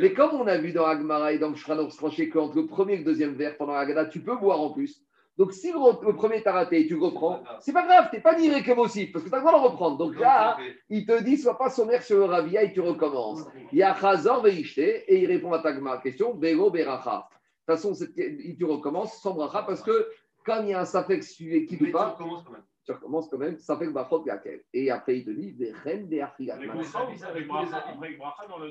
Mais 0.00 0.12
comme 0.12 0.34
on 0.34 0.46
a 0.46 0.58
vu 0.58 0.72
dans 0.72 0.86
Agmara 0.86 1.32
et 1.32 1.38
dans 1.38 1.54
Shranor 1.54 1.88
tranché 1.96 2.28
qu'entre 2.28 2.56
le 2.56 2.66
premier 2.66 2.94
et 2.94 2.98
le 2.98 3.04
deuxième 3.04 3.34
verre 3.34 3.56
pendant 3.56 3.72
la 3.72 3.84
Gada, 3.84 4.04
tu 4.04 4.20
peux 4.20 4.36
boire 4.36 4.60
en 4.60 4.70
plus. 4.70 5.05
Donc 5.38 5.52
si 5.52 5.70
le, 5.70 5.78
le 6.06 6.14
premier 6.14 6.42
t'a 6.42 6.52
raté 6.52 6.80
et 6.80 6.86
tu 6.86 6.94
le 6.94 7.00
reprends, 7.04 7.42
c'est 7.60 7.72
pas 7.72 7.86
grave, 7.86 8.08
t'es 8.10 8.20
pas 8.20 8.38
niré 8.38 8.62
comme 8.64 8.78
aussi, 8.78 9.06
parce 9.06 9.22
que 9.24 9.28
tu 9.28 9.34
as 9.34 9.38
le 9.38 9.44
droit 9.44 9.58
de 9.58 9.62
le 9.64 9.68
reprendre. 9.70 9.98
Donc 9.98 10.18
là, 10.18 10.56
il 10.88 11.04
te 11.04 11.22
dit, 11.22 11.36
sois 11.36 11.58
pas 11.58 11.68
sommaire 11.68 12.02
sur 12.02 12.16
le 12.18 12.24
ravia 12.24 12.62
et 12.62 12.72
tu 12.72 12.80
recommences. 12.80 13.44
Il 13.70 13.78
y 13.78 13.82
a 13.82 13.94
Chazor 13.94 14.42
Veishte 14.42 14.78
et 14.78 15.20
il 15.22 15.26
répond 15.26 15.52
à 15.52 15.58
ta 15.58 15.74
question, 15.98 16.34
Bego 16.34 16.70
Beracha. 16.70 17.28
De 17.28 17.72
toute 17.74 17.82
façon, 17.82 17.94
c'est- 17.94 18.14
tu 18.56 18.64
recommences 18.64 19.20
sans 19.20 19.34
bracha 19.34 19.62
parce 19.62 19.82
que 19.82 20.08
quand 20.44 20.62
il 20.62 20.68
y 20.68 20.72
a 20.74 20.80
un 20.80 20.84
safek 20.84 21.22
suivi 21.22 21.66
qui 21.66 21.74
ne 21.74 21.80
Mais 21.80 21.86
tu 21.88 21.92
pas, 21.92 22.10
recommences 22.10 22.44
quand 22.44 22.52
même. 22.52 22.62
tu 22.86 22.92
recommences 22.92 23.28
quand 23.28 23.38
même, 23.38 23.58
safek 23.58 23.90
bachot 23.92 24.24
yakel. 24.24 24.62
Et 24.72 24.90
après, 24.90 25.18
il 25.18 25.24
te 25.24 25.30
dit, 25.30 25.52
des 25.52 25.72
reines 25.72 26.08
des 26.08 26.18
bracha, 26.18 27.00
avis, 27.00 27.24
avec 27.24 27.46
bracha, 27.48 28.46
dans 28.48 28.58
le, 28.58 28.70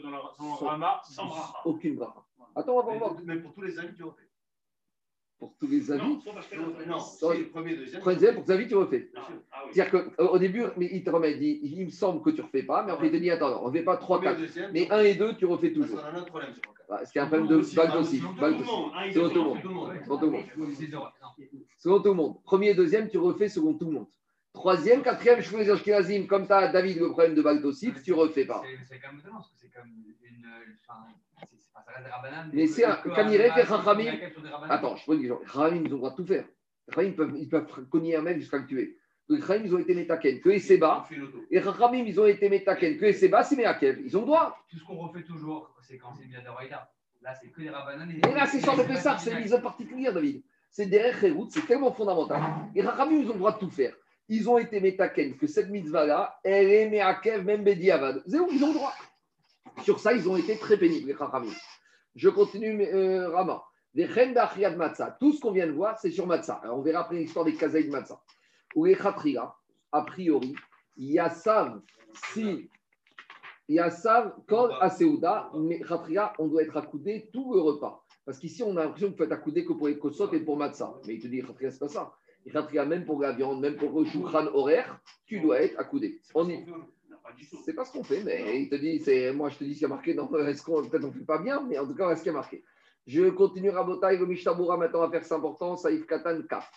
rama, 0.65 1.01
Sans 1.04 1.25
bracha. 1.28 1.54
Aucune 1.65 1.95
bracha. 1.95 2.23
Attends, 2.56 2.78
on 2.78 2.82
va 2.84 2.91
Mais, 2.93 2.97
voir. 2.97 3.15
mais 3.23 3.36
pour 3.39 3.54
tous 3.54 3.62
les 3.62 3.78
avis, 3.78 3.93
tu 3.93 4.04
refais. 4.04 4.23
Pour 5.38 5.54
tous 5.60 5.67
les 5.67 5.91
avis, 5.91 6.02
Non, 6.02 6.21
Non, 6.88 7.00
c'est 7.00 7.43
premier, 7.45 7.76
deuxième. 7.76 8.02
pour 8.02 8.45
tes 8.45 8.52
avis, 8.52 8.67
tu 8.67 8.76
refais. 8.76 9.10
Ah, 9.15 9.28
ah 9.52 9.62
oui. 9.65 9.71
C'est-à-dire 9.74 10.15
qu'au 10.15 10.39
début, 10.39 10.63
mais 10.78 10.89
il 10.91 11.04
te 11.04 11.10
remet, 11.10 11.34
il 11.34 11.39
dit, 11.39 11.60
il 11.62 11.86
me 11.86 11.89
semble 11.91 12.21
que 12.21 12.30
tu 12.30 12.38
ne 12.39 12.45
refais 12.45 12.63
pas, 12.63 12.84
mais 12.86 12.93
après, 12.93 13.08
il 13.08 13.12
te 13.12 13.17
dit, 13.17 13.30
attends, 13.30 13.62
on 13.63 13.67
ne 13.67 13.74
fait 13.74 13.84
pas 13.84 13.98
3, 13.98 14.17
Premier, 14.17 14.32
4. 14.32 14.39
deuxième, 14.39 14.71
Mais 14.71 14.86
tu 14.86 14.93
1 14.93 15.00
et 15.02 15.15
2, 15.15 15.36
tu 15.36 15.45
refais 15.45 15.74
toujours. 15.74 16.00
Qu'on 16.00 16.06
a 16.06 16.12
un 16.12 16.15
autre 16.15 16.28
problème. 16.28 16.54
Voilà, 16.88 17.06
C'est 17.06 17.19
un 17.19 17.28
problème 17.28 17.48
de 17.48 17.76
balle 17.76 17.89
ah, 17.91 18.00
aussi. 18.00 18.19
selon 18.19 18.30
tout 18.30 18.39
le 18.39 18.63
monde, 18.63 18.91
et 19.06 19.12
Selon 19.12 19.30
tout 19.30 19.36
le 19.36 19.43
monde. 19.43 19.58
Selon 20.04 20.17
tout 20.17 20.26
le 20.26 20.32
monde. 20.32 20.43
C'est. 20.78 20.88
Non. 20.88 21.04
Selon 21.80 22.00
tout 22.00 22.10
le 22.10 22.13
monde. 22.13 22.43
Premier 22.43 22.69
et 22.69 22.76
deuxième, 22.76 23.10
tu 23.10 23.17
refais 23.17 23.50
selon 23.50 23.74
tout 23.74 23.86
le 23.88 23.91
monde. 23.91 24.08
Troisième, 24.56 25.04
quatrième, 25.04 25.41
je 25.41 25.58
les 25.58 25.70
Ashkenazim, 25.70 26.26
comme 26.28 26.48
tu 26.48 26.54
as 26.54 26.70
David 26.70 26.98
le 27.00 27.10
problème 27.12 27.36
de 27.36 27.41
Baldosif, 27.41 28.02
tu 28.02 28.13
refais 28.13 28.46
pas. 28.46 28.63
C'est- 28.88 29.00
quand 29.00 29.10
même 29.12 29.20
étonnant, 29.20 29.36
parce 29.36 29.50
que 29.50 29.56
c'est 29.62 29.70
comme 29.70 29.88
une. 29.88 30.46
Enfin, 30.88 31.00
c'est- 31.41 31.48
c'est 31.60 31.74
pas 31.74 31.84
ça 31.86 31.91
reste 31.91 32.54
Mais 32.54 32.65
c'est 32.68 32.86
un- 32.86 32.96
Rabbanan, 32.96 33.30
les 33.32 33.38
Chachamim- 33.65 33.70
une. 34.38 34.72
Attends, 34.72 34.96
je 34.96 35.06
peux 35.06 35.18
dire, 35.18 35.36
les 35.39 35.46
Khamim, 35.52 35.76
ils 35.76 35.80
ont 35.80 35.82
le 35.84 35.98
droit 35.98 36.12
de 36.12 36.15
tout 36.15 36.26
faire. 36.26 36.46
Les 36.88 36.94
Khamim, 36.96 37.08
ils 37.10 37.15
peuvent, 37.15 37.34
ils 37.38 37.50
peuvent 37.50 37.86
cogner 37.89 38.15
un 38.15 38.22
mec 38.22 38.39
jusqu'à 38.39 38.58
le 38.58 38.65
tuer. 38.65 38.98
Donc, 39.28 39.39
les 39.39 39.46
Khamim, 39.46 39.65
ils 39.65 39.76
ont 39.76 39.80
été 39.80 39.94
métaken. 39.94 40.39
Que 40.41 40.58
Seba, 40.58 41.02
On 41.02 41.04
fait 41.04 41.15
l'auto. 41.15 41.44
les 41.52 41.62
Khamim, 41.62 42.04
ils 42.06 42.20
ont 42.20 42.26
été 42.26 42.50
métaken. 42.50 42.98
Que 42.98 43.12
Seba, 43.12 43.44
c'est 43.44 43.56
Meakev. 43.58 44.00
Ils 44.06 44.15
ont 44.18 44.22
le 44.22 44.26
droit. 44.28 44.58
Tout 44.70 44.78
ce 44.80 44.84
qu'on 44.86 44.96
refait 44.98 45.24
toujours, 45.24 45.76
c'est 45.82 45.98
quand 45.98 46.13
c'est 46.18 46.26
bien 46.28 46.41
d'Oraïda. 46.41 46.89
Là, 47.22 47.34
c'est 47.41 47.50
que 47.50 47.60
des 47.62 47.70
rabananes. 47.70 48.12
et- 48.12 48.34
là, 48.34 48.46
c'est 48.46 48.62
sur 48.62 48.76
le 48.78 48.84
Pessar, 48.86 49.20
c'est 49.20 49.32
une 49.32 49.39
mise 49.39 49.60
particulière, 49.62 50.13
David. 50.13 50.44
C'est 50.70 50.86
derrière 50.86 51.20
Kherout, 51.20 51.48
c'est 51.50 51.65
tellement 51.65 51.91
fondamental. 51.91 52.39
Les 52.76 52.82
Rachamim, 52.82 53.20
ils 53.22 53.30
ont 53.30 53.34
le 53.34 53.39
droit 53.39 53.54
de 53.54 53.60
tout 53.60 53.70
faire. 53.70 53.94
Ils 54.27 54.49
ont 54.49 54.57
été 54.57 54.79
métaken, 54.79 55.38
que 55.38 55.47
cette 55.47 55.69
mitzvah-là, 55.69 56.39
elle 56.43 56.71
est 56.71 56.89
Meakev, 56.89 57.43
même 57.43 57.63
Bediavad. 57.63 58.23
C'est 58.27 58.39
où 58.39 58.47
ils 58.51 58.63
ont 58.63 58.69
le 58.69 58.73
droit? 58.73 58.93
Sur 59.83 59.99
ça, 59.99 60.13
ils 60.13 60.27
ont 60.27 60.35
été 60.35 60.57
très 60.57 60.77
pénibles, 60.77 61.07
les 61.07 61.13
Rachamim. 61.13 61.51
Je 62.15 62.29
continue, 62.29 62.81
euh, 62.81 63.29
Rama. 63.29 63.63
Des 63.93 64.07
Chen 64.07 64.33
d'Achriad 64.33 64.75
Matzah. 64.75 65.17
Tout 65.19 65.31
ce 65.31 65.39
qu'on 65.39 65.51
vient 65.51 65.67
de 65.67 65.71
voir, 65.71 65.97
c'est 65.99 66.11
sur 66.11 66.25
Matzah. 66.25 66.59
Alors, 66.63 66.79
on 66.79 66.81
verra 66.81 67.01
après 67.01 67.17
l'histoire 67.17 67.45
des 67.45 67.55
Kazaï 67.55 67.85
de 67.85 67.91
Matzah. 67.91 68.19
Ou 68.75 68.85
les 68.85 68.95
Khatria, 68.95 69.53
a 69.91 70.01
priori, 70.01 70.55
il 70.97 71.11
y 71.11 71.19
a 71.19 71.29
savent 71.29 71.81
si. 72.33 72.69
Il 73.67 73.75
y 73.75 73.79
a 73.79 73.89
savent 73.89 74.35
quand 74.47 74.69
à 74.79 74.89
Seouda, 74.89 75.49
mais 75.55 75.79
Khatria, 75.79 76.33
on 76.39 76.47
doit 76.47 76.63
être 76.63 76.77
accoudé 76.77 77.29
tout 77.31 77.53
le 77.53 77.59
repas. 77.59 78.03
Parce 78.25 78.39
qu'ici, 78.39 78.63
on 78.63 78.75
a 78.77 78.83
l'impression 78.83 79.07
qu'il 79.07 79.17
faut 79.17 79.23
être 79.23 79.31
accoudé 79.31 79.63
que 79.63 79.73
pour 79.73 79.88
les 79.88 79.99
kosot 79.99 80.33
et 80.33 80.39
pour 80.39 80.57
matzah. 80.57 80.93
Mais 81.07 81.15
il 81.15 81.21
te 81.21 81.27
dit, 81.27 81.41
Khatria, 81.41 81.71
c'est 81.71 81.79
pas 81.79 81.88
ça. 81.88 82.13
Même 82.53 83.05
pour 83.05 83.21
la 83.21 83.31
viande, 83.31 83.60
même 83.60 83.75
pour 83.75 83.99
le 83.99 84.05
shulchan 84.05 84.47
horaire, 84.53 84.99
tu 85.25 85.39
dois 85.39 85.62
être 85.62 85.79
accoudé. 85.79 86.21
On 86.34 86.47
y... 86.47 86.63
C'est 87.63 87.73
pas 87.73 87.86
ce 87.86 87.91
qu'on 87.91 88.03
fait, 88.03 88.23
mais 88.23 88.62
il 88.62 88.69
te 88.69 88.75
dit, 88.75 88.99
c'est 88.99 89.34
moi 89.34 89.49
je 89.49 89.58
te 89.58 89.63
dis 89.63 89.73
ce 89.73 89.79
qui 89.79 89.86
a 89.86 89.88
marqué. 89.88 90.13
Non, 90.13 90.29
est-ce 90.45 90.63
qu'on 90.63 90.88
peut-être 90.88 91.05
on 91.05 91.12
fait 91.12 91.25
pas 91.25 91.39
bien, 91.39 91.65
mais 91.67 91.77
en 91.79 91.88
tout 91.88 91.95
cas, 91.95 92.12
est-ce 92.12 92.21
qu'il 92.21 92.31
y 92.31 92.36
a 92.36 92.38
marqué 92.38 92.63
Je 93.08 93.29
continue 93.29 93.71
Rabotai, 93.71 94.17
le 94.17 94.27
Mishtabura 94.27 94.77
maintenant 94.77 94.99
va 94.99 95.10
faire 95.10 95.23
c'est 95.23 95.34
important, 95.34 95.75
Saïf 95.75 96.05
Katan 96.05 96.43
Kaf. 96.47 96.71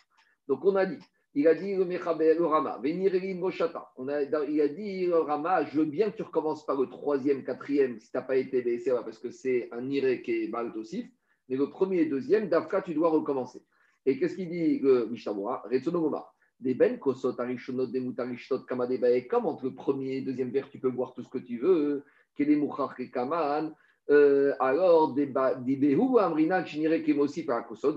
Donc 0.46 0.64
on 0.64 0.74
a 0.76 0.87
dit, 0.87 0.98
il 1.35 1.46
a 1.46 1.54
dit 1.54 1.76
le 1.76 1.85
Mechaber, 1.85 2.35
le 2.35 2.46
Rama, 2.46 2.81
Venir 2.83 3.14
Elin 3.14 3.38
Boshata. 3.38 3.92
On 3.96 4.09
a, 4.09 4.22
il 4.22 4.61
a 4.61 4.68
dit 4.68 5.07
le 5.07 5.18
Rama, 5.18 5.64
je 5.64 5.78
veux 5.78 5.85
bien 5.85 6.11
que 6.11 6.16
tu 6.16 6.22
recommences 6.22 6.64
pas 6.64 6.74
le 6.74 6.87
troisième, 6.87 7.44
quatrième, 7.44 8.00
si 8.00 8.11
tu 8.11 8.16
n'as 8.16 8.22
pas 8.22 8.37
été 8.37 8.62
blessé, 8.62 8.90
parce 9.04 9.18
que 9.18 9.31
c'est 9.31 9.68
un 9.72 9.88
Iré 9.90 10.22
qui 10.22 10.44
est 10.44 10.48
mal. 10.48 10.72
Mais 11.48 11.57
le 11.57 11.68
premier 11.68 11.98
et 12.00 12.07
deuxième, 12.07 12.48
Dafka, 12.48 12.83
tu 12.83 12.94
dois 12.94 13.11
recommencer. 13.11 13.62
Et 14.09 14.18
qu'est-ce 14.18 14.37
qu'il 14.37 14.49
dit 14.49 14.79
le 14.79 15.07
Mishtabura 15.11 15.62
Retsonomoma. 15.71 16.27
Des 16.61 16.73
ben 16.73 16.99
kosot 16.99 17.37
des 17.92 18.03
kamadebae, 18.66 19.29
comme 19.29 19.44
entre 19.44 19.66
le 19.66 19.75
premier 19.75 20.16
et 20.16 20.21
le 20.21 20.27
deuxième 20.29 20.49
verre, 20.49 20.71
tu 20.71 20.79
peux 20.79 20.90
boire 20.90 21.12
tout 21.12 21.23
ce 21.23 21.29
que 21.29 21.37
tu 21.37 21.59
veux, 21.59 22.03
kaman, 23.12 23.75
euh, 24.11 24.55
alors 24.61 25.14
amrina 26.21 26.62
kemosi. 26.62 27.47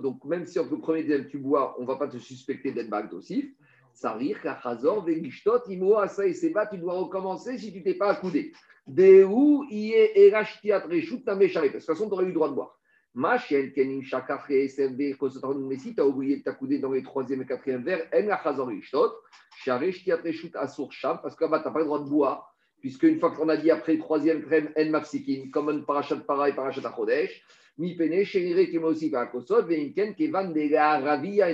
Donc 0.04 0.26
même 0.26 0.46
si 0.46 0.60
entre 0.60 0.76
premier 0.76 1.00
et 1.00 1.04
le 1.04 1.08
deuxième 1.08 1.28
tu 1.30 1.38
bois, 1.38 1.78
on 1.80 1.84
ne 1.84 1.88
va 1.88 1.96
pas 1.96 2.10
te 2.10 2.18
suspecter 2.18 2.74
d'être 2.74 2.90
bagdosif. 2.90 3.46
Sarir 3.94 4.42
kachazor 4.42 5.06
velishtot 5.06 5.70
imo 5.70 5.96
asa 5.96 6.28
et 6.28 6.34
tu 6.34 6.78
dois 6.78 6.94
recommencer 6.96 7.58
si 7.58 7.72
tu 7.72 7.82
t'es 7.82 7.94
pas 7.94 8.10
accoudé. 8.10 8.52
Behu 8.86 9.66
iye 9.70 10.12
erashtiat 10.14 10.80
reshut 10.80 11.24
tameshare. 11.24 11.72
Parce 11.72 11.72
que 11.72 11.78
de 11.78 11.80
toute 11.80 11.86
façon, 11.86 12.10
tu 12.10 12.14
aurais 12.16 12.26
eu 12.26 12.34
droit 12.34 12.50
de 12.50 12.56
boire. 12.56 12.81
Machel, 13.14 13.74
Kenim, 13.74 14.04
Shakar, 14.04 14.46
SFB, 14.50 15.18
Kosotarun, 15.18 15.68
mais 15.68 15.78
si 15.78 15.94
tu 15.94 16.02
as 16.02 16.06
oublié 16.06 16.38
de 16.38 16.44
t'accouder 16.44 16.80
dans 16.80 16.92
les 16.92 17.04
troisième 17.04 17.42
et 17.42 17.46
quatrième 17.46 17.84
verres, 17.84 18.08
En 18.14 18.26
la 18.26 18.42
Chazor 18.42 18.68
Rishtot, 18.68 19.12
Sharesh, 19.58 20.04
Tiatreshut, 20.04 20.56
Asur, 20.56 20.92
Sham, 20.92 21.20
parce 21.22 21.36
que 21.36 21.44
là-bas, 21.44 21.60
tu 21.60 21.66
n'as 21.66 21.72
pas 21.72 21.80
le 21.80 21.86
droit 21.86 22.00
de 22.00 22.10
boire, 22.10 22.56
puisque 22.80 23.04
une 23.04 23.20
fois 23.20 23.32
qu'on 23.32 23.50
a 23.50 23.58
dit 23.58 23.70
après 23.70 23.98
troisième 23.98 24.44
crème, 24.44 24.72
En 24.78 24.90
Mafsikin, 24.90 25.50
comme 25.52 25.70
un 25.70 25.80
parachat 25.82 26.16
para 26.18 26.50
et 26.50 26.54
parachat 26.54 26.88
Achodesh, 26.88 27.44
Mi 27.78 27.96
Pene, 27.96 28.24
Sherire, 28.24 28.72
Kemosi, 28.72 29.10
Parakosot, 29.10 29.64
Veinken, 29.64 30.16
Kevan, 30.16 30.54
de 30.54 30.70
la 30.72 31.00
Ravia, 31.00 31.54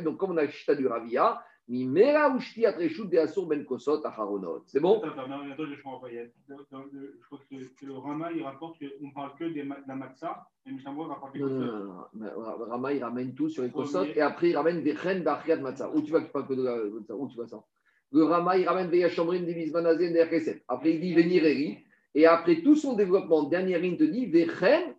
donc 0.00 0.18
comme 0.18 0.32
on 0.32 0.36
a 0.36 0.42
le 0.42 0.50
chita 0.50 0.74
du 0.74 0.86
Ravia, 0.86 1.42
Ben. 1.68 1.92
C'est 4.66 4.80
bon? 4.80 5.00
Attends, 5.02 5.20
attends, 5.20 5.50
attends, 5.52 5.66
je 5.66 5.74
pas. 6.00 6.08
Le- 6.48 6.56
Je 7.20 7.26
crois 7.26 7.38
que 7.50 7.54
le- 7.56 7.66
que 7.78 7.86
le 7.86 7.98
Rama, 7.98 8.32
il 8.32 8.42
rapporte 8.42 8.78
qu'on 8.78 9.10
parle 9.10 9.32
que 9.38 9.44
de 9.44 9.62
la 9.86 9.94
matzah, 9.94 10.46
et 10.66 10.72
Mishnah 10.72 10.92
rapporte 10.92 11.34
Non, 11.34 11.46
non, 11.46 11.60
que 11.60 11.64
non, 11.64 11.84
non, 12.14 12.14
non. 12.14 12.64
Rama, 12.70 12.92
il 12.94 13.04
ramène 13.04 13.34
tout 13.34 13.50
sur 13.50 13.62
les 13.62 13.68
et 14.16 14.20
après 14.22 14.50
il 14.50 14.56
ramène 14.56 14.82
des 14.82 14.92
reines 14.92 15.22
d'Achriad 15.22 15.60
Matzah. 15.60 15.90
Où 15.94 16.00
tu 16.00 16.10
vas 16.10 16.20
qu'il 16.20 16.30
parle 16.30 16.46
que 16.46 16.54
de 16.54 16.62
la 16.62 16.76
Où 17.16 17.28
tu 17.28 17.36
vois 17.36 17.46
ça? 17.46 17.62
Le 18.12 18.24
Rama, 18.24 18.56
il 18.56 18.66
ramène 18.66 18.88
des 18.88 19.00
Yachomrim, 19.00 19.44
des 19.44 19.54
Mizmanazim, 19.54 20.12
des. 20.12 20.62
Après, 20.68 20.94
il 20.94 21.00
dit 21.00 21.14
Venireri. 21.14 21.78
Et 22.18 22.26
après 22.26 22.62
tout 22.62 22.74
son 22.74 22.94
développement, 22.94 23.44
dernière 23.44 23.78
ligne 23.78 23.96
te 23.96 24.02
dit 24.02 24.28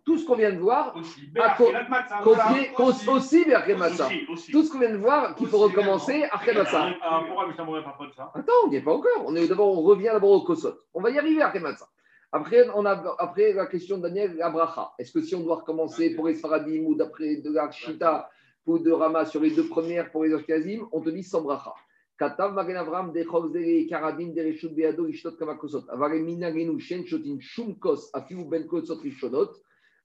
tout 0.06 0.16
ce 0.16 0.24
qu'on 0.24 0.36
vient 0.36 0.52
de 0.52 0.58
voir, 0.58 0.96
aussi. 0.96 1.28
Aussi. 4.30 4.50
Tout 4.50 4.62
ce 4.62 4.72
qu'on 4.72 4.78
vient 4.78 4.92
de 4.92 4.96
voir, 4.96 5.34
qu'il 5.34 5.46
faut 5.46 5.58
recommencer, 5.58 6.24
ça? 6.64 6.88
Attends, 8.34 8.52
on 8.64 8.68
n'y 8.68 8.76
est 8.76 8.80
pas 8.80 8.94
encore. 8.94 9.24
On 9.26 9.36
est 9.36 9.46
d'abord, 9.46 9.78
on 9.78 9.82
revient 9.82 10.08
d'abord 10.14 10.30
au 10.30 10.40
Kosot. 10.40 10.72
On 10.94 11.02
va 11.02 11.10
y 11.10 11.18
arriver 11.18 11.42
après 11.42 11.60
Matzah. 11.60 11.88
Après, 12.32 12.66
on 12.74 12.86
a, 12.86 12.92
après 13.18 13.52
la 13.52 13.66
question 13.66 13.98
de 13.98 14.02
Daniel, 14.04 14.36
la 14.38 14.48
bracha. 14.48 14.92
Est-ce 14.98 15.12
que 15.12 15.20
si 15.20 15.34
on 15.34 15.40
doit 15.40 15.56
recommencer 15.56 16.14
pour 16.14 16.26
les 16.26 16.36
Sfaradim 16.36 16.84
ou 16.86 16.94
d'après 16.94 17.36
de 17.36 17.52
la 17.52 17.70
Shita 17.70 18.30
ou 18.64 18.78
de 18.78 18.92
Rama 18.92 19.26
sur 19.26 19.42
les 19.42 19.50
deux 19.50 19.68
premières 19.68 20.10
pour 20.10 20.24
les 20.24 20.32
Ashkenazim, 20.32 20.88
on 20.90 21.02
te 21.02 21.10
dit 21.10 21.22
sans 21.22 21.42
bracha. 21.42 21.74
Katav 22.20 22.52
Magen 22.52 22.76
Avram 22.76 23.14
Zere 23.14 23.86
Karadim 23.88 24.34
Dereshut 24.34 24.74
Beado 24.74 25.06
Ishtot 25.08 25.38
Kamakosot. 25.38 25.88
Avare 25.88 26.20
Minagenu 26.20 26.78
Shen 26.78 27.06
Shotin 27.06 27.40
Shum 27.40 27.76
Kos 27.76 28.10
Afiu 28.12 28.44
Ben 28.44 28.66
Kosot 28.66 29.00
Rishonot. 29.02 29.54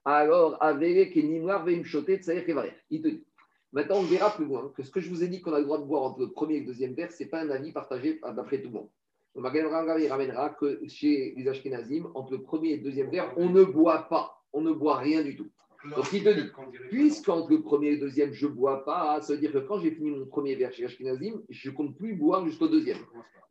Alors, 0.05 0.57
Avere 0.63 1.11
Kenimlar 1.11 1.65
Veim 1.65 1.83
Shotet 1.83 2.19
Tsayer 2.19 2.45
Kevarer. 2.45 2.71
Il 2.89 3.01
te 3.01 3.09
dit. 3.09 3.25
Maintenant, 3.73 3.97
on 3.97 4.03
verra 4.03 4.33
plus 4.33 4.45
loin 4.45 4.71
que 4.77 4.81
ce 4.81 4.91
que 4.91 5.01
je 5.01 5.09
vous 5.09 5.25
ai 5.25 5.27
dit 5.27 5.41
qu'on 5.41 5.51
a 5.51 5.59
le 5.59 5.65
droit 5.65 5.77
de 5.77 5.83
boire 5.83 6.03
entre 6.03 6.21
le 6.21 6.31
premier 6.31 6.55
et 6.55 6.59
le 6.61 6.67
deuxième 6.67 6.93
verre, 6.93 7.11
ce 7.11 7.21
n'est 7.21 7.29
pas 7.29 7.41
un 7.41 7.49
avis 7.49 7.73
partagé 7.73 8.21
d'après 8.33 8.61
tout 8.61 8.69
le 8.69 8.75
monde. 8.75 8.89
Le 9.35 9.41
Magen 9.41 9.65
Avraham 9.65 9.99
il 9.99 10.07
ramènera 10.07 10.51
que 10.51 10.79
chez 10.87 11.33
les 11.35 11.45
Ashkenazim, 11.49 12.09
entre 12.15 12.31
le 12.31 12.43
premier 12.43 12.69
et 12.69 12.77
le 12.77 12.83
deuxième 12.83 13.11
verre, 13.11 13.33
on 13.35 13.49
ne 13.49 13.65
boit 13.65 14.07
pas. 14.07 14.41
On 14.53 14.61
ne 14.61 14.71
boit 14.71 14.99
rien 14.99 15.21
du 15.21 15.35
tout. 15.35 15.49
Donc, 15.95 16.11
il 16.13 16.23
te 16.23 16.29
dit, 16.29 16.49
Puisqu'entre 16.89 17.49
le 17.49 17.61
premier 17.61 17.89
et 17.89 17.91
le 17.95 17.99
deuxième, 17.99 18.33
je 18.33 18.47
ne 18.47 18.51
bois 18.51 18.83
pas, 18.85 19.21
ça 19.21 19.33
veut 19.33 19.39
dire 19.39 19.51
que 19.51 19.59
quand 19.59 19.79
j'ai 19.79 19.91
fini 19.91 20.11
mon 20.11 20.25
premier 20.25 20.55
verre 20.55 20.71
chez 20.73 20.85
Ashkenazim, 20.85 21.41
je 21.49 21.69
ne 21.69 21.75
compte 21.75 21.97
plus 21.97 22.15
boire 22.15 22.45
jusqu'au 22.45 22.67
deuxième. 22.67 22.97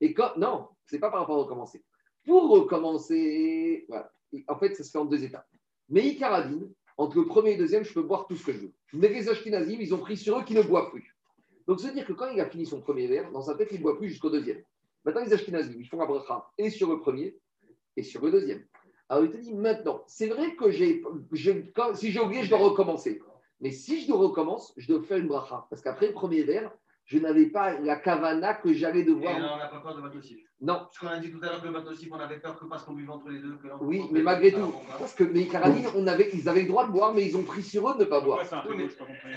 Et 0.00 0.14
quand, 0.14 0.36
non, 0.36 0.68
ce 0.86 0.96
n'est 0.96 1.00
pas 1.00 1.10
par 1.10 1.20
rapport 1.20 1.36
à 1.36 1.42
recommencer. 1.42 1.84
Pour 2.24 2.50
recommencer, 2.50 3.84
voilà. 3.88 4.10
en 4.48 4.58
fait, 4.58 4.74
ça 4.74 4.82
se 4.82 4.90
fait 4.90 4.98
en 4.98 5.04
deux 5.04 5.22
étapes. 5.22 5.46
Mais 5.88 6.06
Icaradine, 6.06 6.72
entre 6.96 7.18
le 7.18 7.26
premier 7.26 7.50
et 7.50 7.56
le 7.56 7.60
deuxième, 7.60 7.84
je 7.84 7.92
peux 7.92 8.02
boire 8.02 8.26
tout 8.26 8.36
ce 8.36 8.46
que 8.46 8.52
je 8.52 8.58
veux. 8.58 8.72
Mais 8.92 9.08
les 9.08 9.28
Ashkenazim, 9.28 9.78
ils 9.80 9.94
ont 9.94 9.98
pris 9.98 10.16
sur 10.16 10.38
eux 10.38 10.44
qui 10.44 10.54
ne 10.54 10.62
boivent 10.62 10.90
plus. 10.90 11.16
Donc, 11.66 11.80
ça 11.80 11.88
veut 11.88 11.94
dire 11.94 12.06
que 12.06 12.12
quand 12.12 12.30
il 12.30 12.40
a 12.40 12.48
fini 12.48 12.66
son 12.66 12.80
premier 12.80 13.06
verre, 13.06 13.30
dans 13.32 13.42
sa 13.42 13.54
tête, 13.54 13.68
il 13.72 13.78
ne 13.78 13.82
boit 13.82 13.96
plus 13.98 14.08
jusqu'au 14.08 14.30
deuxième. 14.30 14.62
Maintenant, 15.04 15.24
les 15.24 15.32
Ashkenazim, 15.32 15.74
ils 15.78 15.86
font 15.86 15.98
la 15.98 16.06
bracha 16.06 16.48
et 16.58 16.70
sur 16.70 16.90
le 16.90 17.00
premier 17.00 17.36
et 17.96 18.02
sur 18.02 18.24
le 18.24 18.30
deuxième. 18.30 18.64
Alors, 19.08 19.24
il 19.24 19.30
te 19.30 19.36
dit 19.36 19.54
maintenant, 19.54 20.02
c'est 20.06 20.28
vrai 20.28 20.54
que 20.56 20.70
j'ai, 20.70 21.02
si 21.94 22.10
j'ai 22.10 22.20
oublié, 22.20 22.42
je 22.42 22.50
dois 22.50 22.58
recommencer. 22.58 23.20
Mais 23.60 23.70
si 23.70 24.02
je 24.02 24.08
dois 24.08 24.18
recommence, 24.18 24.72
je 24.76 24.88
dois 24.88 25.02
faire 25.02 25.18
une 25.18 25.28
bracha. 25.28 25.66
Parce 25.70 25.82
qu'après 25.82 26.08
le 26.08 26.12
premier 26.12 26.42
verre, 26.42 26.70
je 27.06 27.18
n'avais 27.18 27.46
pas 27.46 27.78
la 27.80 27.96
kavana 27.96 28.54
que 28.54 28.72
j'allais 28.72 29.00
Et 29.00 29.04
devoir. 29.04 29.38
là, 29.38 29.52
on 29.54 29.58
n'a 29.58 29.66
pas 29.68 29.80
peur 29.80 29.94
de 29.94 30.00
Batosif. 30.00 30.38
Non, 30.60 30.74
Parce 30.74 30.98
qu'on 30.98 31.08
a 31.08 31.18
dit 31.18 31.30
tout 31.30 31.38
à 31.42 31.46
l'heure 31.46 31.62
que 31.62 31.68
Batosif, 31.68 32.08
on 32.10 32.18
avait 32.18 32.38
peur 32.38 32.58
que 32.58 32.64
parce 32.64 32.82
qu'on 32.84 32.94
buvait 32.94 33.12
entre 33.12 33.28
les 33.28 33.40
deux. 33.40 33.56
Que 33.56 33.68
oui, 33.82 34.02
mais 34.10 34.22
malgré 34.22 34.52
tout, 34.52 34.72
parce 34.98 35.12
que 35.12 35.24
les 35.24 35.46
Karadines, 35.46 35.86
on 35.94 36.06
avait, 36.06 36.30
ils 36.32 36.48
avaient 36.48 36.62
le 36.62 36.68
droit 36.68 36.86
de 36.86 36.92
boire, 36.92 37.12
mais 37.12 37.26
ils 37.26 37.36
ont 37.36 37.42
pris 37.42 37.62
sur 37.62 37.90
eux 37.90 37.94
de 37.94 38.00
ne 38.00 38.04
pas 38.04 38.20
boire. 38.20 38.40
Oui, 38.68 38.74
mais-. 38.76 38.88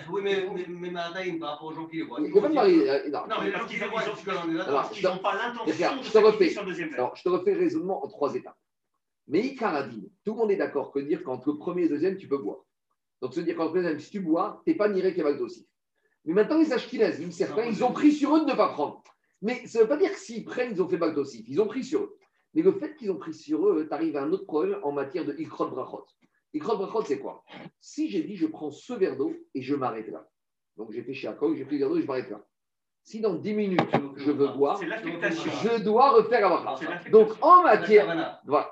Oui, 0.10 0.22
mais, 0.24 0.48
mais, 0.54 0.66
mais 0.70 0.92
Madaïm, 0.92 1.40
par 1.40 1.52
rapport 1.52 1.68
aux 1.68 1.74
gens 1.74 1.86
qui 1.88 1.98
les 1.98 2.04
voient. 2.04 2.20
Il 2.22 2.32
faut 2.32 2.40
pas 2.40 2.48
euh, 2.48 3.10
non. 3.10 3.20
Non, 3.28 3.36
mais 3.42 3.52
Parce 3.52 4.90
qu'ils 4.92 5.04
ils 5.04 5.06
n'ont 5.10 5.18
pas 5.18 5.36
l'intention 5.36 6.02
je 6.02 6.12
te 6.12 6.18
refais. 6.18 6.58
Alors, 6.94 7.16
je 7.16 7.24
te 7.24 7.30
refais 7.30 7.54
le 7.54 7.60
raisonnement 7.60 8.04
en 8.04 8.08
trois 8.08 8.34
étapes. 8.34 8.58
Mais 9.28 9.42
Icaradine, 9.42 10.10
tout 10.24 10.32
le 10.32 10.38
monde 10.38 10.52
est 10.52 10.58
d'accord 10.58 10.92
que 10.92 11.00
dire 11.00 11.24
qu'entre 11.24 11.52
le 11.52 11.58
premier 11.58 11.82
et 11.82 11.88
le 11.88 11.96
deuxième, 11.96 12.18
tu 12.18 12.28
peux 12.28 12.38
boire. 12.38 12.66
Donc, 13.22 13.34
se 13.34 13.42
dire 13.42 13.56
qu'entre 13.56 13.74
le 13.74 13.82
deuxième, 13.82 14.00
si 14.00 14.12
tu 14.12 14.20
bois, 14.20 14.62
tu 14.66 14.72
n'es 14.72 14.78
pas 14.78 14.90
qu'avec 14.90 15.42
aussi. 15.42 15.68
Mais 16.26 16.34
maintenant, 16.34 16.60
les 16.60 16.72
Ashkenazim, 16.72 17.32
certains, 17.32 17.66
ils 17.66 17.84
ont 17.84 17.92
pris 17.92 18.12
sur 18.12 18.36
eux 18.36 18.42
de 18.42 18.52
ne 18.52 18.56
pas 18.56 18.70
prendre. 18.70 19.04
Mais 19.42 19.66
ça 19.68 19.80
ne 19.80 19.84
veut 19.84 19.90
pas 19.90 19.98
dire 19.98 20.12
que 20.12 20.20
s'ils 20.20 20.46
prennent, 20.46 20.74
ils 20.74 20.82
ont 20.82 20.90
fait 20.90 20.98
Bagdosif. 20.98 21.46
Ils 21.48 21.62
ont 21.62 21.68
pris 21.68 21.84
sur 21.84 22.02
eux. 22.02 22.18
Mais 22.54 22.62
le 22.62 22.72
fait 22.74 22.96
qu'ils 22.96 23.12
ont 23.12 23.18
pris 23.18 23.34
sur 23.34 23.68
eux, 23.68 23.86
tu 23.88 23.94
arrives 23.94 24.18
à 24.18 24.24
un 24.24 24.32
autre 24.32 24.46
problème 24.46 24.80
en 24.84 24.92
matière 24.92 25.26
de 25.26 25.36
Ikrot 25.38 25.70
Brachot. 25.70 26.06
Ikrot 26.54 26.78
Brachot, 26.78 27.04
c'est 27.04 27.20
quoi? 27.20 27.44
Si 27.80 28.10
j'ai 28.10 28.24
dit, 28.24 28.36
je 28.36 28.48
prends 28.48 28.72
ce 28.72 28.94
verre 28.94 29.18
d'eau 29.18 29.34
et 29.54 29.62
je 29.62 29.76
m'arrête 29.76 30.08
là. 30.08 30.28
Donc, 30.76 30.92
j'ai 30.92 31.04
fait 31.04 31.14
chez 31.14 31.28
Akog, 31.28 31.56
j'ai 31.56 31.66
pris 31.66 31.76
le 31.76 31.80
verre 31.80 31.90
d'eau 31.90 31.98
et 31.98 32.02
je 32.02 32.08
m'arrête 32.08 32.30
là. 32.30 32.46
Si 33.08 33.22
dans 33.22 33.36
10 33.36 33.54
minutes, 33.54 33.80
je 34.18 34.32
veux 34.32 34.50
boire, 34.50 34.78
C'est 34.80 34.86
l'affectation. 34.86 35.50
je 35.64 35.82
dois 35.82 36.10
refaire. 36.10 36.76
C'est 36.78 36.84
l'affectation. 36.90 37.12
Donc, 37.12 37.30
en 37.42 37.64
matière. 37.64 38.38
Voilà. 38.46 38.70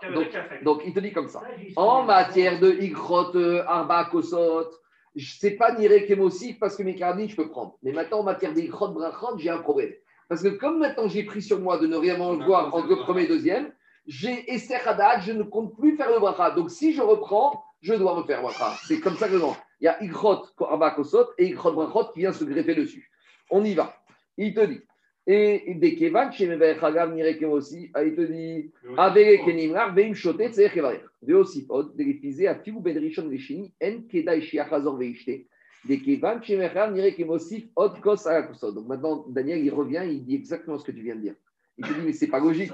Donc, 0.65 0.81
il 0.85 0.93
te 0.93 0.99
dit 0.99 1.13
comme 1.13 1.29
ça. 1.29 1.41
En 1.77 2.03
matière 2.03 2.59
de 2.59 2.69
Ikrot, 2.69 3.33
euh, 3.37 3.63
Arba, 3.65 4.09
Kosot, 4.11 4.71
je 5.15 5.23
ne 5.23 5.39
sais 5.39 5.51
pas 5.51 5.73
niré 5.75 6.05
kémosif 6.05 6.59
parce 6.59 6.75
que 6.75 6.83
mes 6.83 6.95
carabines, 6.95 7.29
je 7.29 7.35
peux 7.37 7.47
prendre. 7.47 7.77
Mais 7.81 7.93
maintenant, 7.93 8.19
en 8.19 8.23
matière 8.23 8.51
d'Ikrot, 8.51 8.89
Brachot, 8.89 9.37
j'ai 9.37 9.49
un 9.49 9.59
problème. 9.59 9.93
Parce 10.27 10.43
que 10.43 10.49
comme 10.49 10.79
maintenant 10.79 11.07
j'ai 11.07 11.23
pris 11.23 11.41
sur 11.41 11.61
moi 11.61 11.77
de 11.77 11.87
ne 11.87 11.95
rien 11.95 12.17
boire 12.17 12.75
entre 12.75 12.89
le 12.89 12.97
premier 12.97 13.23
et 13.23 13.27
deuxième, 13.27 13.71
j'ai 14.05 14.51
Esther 14.53 14.81
je 15.25 15.31
ne 15.31 15.43
compte 15.43 15.77
plus 15.77 15.95
faire 15.95 16.11
le 16.11 16.19
bracha. 16.19 16.51
Donc 16.51 16.71
si 16.71 16.91
je 16.91 17.01
reprends, 17.01 17.63
je 17.79 17.93
dois 17.93 18.11
refaire 18.11 18.41
le 18.41 18.47
bracha. 18.47 18.73
C'est 18.85 18.99
comme 18.99 19.15
ça 19.15 19.29
que 19.29 19.37
non. 19.37 19.55
Il 19.79 19.85
y 19.85 19.87
a 19.87 20.03
Ikrot, 20.03 20.43
Arba, 20.59 20.91
Kosot 20.91 21.27
et 21.37 21.45
Ikrot, 21.45 21.71
Brachot 21.71 22.11
qui 22.11 22.19
vient 22.19 22.33
se 22.33 22.43
greffer 22.43 22.75
dessus. 22.75 23.09
On 23.49 23.63
y 23.63 23.75
va. 23.75 23.93
Il 24.37 24.53
te 24.53 24.65
dit. 24.65 24.81
Et 25.27 25.73
des 25.75 25.95
Kevan, 25.95 26.31
chez 26.31 26.45
Mever 26.45 26.77
Hagav, 26.79 27.13
niré 27.13 27.37
kémosif, 27.37 27.89
ah, 27.95 28.03
il 28.03 28.15
te 28.15 28.21
dit. 28.21 28.71
Avec 28.95 29.43
Kenimrar, 29.43 29.93
Veim 29.95 30.13
Shotet, 30.13 30.53
c'est 30.53 30.65
Echevarer. 30.65 31.01
Veosif 31.23 31.65
od, 31.69 31.95
Delifizé, 31.95 32.47
Afigu 32.47 32.79
Ben 32.79 32.97
Rishon 32.97 33.27
Rishini, 33.27 33.73
En 33.81 34.03
Kedai 34.07 34.41
Shiachazor 34.41 34.97
Veishte, 34.97 35.47
des 35.85 35.99
Kevan, 35.99 36.43
Shemechar, 36.43 36.91
Nire 36.91 37.15
Kemosif, 37.15 37.65
Od 37.75 37.99
Kos 38.01 38.27
Alakuso. 38.27 38.71
Donc 38.71 38.87
maintenant, 38.87 39.25
Daniel, 39.29 39.65
il 39.65 39.73
revient, 39.73 40.03
il 40.07 40.23
dit 40.23 40.35
exactement 40.35 40.77
ce 40.77 40.85
que 40.85 40.91
tu 40.91 41.01
viens 41.01 41.15
de 41.15 41.21
dire. 41.21 41.35
Il 41.77 41.87
te 41.87 41.93
dit, 41.93 42.01
mais 42.05 42.13
c'est 42.13 42.27
pas 42.27 42.39
logique. 42.39 42.71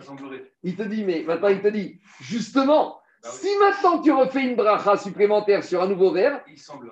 Il 0.63 0.76
te 0.76 0.84
dit, 0.84 1.04
mais 1.06 1.24
maintenant, 1.24 1.47
il 1.47 1.62
te 1.62 1.69
dit, 1.69 2.00
justement, 2.19 3.00
Bah 3.24 3.30
oui. 3.32 3.39
si 3.39 3.47
maintenant 3.60 4.02
tu 4.02 4.12
refais 4.12 4.43
une 4.43 4.56
bracha 4.56 4.97
supplémentaire 4.97 5.63
sur 5.63 5.82
un 5.82 5.88
nouveau 5.88 6.12
verre, 6.12 6.43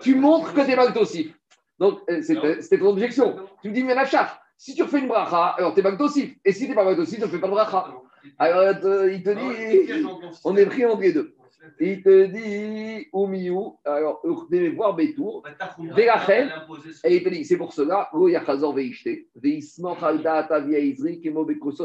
tu 0.01 0.15
montres 0.15 0.53
que 0.53 0.61
tu 0.61 0.71
es 0.71 0.75
Bagdosif. 0.75 1.37
Donc, 1.77 1.99
euh, 2.09 2.21
c'était 2.21 2.79
ton 2.79 2.87
objection. 2.87 3.35
Tu 3.61 3.69
me 3.69 3.73
dis, 3.73 3.83
mais 3.83 3.93
Nachar, 3.93 4.41
si 4.59 4.75
tu 4.75 4.83
refais 4.83 4.99
une 4.99 5.07
bracha, 5.07 5.55
alors 5.57 5.73
tu 5.73 5.79
es 5.79 5.83
Bagdosif. 5.83 6.35
Et 6.43 6.51
si 6.51 6.65
tu 6.65 6.69
n'es 6.69 6.75
pas 6.75 6.83
Bagdosif, 6.83 7.17
tu 7.17 7.21
ne 7.21 7.27
fais 7.27 7.39
pas 7.39 7.47
de 7.47 7.53
bracha. 7.53 7.93
Alors, 8.37 8.75
euh, 8.83 9.09
il 9.09 9.23
te 9.23 9.29
dit, 9.29 10.03
on 10.43 10.57
est 10.57 10.65
pris 10.65 10.85
entre 10.85 11.01
les 11.01 11.13
deux. 11.13 11.33
Il 11.79 12.03
te 12.03 12.25
dit, 12.25 13.07
Oumiou, 13.13 13.77
alors, 13.85 14.21
venez 14.51 14.67
voir 14.67 14.95
Bétour. 14.95 15.43
Vérachel, 15.95 16.51
Et 17.05 17.15
il 17.15 17.23
te 17.23 17.29
dit, 17.29 17.45
c'est 17.45 17.55
pour 17.55 17.71
cela, 17.71 18.09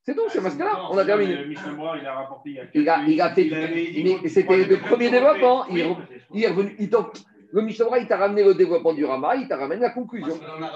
C'est 0.04 0.14
tout, 0.14 0.28
c'est 0.28 0.40
mascara. 0.40 0.88
On 0.90 0.98
a 0.98 1.04
terminé. 1.04 1.36
Il 1.48 2.06
a 2.06 2.14
rapporté 2.14 2.60
il 2.74 2.88
a 3.20 3.30
fait. 3.30 3.50
Mais 4.04 4.28
c'était 4.28 4.64
le 4.64 4.76
premier 4.78 5.10
développement. 5.10 5.66
Il 5.66 5.78
est, 5.78 6.48
revenu. 6.48 6.76
il 6.78 6.90
le 7.52 7.60
Mishnah 7.60 7.98
il 7.98 8.06
t'a 8.06 8.16
ramené 8.16 8.42
le 8.42 8.54
développement 8.54 8.94
du 8.94 9.04
Rama, 9.04 9.36
il 9.36 9.46
t'a 9.46 9.56
ramené 9.58 9.80
la 9.82 9.90
conclusion. 9.90 10.34
On 10.58 10.62
a. 10.62 10.72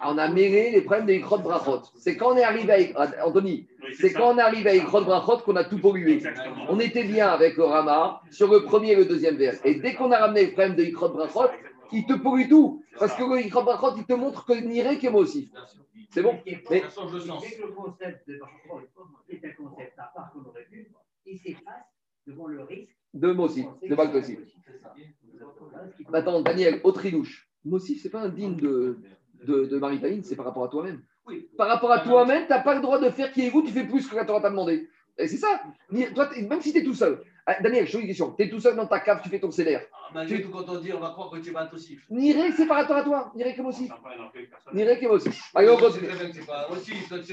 Ah, 0.00 0.10
On 0.12 0.18
a 0.18 0.28
mêlé 0.28 0.70
les 0.70 0.82
problèmes 0.82 1.06
des 1.06 1.16
Ikrot 1.16 1.38
Brachot. 1.38 1.82
C'est 1.96 2.16
quand 2.16 2.32
on 2.32 2.36
est 2.36 2.44
arrivé 2.44 2.72
avec. 2.72 2.92
ah, 2.96 3.08
Anthony, 3.24 3.66
Oui, 3.82 3.94
c'est 3.94 4.12
quand 4.12 4.34
on 4.34 4.38
est 4.38 4.42
arrivé 4.42 4.70
avec 4.70 4.82
Ikrot 4.82 5.02
Brachot 5.02 5.38
qu'on 5.38 5.56
a 5.56 5.64
tout 5.64 5.78
pollué. 5.80 6.14
Exactement. 6.14 6.66
On 6.68 6.78
était 6.78 7.04
bien 7.04 7.28
avec 7.28 7.56
le 7.56 7.64
Rama 7.64 8.20
sur 8.30 8.50
le 8.50 8.62
premier 8.64 8.92
et 8.92 8.96
le 8.96 9.06
deuxième 9.06 9.36
vers. 9.36 9.54
Et 9.64 9.76
dès 9.76 9.94
qu'on 9.94 10.12
a 10.12 10.18
ramené 10.18 10.46
le 10.46 10.52
problème 10.52 10.76
de 10.76 10.84
Ikrot 10.84 11.08
Brachot, 11.08 11.50
il 11.92 12.06
te 12.06 12.14
pollue 12.14 12.48
tout. 12.48 12.82
Parce 12.98 13.14
que 13.14 13.24
le 13.24 13.40
Ikrot 13.44 13.62
Brachot, 13.62 13.96
il 13.96 14.04
te 14.04 14.12
montre 14.12 14.44
que 14.44 14.52
qui 14.98 15.06
est 15.06 15.10
moi 15.10 15.20
aussi. 15.22 15.50
C'est 16.10 16.22
bon 16.22 16.38
Mais- 16.70 16.80
Ça 16.80 16.90
change 16.90 17.12
de 17.12 17.20
sens. 17.20 17.42
Dès 17.42 17.56
que 17.56 17.62
le 17.62 17.72
concept 17.72 18.28
de 18.28 18.40
est 19.28 19.44
un 19.44 19.52
concept 19.52 19.98
à 19.98 20.12
part 20.14 20.32
qu'on 20.32 20.48
aurait 20.48 20.64
pu, 20.70 20.90
il 21.26 21.38
s'efface 21.38 21.84
devant 22.26 22.46
le 22.46 22.62
risque. 22.62 22.95
De 23.16 23.32
moi 23.32 23.46
aussi, 23.46 23.64
de 23.82 23.96
ça. 23.96 24.34
Maintenant, 26.10 26.42
Daniel, 26.42 26.80
autre 26.84 27.04
ilouche. 27.06 27.48
Mossif, 27.64 28.02
c'est 28.02 28.10
pas 28.10 28.20
un 28.20 28.28
digne 28.28 28.56
de, 28.56 28.98
de, 29.44 29.64
de 29.64 30.22
c'est 30.22 30.36
par 30.36 30.44
rapport 30.44 30.64
à 30.64 30.68
toi-même. 30.68 31.02
Oui. 31.26 31.48
Par 31.56 31.68
rapport 31.68 31.90
à 31.90 32.00
toi-même, 32.00 32.44
tu 32.44 32.50
n'as 32.50 32.62
pas 32.62 32.74
le 32.74 32.82
droit 32.82 33.00
de 33.00 33.08
faire 33.10 33.32
qui 33.32 33.46
est 33.46 33.50
vous, 33.50 33.62
tu 33.62 33.72
fais 33.72 33.86
plus 33.86 34.06
que 34.06 34.14
la 34.14 34.24
Torah 34.24 34.40
t'a 34.40 34.50
demandé. 34.50 34.88
Et 35.18 35.28
c'est 35.28 35.36
ça. 35.38 35.60
Toi, 36.14 36.30
même 36.48 36.60
si 36.60 36.72
tu 36.72 36.78
es 36.78 36.84
tout 36.84 36.94
seul. 36.94 37.22
Ah, 37.48 37.56
Daniel, 37.62 37.86
je 37.86 37.92
te 37.92 37.96
pose 37.96 38.02
une 38.02 38.08
question. 38.08 38.32
Tu 38.32 38.42
es 38.42 38.48
tout 38.50 38.58
seul 38.60 38.74
dans 38.74 38.86
ta 38.86 38.98
cave, 38.98 39.20
tu 39.22 39.28
fais 39.28 39.38
ton 39.38 39.50
CDR. 39.52 39.78
Ah, 39.92 40.10
Malgré 40.14 40.42
tout, 40.42 40.50
quand 40.50 40.68
on 40.68 40.80
dit, 40.80 40.92
on 40.92 40.98
va 40.98 41.10
croire 41.10 41.30
que 41.30 41.38
tu 41.38 41.52
vas 41.52 41.70
aussi. 41.72 41.96
Niré, 42.10 42.50
c'est 42.52 42.66
par 42.66 42.78
rapport 42.78 42.96
à 42.96 43.02
toi. 43.04 43.32
Niré 43.36 43.54
comme 43.54 43.66
aussi. 43.66 43.88
Niré 44.74 44.98
comme 44.98 45.12
aussi. 45.12 45.30
Allez, 45.54 45.70
on 45.70 45.76
Tu 45.76 45.82
sais 45.84 45.88
continue. 46.00 46.32
tu 46.32 47.32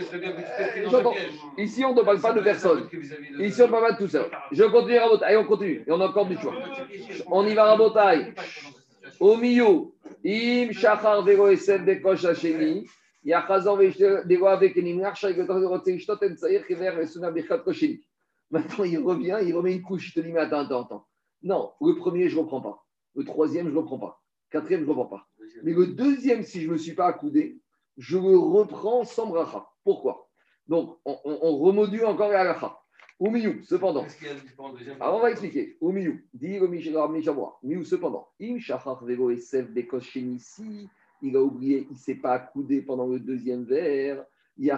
tu. 1.56 1.62
Ici, 1.62 1.84
on 1.84 1.96
ne 1.96 2.02
parle 2.04 2.22
pas 2.22 2.34
de 2.34 2.42
personne. 2.42 2.88
Ici, 3.40 3.62
on 3.64 3.66
ne 3.66 3.72
parle 3.72 3.84
pas 3.88 3.92
de 3.94 3.98
tout 3.98 4.08
seul. 4.08 4.26
Je 4.52 4.64
continue, 4.66 4.98
Rabotai. 5.00 5.26
Allez, 5.26 5.38
on 5.38 5.46
continue. 5.46 5.84
Et 5.88 5.92
on 5.92 6.00
a 6.00 6.06
encore 6.08 6.28
du 6.28 6.38
choix. 6.38 6.54
On 7.32 7.46
y 7.48 7.54
va, 7.56 7.64
Rabotai. 7.66 8.34
Au 9.20 9.36
milieu, 9.38 9.92
im 10.26 10.72
shachar 10.74 11.24
vero 11.24 11.48
esem 11.50 11.86
bekosh 11.86 12.26
hasheni, 12.26 12.88
Maintenant, 18.52 18.84
il 18.84 19.00
revient, 19.00 19.40
il 19.44 19.56
remet 19.56 19.74
une 19.74 19.82
couche. 19.82 20.10
Je 20.10 20.14
te 20.14 20.20
dis, 20.20 20.32
mais 20.32 20.42
attends, 20.42 20.60
attends, 20.60 20.84
attends. 20.84 21.08
Non, 21.42 21.72
le 21.82 21.96
premier, 21.96 22.30
je 22.30 22.36
ne 22.36 22.42
reprends 22.42 22.62
pas. 22.62 22.86
Le 23.16 23.24
troisième, 23.24 23.68
je 23.68 23.74
ne 23.74 23.78
reprends 23.78 23.98
pas. 24.00 24.22
Quatrième, 24.50 24.82
je 24.82 24.86
ne 24.86 24.92
reprends 24.92 25.18
pas. 25.18 25.28
Mais 25.64 25.74
le 25.74 25.88
deuxième, 25.88 26.44
si 26.44 26.62
je 26.62 26.68
ne 26.68 26.74
me 26.74 26.78
suis 26.78 26.94
pas 26.94 27.08
accoudé, 27.08 27.60
je 27.98 28.18
le 28.18 28.38
reprends 28.38 29.04
sans 29.04 29.28
bracha. 29.28 29.68
Pourquoi 29.84 30.30
Donc, 30.68 30.98
on, 31.06 31.18
on, 31.26 31.40
on 31.42 31.58
remodule 31.58 32.06
encore 32.06 32.30
la 32.30 32.42
halakha. 32.42 32.80
Ou 33.20 33.30
miou, 33.30 33.64
cependant. 33.64 34.06
Alors, 35.00 35.16
on 35.16 35.22
va 35.22 35.32
expliquer. 35.32 35.78
Au 35.80 35.92
milieu, 35.92 36.20
dit 36.34 36.60
le 36.60 36.68
Mishabra. 36.68 37.60
Miou, 37.64 37.84
cependant. 37.84 38.28
Im 38.42 38.60
shachar 38.60 39.04
vego 39.06 39.30
et 39.32 39.38
sef 39.38 39.70
bekos. 39.70 40.02
Il 41.24 41.36
a 41.38 41.42
oublié, 41.42 41.88
il 41.90 41.94
ne 41.94 41.98
s'est 41.98 42.16
pas 42.16 42.34
accoudé 42.34 42.82
pendant 42.82 43.08
le 43.08 43.18
deuxième 43.18 43.64
verre. 43.64 44.26
Il 44.58 44.72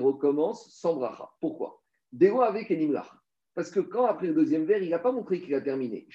recommence 0.00 0.70
sans 0.76 0.94
bracha. 0.94 1.30
Pourquoi? 1.40 1.82
Dego 2.12 2.42
avec 2.42 2.70
enimlach. 2.70 3.10
Parce 3.54 3.70
que 3.70 3.80
quand 3.80 4.04
après 4.04 4.26
le 4.26 4.34
deuxième 4.34 4.66
verre, 4.66 4.82
il 4.82 4.90
n'a 4.90 4.98
pas 4.98 5.10
montré 5.10 5.40
qu'il 5.40 5.54
a 5.54 5.62
terminé. 5.62 6.06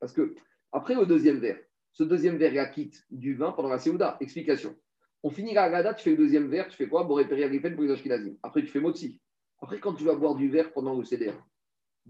Parce 0.00 0.12
que 0.14 0.34
après 0.72 0.94
le 0.94 1.04
deuxième 1.04 1.38
verre, 1.38 1.60
ce 1.92 2.04
deuxième 2.04 2.38
verre, 2.38 2.54
il 2.54 2.70
quitte 2.72 3.04
du 3.10 3.34
vin 3.34 3.52
pendant 3.52 3.68
la 3.68 3.78
Seouda. 3.78 4.16
Explication. 4.20 4.74
On 5.22 5.30
finit 5.30 5.52
la 5.52 5.64
Agada, 5.64 5.92
tu 5.94 6.04
fais 6.04 6.10
le 6.10 6.16
deuxième 6.16 6.48
verre, 6.48 6.68
tu 6.68 6.76
fais 6.76 6.88
quoi? 6.88 7.06
Pour. 7.06 7.20
Après, 7.20 8.62
tu 8.62 8.68
fais 8.68 8.80
Motsi. 8.80 9.20
Après, 9.60 9.78
quand 9.78 9.92
tu 9.92 10.04
vas 10.04 10.14
boire 10.14 10.36
du 10.36 10.48
verre 10.48 10.72
pendant 10.72 10.96
le 10.96 11.04
CDR, 11.04 11.34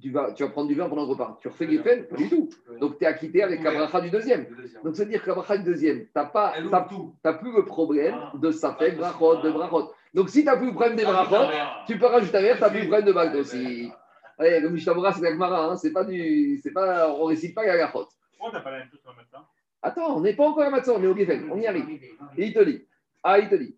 tu 0.01 0.11
vas, 0.11 0.33
tu 0.33 0.43
vas 0.45 0.51
prendre 0.51 0.69
du 0.69 0.75
vin 0.75 0.89
pendant 0.89 1.03
le 1.05 1.09
repas. 1.09 1.39
Tu 1.41 1.49
refais 1.49 1.67
Grifen 1.67 2.07
Pas 2.07 2.17
du 2.17 2.29
tout. 2.29 2.49
Donc, 2.81 2.99
tu 2.99 3.05
es 3.05 3.07
acquitté 3.07 3.43
avec 3.43 3.63
la 3.63 3.73
bracha 3.73 4.01
du 4.01 4.11
deuxième. 4.11 4.47
Le. 4.51 4.83
Donc, 4.85 4.97
ça 4.97 5.05
veut 5.05 5.11
dire 5.11 5.23
que 5.23 5.29
la 5.29 5.35
bracha 5.37 5.59
du 5.59 5.65
deuxième, 5.65 6.05
tu 6.07 6.11
n'as 6.15 7.33
plus 7.35 7.53
le 7.53 7.65
problème 7.65 8.15
Ah. 8.17 8.33
de 8.37 8.51
Safek, 8.51 8.95
Ah, 8.97 8.99
brachot, 8.99 9.37
ah. 9.39 9.43
de 9.43 9.51
brachot. 9.51 9.93
Donc, 10.15 10.29
si 10.31 10.41
tu 10.41 10.45
n'as 10.47 10.57
plus 10.57 10.67
le 10.69 10.73
problème 10.75 10.97
des 10.97 11.05
Ah, 11.05 11.13
brachot, 11.25 11.35
Ah. 11.53 11.85
tu 11.87 11.99
peux 11.99 12.07
rajouter 12.07 12.39
un 12.39 12.43
verre, 12.43 12.57
tu 12.57 12.63
n'as 12.63 12.71
plus 12.71 12.81
le 12.81 12.87
problème 12.87 13.07
de 13.07 13.13
Bagd 13.13 13.35
Ouais, 13.35 13.41
aussi. 13.41 13.91
ouais. 14.39 14.63
Comme 14.63 14.73
Mishtamura, 14.73 15.13
c'est 15.13 15.23
la 15.23 15.31
Gemara, 15.33 15.67
hein, 15.71 15.77
c'est 15.77 15.93
pas 15.93 16.05
du. 16.05 16.59
C'est 16.63 16.73
pas, 16.73 17.11
on 17.13 17.25
ne 17.25 17.29
récite 17.29 17.55
pas 17.55 17.67
la 17.67 17.77
gachot. 17.77 18.07
Pourquoi 18.39 18.59
t'as 18.59 18.63
pas 18.65 18.71
la 18.71 18.79
même 18.79 18.89
chose 18.91 19.01
sur 19.01 19.11
le 19.11 19.17
matin? 19.17 19.45
Attends, 19.83 20.17
on 20.17 20.21
n'est 20.21 20.35
pas 20.35 20.45
encore 20.45 20.65
à 20.65 20.71
Matza, 20.71 20.93
on 20.93 21.03
est 21.03 21.07
au 21.07 21.17
Geffen, 21.17 21.49
on 21.53 21.59
y 21.59 21.67
arrive. 21.67 21.89
Et 22.37 22.47
il 22.47 22.53
te 22.53 22.63
dit, 22.65 22.85
ah, 23.23 23.39
il 23.39 23.49
te 23.49 23.57
dit. 23.57 23.77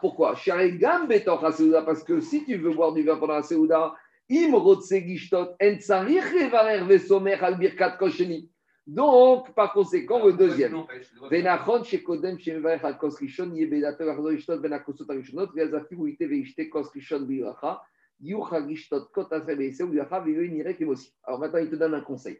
Pourquoi? 0.00 0.34
Parce 1.84 2.04
que 2.04 2.20
si 2.20 2.44
tu 2.44 2.56
veux 2.56 2.72
boire 2.72 2.92
du 2.92 3.02
vin 3.02 3.16
pendant 3.16 3.34
la 3.34 3.42
Seouda. 3.42 3.94
Donc, 8.86 9.54
par 9.54 9.72
conséquent, 9.72 10.24
le 10.24 10.32
deuxième. 10.32 10.84
Alors 21.24 21.40
maintenant, 21.40 21.58
il 21.58 21.70
te 21.70 21.76
donne 21.76 21.94
un 21.94 22.00
conseil. 22.00 22.38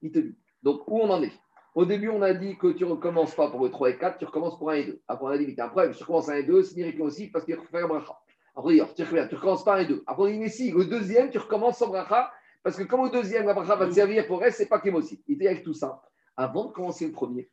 Il 0.00 0.12
te 0.12 0.20
dit, 0.20 0.36
donc 0.62 0.86
où 0.86 1.00
on 1.00 1.10
en 1.10 1.22
est? 1.22 1.32
Au 1.78 1.84
début, 1.84 2.08
on 2.08 2.22
a 2.22 2.34
dit 2.34 2.58
que 2.58 2.66
tu 2.72 2.82
ne 2.82 2.90
recommences 2.90 3.36
pas 3.36 3.48
pour 3.52 3.62
le 3.62 3.70
3 3.70 3.90
et 3.90 3.96
4, 3.98 4.18
tu 4.18 4.24
recommences 4.24 4.58
pour 4.58 4.68
1 4.68 4.74
et 4.74 4.84
2. 4.86 5.00
Après, 5.06 5.26
on 5.26 5.28
a 5.28 5.38
dit, 5.38 5.46
mais 5.46 5.54
t'as 5.54 5.66
un 5.66 5.68
problème, 5.68 5.94
tu 5.94 6.02
recommences 6.02 6.28
1 6.28 6.34
et 6.34 6.42
2, 6.42 6.64
c'est 6.64 7.00
aussi, 7.00 7.28
parce 7.28 7.44
qu'il 7.44 7.54
faut 7.54 7.62
faire 7.66 7.84
un 7.84 7.86
bracha. 7.86 8.18
Après, 8.56 8.74
dit, 8.74 8.80
tu 8.96 9.02
ne 9.02 9.36
recommences 9.36 9.62
pas 9.62 9.76
1 9.76 9.78
et 9.82 9.86
2. 9.86 10.02
Après, 10.04 10.24
on 10.24 10.26
dit, 10.26 10.38
mais 10.40 10.48
si, 10.48 10.72
le 10.72 10.86
deuxième, 10.86 11.30
tu 11.30 11.38
recommences 11.38 11.78
sans 11.78 11.86
bracha, 11.86 12.32
parce 12.64 12.76
que 12.76 12.82
comme 12.82 12.98
au 12.98 13.08
deuxième, 13.08 13.46
la 13.46 13.54
bracha 13.54 13.76
va 13.76 13.86
te 13.86 13.92
servir 13.92 14.26
pour 14.26 14.40
reste, 14.40 14.58
c'est 14.58 14.66
pas 14.66 14.82
aussi. 14.92 15.22
Il 15.28 15.36
était 15.36 15.46
avec 15.46 15.62
tout 15.62 15.72
ça. 15.72 16.02
Avant 16.36 16.64
de 16.64 16.72
commencer 16.72 17.06
le 17.06 17.12
premier, 17.12 17.48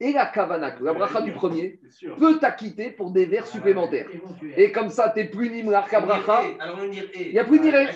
et 0.00 0.12
la 0.12 0.26
kavanak, 0.26 0.80
la 0.80 0.94
bracha 0.94 1.20
du 1.20 1.32
premier, 1.32 1.78
peut 2.18 2.38
t'acquitter 2.38 2.90
pour 2.90 3.10
des 3.10 3.26
vers 3.26 3.46
supplémentaires. 3.46 4.06
Et 4.56 4.72
comme 4.72 4.88
ça, 4.88 5.10
tu 5.14 5.20
n'es 5.20 5.26
plus 5.26 5.50
nimlar 5.50 5.88
qu'abracha. 5.88 6.42
Il 7.14 7.32
y 7.32 7.38
a 7.38 7.44
plus 7.44 7.58
de 7.58 7.64
niré. 7.64 7.86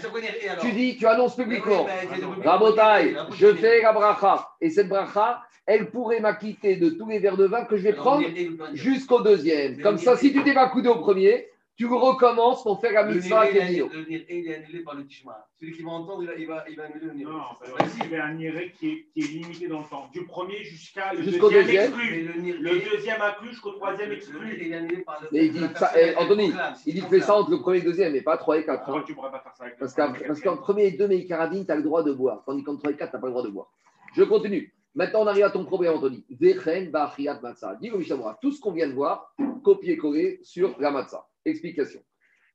Tu 0.60 0.66
Tu 0.68 0.72
dis, 0.72 0.96
tu 0.98 1.06
annonces 1.06 1.36
publiquement. 1.36 1.86
ben, 1.86 2.50
Rabotai, 2.50 3.16
je 3.34 3.54
fais 3.54 3.80
la 3.80 3.92
bracha. 3.92 4.50
Et 4.60 4.68
cette 4.68 4.88
bracha, 4.88 5.42
elle 5.66 5.90
pourrait 5.90 6.20
m'acquitter 6.20 6.76
de 6.76 6.90
tous 6.90 7.08
les 7.08 7.18
verres 7.18 7.38
de 7.38 7.46
vin 7.46 7.64
que 7.64 7.78
je 7.78 7.82
vais 7.82 7.94
prendre 7.94 8.26
jusqu'au 8.74 9.22
deuxième. 9.22 9.80
Comme 9.80 9.96
ça, 9.96 10.16
si 10.16 10.30
tu 10.30 10.44
t'es 10.44 10.52
pas 10.52 10.68
coudé 10.68 10.90
au 10.90 10.96
premier, 10.96 11.48
tu 11.76 11.86
recommences 11.86 12.62
pour 12.62 12.80
faire 12.80 12.92
la 12.92 13.04
mitzvah 13.04 13.46
le 13.46 13.52
niré, 13.52 14.26
il 14.30 14.48
est 14.48 14.54
annulé 14.56 14.80
par 14.84 14.94
le 14.94 15.04
tishma. 15.06 15.46
Celui 15.58 15.72
qui 15.72 15.82
va 15.82 15.90
entendre, 15.90 16.22
il 16.22 16.26
va- 16.28 16.36
il 16.38 16.46
va 16.46 16.64
il 16.68 16.76
va 16.76 16.84
annuler 16.84 17.06
le 17.06 17.12
niré. 17.14 17.32
Non, 17.32 17.40
si. 17.88 17.98
il 18.04 18.10
y 18.12 18.16
a 18.16 18.24
un 18.26 18.34
niré 18.34 18.72
qui 18.78 18.88
est, 18.90 19.06
qui 19.12 19.20
est 19.20 19.28
limité 19.42 19.66
dans 19.66 19.80
le 19.80 19.84
temps. 19.86 20.08
Du 20.12 20.24
premier 20.24 20.62
jusqu'à 20.62 21.12
le 21.14 21.22
Jusqu'au 21.22 21.50
deuxième, 21.50 21.90
deuxième. 21.90 21.96
Mais 21.96 22.04
exclu. 22.04 22.22
le 22.32 22.40
niré- 22.42 22.58
Le 22.58 22.90
deuxième 22.90 23.20
inclus 23.22 23.48
jusqu'au 23.50 23.72
troisième 23.72 24.12
exclu. 24.12 24.56
il 24.60 24.72
est 24.72 24.74
annulé 24.76 24.96
par 24.98 25.20
le- 25.22 25.28
Mais 25.32 25.46
il 25.46 25.52
dit, 25.52 25.64
ça, 25.74 25.90
eh, 25.98 26.14
Anthony, 26.16 26.48
proclame, 26.50 26.74
il 26.86 26.94
dit 26.94 27.00
que 27.02 27.06
fais 27.08 27.20
ça 27.20 27.34
entre 27.36 27.50
le 27.50 27.58
premier 27.60 27.78
et 27.78 27.80
le 27.80 27.86
deuxième, 27.86 28.12
mais 28.12 28.22
pas 28.22 28.36
3 28.36 28.58
et 28.58 28.64
4. 28.64 28.84
Pourquoi 28.84 29.02
tu 29.02 29.12
ne 29.12 29.16
pourrais 29.16 29.30
pas 29.32 29.40
faire 29.40 29.54
ça 29.56 29.64
avec 30.04 30.26
Parce 30.26 30.40
qu'en 30.40 30.56
premier 30.56 30.84
et 30.86 30.90
deux 30.92 31.08
Meikaradine, 31.08 31.66
tu 31.66 31.72
as 31.72 31.76
le 31.76 31.82
droit 31.82 32.02
de 32.04 32.12
boire. 32.12 32.42
Tandis 32.46 32.62
qu'en 32.62 32.76
3 32.76 32.92
et 32.92 32.96
4, 32.96 33.10
tu 33.10 33.16
n'as 33.16 33.20
pas 33.20 33.26
le 33.26 33.32
droit 33.32 33.42
de 33.44 33.50
boire. 33.50 33.70
Je 34.14 34.22
continue. 34.22 34.72
Maintenant, 34.94 35.22
on 35.22 35.26
arrive 35.26 35.42
à 35.44 35.50
ton 35.50 35.64
problème, 35.64 35.94
Anthony. 35.94 36.24
Vechen 36.30 36.92
Bachiyat 36.92 37.40
Matzah. 37.42 37.74
Dis 37.80 37.90
au 37.90 37.98
Mishamura, 37.98 38.38
tout 38.40 38.52
ce 38.52 38.60
qu'on 38.60 38.70
vient 38.70 38.86
de 38.86 38.92
voir, 38.92 39.34
copier-coller 39.64 40.38
sur 40.44 40.76
la 40.78 40.92
Matzah. 40.92 41.26
Explication. 41.44 42.00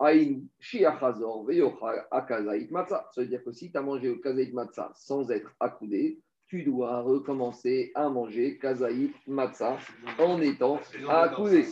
Ça 0.02 0.14
veut 3.18 3.26
dire 3.28 3.44
que 3.44 3.52
si 3.52 3.70
tu 3.72 3.78
as 3.78 3.82
mangé 3.82 4.08
le 4.08 4.16
Kazaït 4.16 4.54
Matzah 4.54 4.92
sans 4.96 5.30
être 5.30 5.52
accoudé, 5.60 6.20
tu 6.48 6.64
dois 6.64 7.02
recommencer 7.02 7.92
à 7.96 8.08
manger 8.10 8.58
Kazaït 8.58 9.14
Matzah 9.28 9.78
en 10.18 10.42
étant 10.42 10.80
accoudé. 11.10 11.64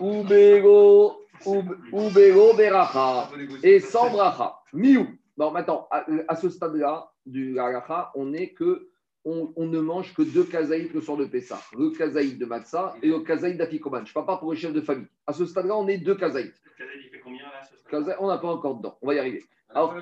Ubego, 0.00 1.20
ub- 1.46 1.78
Ubego 1.92 2.54
Beracha 2.54 3.28
et 3.62 3.80
sans 3.80 4.10
bracha. 4.10 4.56
Miou. 4.72 5.06
Bon, 5.36 5.50
maintenant, 5.52 5.86
à, 5.90 6.36
ce 6.36 6.50
stade-là 6.50 7.10
du 7.24 7.58
halacha, 7.58 8.10
on 8.14 8.32
est 8.34 8.50
que 8.52 8.89
on, 9.24 9.52
on 9.56 9.66
ne 9.66 9.80
mange 9.80 10.14
que 10.14 10.22
deux 10.22 10.44
kazaïs 10.44 10.92
le 10.92 11.00
soir 11.00 11.16
de 11.18 11.24
Pessah. 11.26 11.60
Le 11.76 11.90
kazaït 11.90 12.38
de 12.38 12.46
Matzah 12.46 12.94
et 13.02 13.08
le 13.08 13.20
kazaït 13.20 13.56
d'Afikoman. 13.56 14.04
Je 14.06 14.10
ne 14.10 14.14
parle 14.14 14.26
pas 14.26 14.36
pour 14.38 14.50
le 14.52 14.56
chef 14.56 14.72
de 14.72 14.80
famille. 14.80 15.06
À 15.26 15.32
ce 15.32 15.44
stade-là, 15.46 15.76
on 15.76 15.86
est 15.88 15.98
deux 15.98 16.14
kazaïs. 16.14 16.52
Le 16.64 16.70
cadet, 16.78 16.98
il 17.04 17.10
fait 17.10 17.20
combien 17.20 17.42
là 17.44 17.62
ce 17.64 17.88
Kazaï, 17.90 18.16
on 18.20 18.28
n'a 18.28 18.38
pas 18.38 18.48
encore 18.48 18.76
dedans. 18.76 18.96
On 19.02 19.06
va 19.08 19.14
y 19.14 19.18
arriver. 19.18 19.44
Alors, 19.68 19.94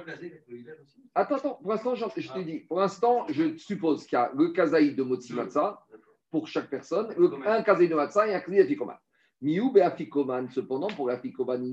aussi. 0.82 1.02
Attends, 1.14 1.36
attends. 1.36 1.54
Pour 1.60 1.70
l'instant, 1.72 1.94
je, 1.94 2.04
je 2.16 2.32
te 2.32 2.38
dis. 2.38 2.60
Pour 2.60 2.80
l'instant, 2.80 3.26
je 3.28 3.56
suppose 3.56 4.06
qu'il 4.06 4.16
y 4.16 4.20
a 4.20 4.30
le 4.34 4.48
kazaït 4.48 4.94
de 4.94 5.02
Motsi 5.02 5.34
Matzah 5.34 5.84
pour 6.30 6.46
chaque 6.46 6.70
personne, 6.70 7.12
le- 7.18 7.30
un 7.46 7.62
kazaït 7.62 7.88
de 7.88 7.94
Matzah 7.94 8.28
et 8.28 8.34
un 8.34 8.40
kazaït 8.40 8.62
d'Afikoman. 8.62 8.96
Miou 9.40 9.70
be'afikoman. 9.72 10.48
Cependant, 10.50 10.88
pour 10.88 11.10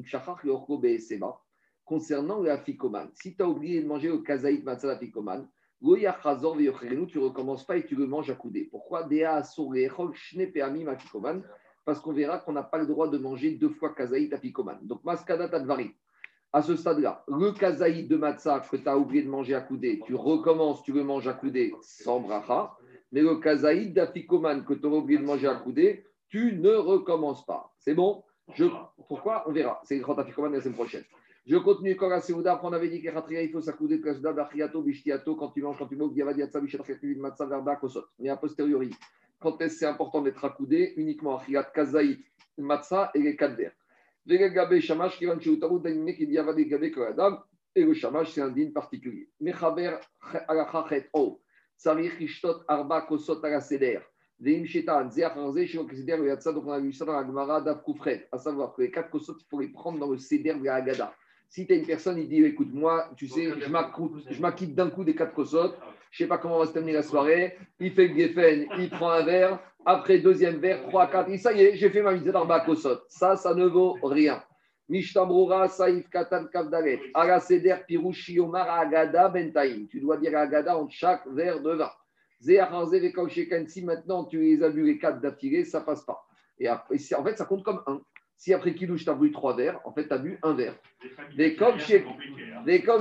shachar 0.05 0.39
yorko 0.45 0.77
be'eseba. 0.77 1.39
Concernant 1.83 2.41
l'Afikoman, 2.41 3.09
si 3.13 3.35
tu 3.35 3.43
as 3.43 3.47
oublié 3.47 3.81
de 3.81 3.87
manger 3.87 4.07
le 4.09 4.17
kazaït 4.19 4.63
Matzah 4.63 4.87
d'Afikoman, 4.87 5.47
tu 7.07 7.19
recommences 7.19 7.65
pas 7.65 7.77
et 7.77 7.85
tu 7.85 7.95
le 7.95 8.07
manges 8.07 8.29
à 8.31 8.35
coudée. 8.35 8.67
Pourquoi? 8.71 9.07
Parce 11.85 11.99
qu'on 11.99 12.13
verra 12.13 12.39
qu'on 12.39 12.53
n'a 12.53 12.63
pas 12.63 12.79
le 12.79 12.87
droit 12.87 13.07
de 13.07 13.17
manger 13.17 13.51
deux 13.51 13.69
fois 13.69 13.93
kazaït 13.93 14.33
afikoman. 14.33 14.79
Donc, 14.81 15.03
maskada 15.03 15.47
tadvari. 15.47 15.91
À 16.51 16.61
ce 16.61 16.75
stade-là, 16.75 17.23
le 17.27 17.51
kazaït 17.51 18.07
de 18.07 18.15
matzah 18.15 18.61
que 18.61 18.77
tu 18.77 18.87
as 18.87 18.97
oublié 18.97 19.23
de 19.23 19.29
manger 19.29 19.53
à 19.53 19.61
coudée, 19.61 20.01
tu 20.05 20.15
recommences, 20.15 20.81
tu 20.83 20.93
le 20.93 21.03
manges 21.03 21.27
à 21.27 21.33
coudée 21.33 21.73
sans 21.81 22.19
bracha. 22.19 22.73
Mais 23.11 23.21
le 23.21 23.35
kazaït 23.35 23.93
d'afikoman 23.93 24.63
que 24.65 24.73
tu 24.73 24.87
oublié 24.87 25.19
de 25.19 25.25
manger 25.25 25.47
à 25.47 25.55
coudée, 25.55 26.05
tu 26.29 26.57
ne 26.57 26.73
recommences 26.73 27.45
pas. 27.45 27.71
C'est 27.77 27.93
bon? 27.93 28.23
Je... 28.53 28.65
Pourquoi? 29.07 29.43
On 29.47 29.51
verra. 29.51 29.81
C'est 29.83 29.97
le 29.97 30.01
grand 30.01 30.17
afikoman 30.17 30.51
la 30.51 30.61
semaine 30.61 30.75
prochaine. 30.75 31.03
Je 31.45 31.57
continue 31.57 31.95
quand 31.95 32.09
la 32.09 32.21
Seouda, 32.21 32.59
on 32.63 32.73
avait 32.73 32.89
dit 32.89 32.99
qu'Eratria, 32.99 33.43
il 33.43 33.51
faut 33.51 33.61
s'accouder 33.61 33.99
de 33.99 34.03
Kasda, 34.03 34.33
Bachiato, 34.33 34.81
Bishtiato, 34.81 35.35
quand 35.35 35.49
tu 35.49 35.61
manges, 35.61 35.77
quand 35.77 35.85
tu 35.85 35.95
manges, 35.95 36.11
Diavad, 36.11 36.35
Yatsa, 36.35 36.59
Bishat, 36.59 36.79
Khatuvin, 36.79 37.19
Matza, 37.19 37.45
Verba, 37.45 37.75
Kosot. 37.75 38.05
Mais 38.17 38.29
a 38.29 38.35
posteriori, 38.35 38.89
quand 39.39 39.61
est-ce 39.61 39.77
c'est 39.77 39.85
important 39.85 40.23
d'être 40.23 40.43
accoudé 40.43 40.95
Uniquement 40.97 41.37
Achiat, 41.37 41.65
Kazaït, 41.65 42.25
Matza 42.57 43.11
et 43.13 43.19
les 43.19 43.35
Kadder. 43.35 43.69
Vegabe 44.25 44.79
Shamash, 44.79 45.19
Kivan 45.19 45.39
Cheutaru, 45.39 45.79
Daimine, 45.79 46.15
qui 46.15 46.25
Diavad, 46.25 46.57
Gabe, 46.57 46.89
Koradam, 46.89 47.37
et 47.75 47.83
le 47.83 47.93
Shamash, 47.93 48.31
c'est 48.31 48.41
un 48.41 48.49
din 48.49 48.71
particulier. 48.71 49.29
Mechaber, 49.39 49.97
Alachachet, 50.47 51.09
O, 51.13 51.39
Sarich, 51.77 52.19
Ishtot, 52.19 52.63
Arba, 52.67 53.01
Kosot, 53.03 53.45
Alaseder. 53.45 53.99
Veim 54.39 54.65
Shetan, 54.65 55.11
Zeach, 55.11 55.37
Arze, 55.37 55.63
Shiro, 55.67 55.85
Kesider, 55.85 56.17
le 56.17 56.25
Yatsa, 56.25 56.51
donc 56.51 56.65
on 56.65 56.71
a 56.71 56.79
vu 56.79 56.91
ça 56.91 57.05
dans 57.05 57.13
la 57.13 57.23
Gemara, 57.23 57.61
Dav 57.61 57.83
Koufret, 57.83 58.27
à 58.31 58.39
savoir 58.39 58.73
que 58.73 58.81
les 58.81 58.89
quatre 58.89 59.11
Kosot, 59.11 59.37
il 59.39 59.45
faut 59.47 59.59
les 59.59 59.67
prendre 59.67 59.99
dans 59.99 60.09
le 60.09 60.17
Seder 60.17 60.55
de 60.55 60.63
la 60.63 60.75
Haggadah. 60.77 61.13
Si 61.49 61.65
tu 61.65 61.73
as 61.73 61.75
une 61.77 61.85
personne, 61.85 62.17
il 62.17 62.27
dit 62.27 62.43
écoute, 62.43 62.73
moi, 62.73 63.09
tu 63.15 63.27
sais, 63.27 63.49
je 63.59 64.41
m'acquitte 64.41 64.75
d'un 64.75 64.89
coup 64.89 65.03
des 65.03 65.15
quatre 65.15 65.33
cossottes, 65.33 65.77
je 66.11 66.23
ne 66.23 66.25
sais 66.25 66.29
pas 66.29 66.37
comment 66.37 66.59
va 66.59 66.65
se 66.65 66.73
terminer 66.73 66.93
la 66.93 67.03
soirée, 67.03 67.57
il 67.79 67.91
fait 67.91 68.07
le 68.07 68.15
geffen, 68.15 68.67
il 68.77 68.89
prend 68.89 69.11
un 69.11 69.23
verre, 69.23 69.59
après 69.85 70.19
deuxième 70.19 70.57
verre, 70.57 70.81
trois, 70.87 71.07
quatre, 71.07 71.29
et 71.29 71.37
ça 71.37 71.53
y 71.53 71.61
est, 71.61 71.75
j'ai 71.75 71.89
fait 71.89 72.01
ma 72.01 72.13
mise 72.13 72.23
d'arba 72.23 72.61
kosot. 72.61 72.99
Ça, 73.07 73.35
ça 73.35 73.53
ne 73.53 73.65
vaut 73.65 73.97
rien. 74.03 74.43
Mishtambrura, 74.87 75.67
Saïf, 75.67 76.09
Katan, 76.09 76.45
Kavdalet, 76.45 76.99
Ara 77.13 77.39
Seder, 77.39 77.77
Pirouchi, 77.87 78.39
Omar, 78.39 78.69
Agada, 78.69 79.29
Bentaïm. 79.29 79.87
Tu 79.87 79.99
dois 79.99 80.17
dire 80.17 80.37
Agada 80.37 80.77
entre 80.77 80.91
chaque 80.91 81.27
verre 81.27 81.61
de 81.61 81.71
vin. 81.71 81.91
Vekaushekan, 82.41 83.65
si 83.67 83.83
maintenant 83.83 84.25
tu 84.25 84.39
les 84.39 84.61
as 84.61 84.69
bu 84.69 84.83
les 84.83 84.99
quatre 84.99 85.19
d'affilée, 85.21 85.65
ça 85.65 85.81
passe 85.81 86.03
pas. 86.03 86.25
Et 86.59 86.67
après, 86.67 86.97
en 87.17 87.23
fait, 87.23 87.37
ça 87.37 87.45
compte 87.45 87.63
comme 87.63 87.81
un. 87.87 88.01
Si 88.37 88.53
après 88.53 88.75
Kidouche, 88.75 89.05
tu 89.05 89.09
as 89.09 89.13
bu 89.13 89.31
trois 89.31 89.55
verres, 89.55 89.79
en 89.85 89.93
fait, 89.93 90.07
tu 90.07 90.13
as 90.13 90.17
bu 90.17 90.37
un 90.43 90.53
verre. 90.53 90.75
Failli 91.15 91.37
Des 91.37 91.55
comme 91.55 91.79
chez 91.79 92.03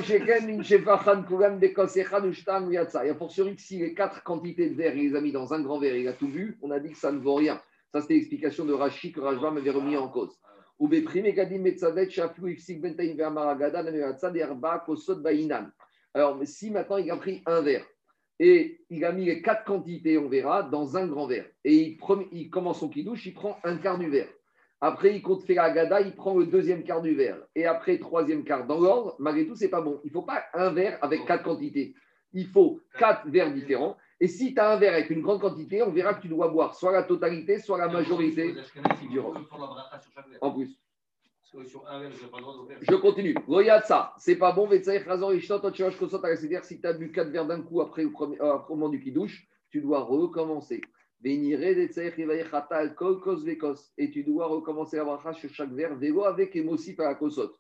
chez 0.02 0.24
Ken, 0.24 0.60
ushtan, 2.28 2.70
yatsa. 2.70 3.06
Et 3.06 3.10
a 3.10 3.14
fortiori 3.14 3.56
que 3.56 3.62
si 3.62 3.78
les 3.78 3.94
quatre 3.94 4.22
quantités 4.22 4.70
de 4.70 4.74
verre, 4.74 4.94
il 4.96 5.10
les 5.10 5.16
a 5.16 5.20
mis 5.20 5.32
dans 5.32 5.52
un 5.52 5.60
grand 5.60 5.78
verre, 5.78 5.96
il 5.96 6.06
a 6.08 6.12
tout 6.12 6.28
vu, 6.28 6.56
on 6.62 6.70
a 6.70 6.78
dit 6.78 6.92
que 6.92 6.98
ça 6.98 7.10
ne 7.10 7.18
vaut 7.18 7.34
rien. 7.34 7.60
Ça, 7.92 8.00
c'était 8.00 8.14
l'explication 8.14 8.64
de 8.64 8.72
Rashi 8.72 9.12
que 9.12 9.20
Rajva 9.20 9.50
m'avait 9.50 9.70
remis 9.70 9.96
en 9.96 10.08
cause. 10.08 10.38
Ou 10.78 10.88
beprim 10.88 11.24
egadim 11.24 11.62
metzadet, 11.62 12.10
shaflu, 12.10 12.52
ifsik, 12.52 12.80
bentaim, 12.80 13.14
ve'amaragada, 13.14 13.82
nemeatsa, 13.82 14.30
derba, 14.30 14.82
kosot, 14.84 15.20
bainan. 15.20 15.70
Alors, 16.12 16.40
si 16.44 16.70
maintenant 16.70 16.96
il 16.96 17.10
a 17.10 17.16
pris 17.16 17.42
un 17.46 17.60
verre 17.60 17.86
et 18.38 18.80
il 18.90 19.04
a 19.04 19.12
mis 19.12 19.24
les 19.26 19.42
quatre 19.42 19.64
quantités, 19.64 20.18
on 20.18 20.28
verra, 20.28 20.64
dans 20.64 20.96
un 20.96 21.06
grand 21.06 21.26
verre, 21.26 21.46
et 21.64 21.74
il, 21.74 21.98
il 22.32 22.50
commence 22.50 22.80
son 22.80 22.88
kidouche, 22.88 23.26
il 23.26 23.34
prend 23.34 23.58
un 23.62 23.76
quart 23.76 23.98
du 23.98 24.08
verre. 24.08 24.28
Après, 24.86 25.16
il 25.16 25.22
compte 25.22 25.44
faire 25.44 25.62
la 25.62 25.70
gada, 25.70 26.02
il 26.02 26.14
prend 26.14 26.36
le 26.36 26.44
deuxième 26.44 26.84
quart 26.84 27.00
du 27.00 27.14
verre. 27.14 27.38
Et 27.54 27.64
après, 27.64 27.98
troisième 27.98 28.44
quart. 28.44 28.66
Dans 28.66 28.78
l'ordre, 28.78 29.16
malgré 29.18 29.46
tout, 29.46 29.56
c'est 29.56 29.70
pas 29.70 29.80
bon. 29.80 29.98
Il 30.04 30.08
ne 30.08 30.12
faut 30.12 30.20
pas 30.20 30.44
un 30.52 30.74
verre 30.74 30.98
avec 31.00 31.24
quatre 31.24 31.42
quantités. 31.42 31.94
Il 32.34 32.48
faut 32.48 32.82
quatre 32.98 33.26
verres 33.26 33.50
différents. 33.50 33.96
Et 34.20 34.28
si 34.28 34.52
tu 34.52 34.60
as 34.60 34.72
un 34.72 34.76
verre 34.76 34.92
avec 34.92 35.08
une 35.08 35.22
grande 35.22 35.40
quantité, 35.40 35.82
on 35.82 35.90
verra 35.90 36.12
que 36.12 36.20
tu 36.20 36.28
dois 36.28 36.48
boire 36.48 36.74
soit 36.74 36.92
la 36.92 37.02
totalité, 37.02 37.60
soit 37.60 37.78
la 37.78 37.88
majorité. 37.88 38.54
En 40.42 40.52
plus. 40.52 40.78
Je 41.54 42.96
continue. 42.96 43.34
Loyatsa, 43.48 44.12
c'est 44.18 44.36
pas 44.36 44.52
bon. 44.52 44.68
Si 44.70 44.82
tu 44.82 46.86
as 46.86 46.92
bu 46.92 47.10
quatre 47.10 47.30
verres 47.30 47.46
d'un 47.46 47.62
coup 47.62 47.80
après 47.80 48.02
le 48.02 48.10
premier, 48.10 48.38
euh, 48.42 48.58
au 48.68 48.74
moment 48.74 48.90
du 48.90 49.00
kidouche, 49.00 49.48
tu 49.70 49.80
dois 49.80 50.00
recommencer. 50.00 50.82
Et 51.26 51.40
tu 54.10 54.24
dois 54.24 54.46
recommencer 54.46 54.98
la 54.98 55.04
bracha 55.04 55.32
sur 55.32 55.48
chaque 55.54 55.72
verre, 55.72 55.96
vélo 55.96 56.24
avec 56.24 56.54
émosi 56.54 56.94
par 56.94 57.06
la 57.06 57.14
Kosot. 57.14 57.50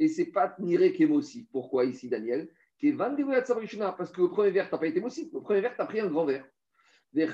Et 0.00 0.08
pas 0.32 0.56
Niré 0.58 0.92
qu'émosi. 0.92 1.46
Pourquoi 1.52 1.84
ici, 1.84 2.08
Daniel 2.08 2.48
Qui 2.78 2.88
est 2.88 2.92
22 2.92 3.22
Loyatsa, 3.22 3.54
Brishuna, 3.54 3.92
Parce 3.92 4.10
que 4.10 4.22
le 4.22 4.28
premier 4.28 4.50
verre, 4.50 4.68
tu 4.68 4.74
n'as 4.74 4.78
pas 4.78 4.88
été 4.88 4.98
émosi. 4.98 5.30
Le 5.32 5.40
premier 5.40 5.60
verre, 5.60 5.76
tu 5.76 5.82
as 5.82 5.86
pris 5.86 6.00
un 6.00 6.08
grand 6.08 6.24
verre. 6.24 6.44
Et 7.14 7.26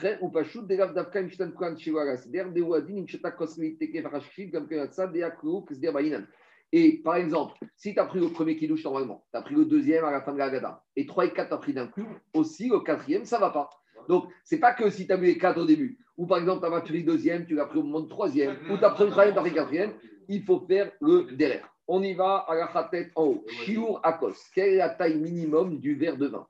par 6.98 7.16
exemple, 7.16 7.58
si 7.76 7.94
tu 7.94 8.00
as 8.00 8.04
pris 8.04 8.20
le 8.20 8.28
premier 8.28 8.56
qui 8.56 8.68
douche 8.68 8.84
normalement, 8.84 9.24
tu 9.30 9.38
as 9.38 9.42
pris 9.42 9.54
le 9.54 9.64
deuxième 9.64 10.04
à 10.04 10.10
la 10.10 10.20
fin 10.20 10.32
de 10.32 10.38
la 10.38 10.50
gada, 10.50 10.84
et 10.96 11.06
3 11.06 11.26
et 11.26 11.32
4 11.32 11.48
tu 11.48 11.54
as 11.54 11.58
pris 11.58 11.72
d'un 11.72 11.86
coup, 11.86 12.08
aussi 12.34 12.68
le 12.68 12.80
quatrième, 12.80 13.24
ça 13.24 13.38
va 13.38 13.50
pas. 13.50 13.70
Donc, 14.08 14.28
c'est 14.42 14.58
pas 14.58 14.72
que 14.72 14.90
si 14.90 15.06
tu 15.06 15.12
as 15.12 15.16
bu 15.16 15.26
les 15.26 15.38
4 15.38 15.60
au 15.60 15.66
début, 15.66 15.98
ou 16.16 16.26
par 16.26 16.38
exemple, 16.38 16.66
tu 16.66 16.74
as 16.74 16.80
pris 16.80 17.04
deuxième, 17.04 17.46
tu 17.46 17.54
l'as 17.54 17.66
pris 17.66 17.78
au 17.78 17.82
moment 17.82 18.00
du 18.00 18.08
troisième, 18.08 18.56
ou 18.70 18.76
tu 18.76 18.84
as 18.84 18.90
pris 18.90 19.04
le 19.04 19.10
troisième, 19.10 19.34
tu 19.34 19.40
as 19.40 19.50
quatrième, 19.50 19.92
il 20.28 20.42
faut 20.42 20.60
faire 20.66 20.90
le 21.00 21.28
derrière. 21.36 21.72
On 21.86 22.02
y 22.02 22.14
va 22.14 22.44
à 22.48 22.54
la 22.54 22.66
khatet 22.66 23.10
en 23.14 23.24
haut. 23.24 23.44
Shiur 23.48 24.00
akos. 24.02 24.34
Quelle 24.54 24.74
est 24.74 24.76
la 24.76 24.90
taille 24.90 25.18
minimum 25.18 25.78
du 25.78 25.94
verre 25.94 26.16
de 26.16 26.26
vin? 26.26 26.46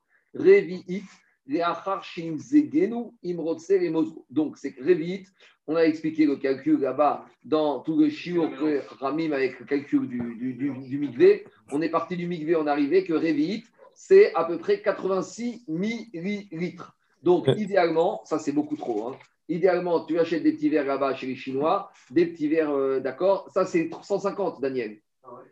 Zegenu 2.38 3.10
imrotse 3.24 3.68
les. 3.70 3.92
Donc, 4.30 4.58
c'est 4.58 4.74
Revit. 4.80 5.26
On 5.66 5.76
a 5.76 5.82
expliqué 5.82 6.24
le 6.26 6.36
calcul 6.36 6.80
là-bas 6.80 7.26
dans 7.44 7.80
tout 7.80 7.98
le 7.98 8.08
shiur 8.08 8.50
que 8.58 8.80
Ramim 9.00 9.32
avec 9.32 9.60
le 9.60 9.66
calcul 9.66 10.08
du, 10.08 10.54
du. 10.54 11.44
On 11.70 11.82
est 11.82 11.90
parti 11.90 12.16
du 12.16 12.26
mikvé, 12.26 12.56
on 12.56 12.66
est 12.66 12.70
arrivé 12.70 13.04
que 13.04 13.12
Revit, 13.12 13.64
c'est 13.94 14.34
à 14.34 14.44
peu 14.44 14.58
près 14.58 14.80
86 14.80 15.64
millilitres. 15.68 16.97
Donc, 17.22 17.46
idéalement, 17.56 18.20
ça 18.24 18.38
c'est 18.38 18.52
beaucoup 18.52 18.76
trop. 18.76 19.08
hein. 19.08 19.16
Idéalement, 19.48 20.04
tu 20.04 20.18
achètes 20.18 20.42
des 20.42 20.52
petits 20.52 20.68
verres 20.68 20.84
là-bas 20.86 21.14
chez 21.14 21.26
les 21.26 21.36
Chinois, 21.36 21.90
des 22.10 22.26
petits 22.26 22.48
verres, 22.48 22.70
euh, 22.70 23.00
d'accord 23.00 23.48
Ça 23.52 23.64
c'est 23.64 23.88
150, 24.02 24.60
Daniel. 24.60 24.98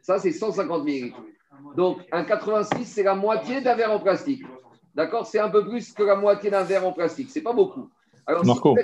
Ça 0.03 0.19
c'est 0.19 0.33
150 0.33 0.85
millilitres. 0.85 1.23
Donc, 1.75 1.99
un 2.13 2.25
86, 2.25 2.85
c'est 2.85 3.03
la 3.03 3.15
moitié 3.15 3.61
d'un 3.63 3.75
verre 3.75 3.93
en 3.93 3.99
plastique. 4.01 4.43
D'accord 4.95 5.27
C'est 5.27 5.39
un 5.39 5.49
peu 5.49 5.67
plus 5.67 5.93
que 5.93 6.03
la 6.03 6.17
moitié 6.17 6.51
d'un 6.51 6.63
verre 6.65 6.87
en 6.87 6.93
plastique. 6.93 7.31
C'est 7.31 7.43
pas 7.43 7.53
beaucoup. 7.55 7.89
Alors, 8.27 8.45
Marco. 8.45 8.77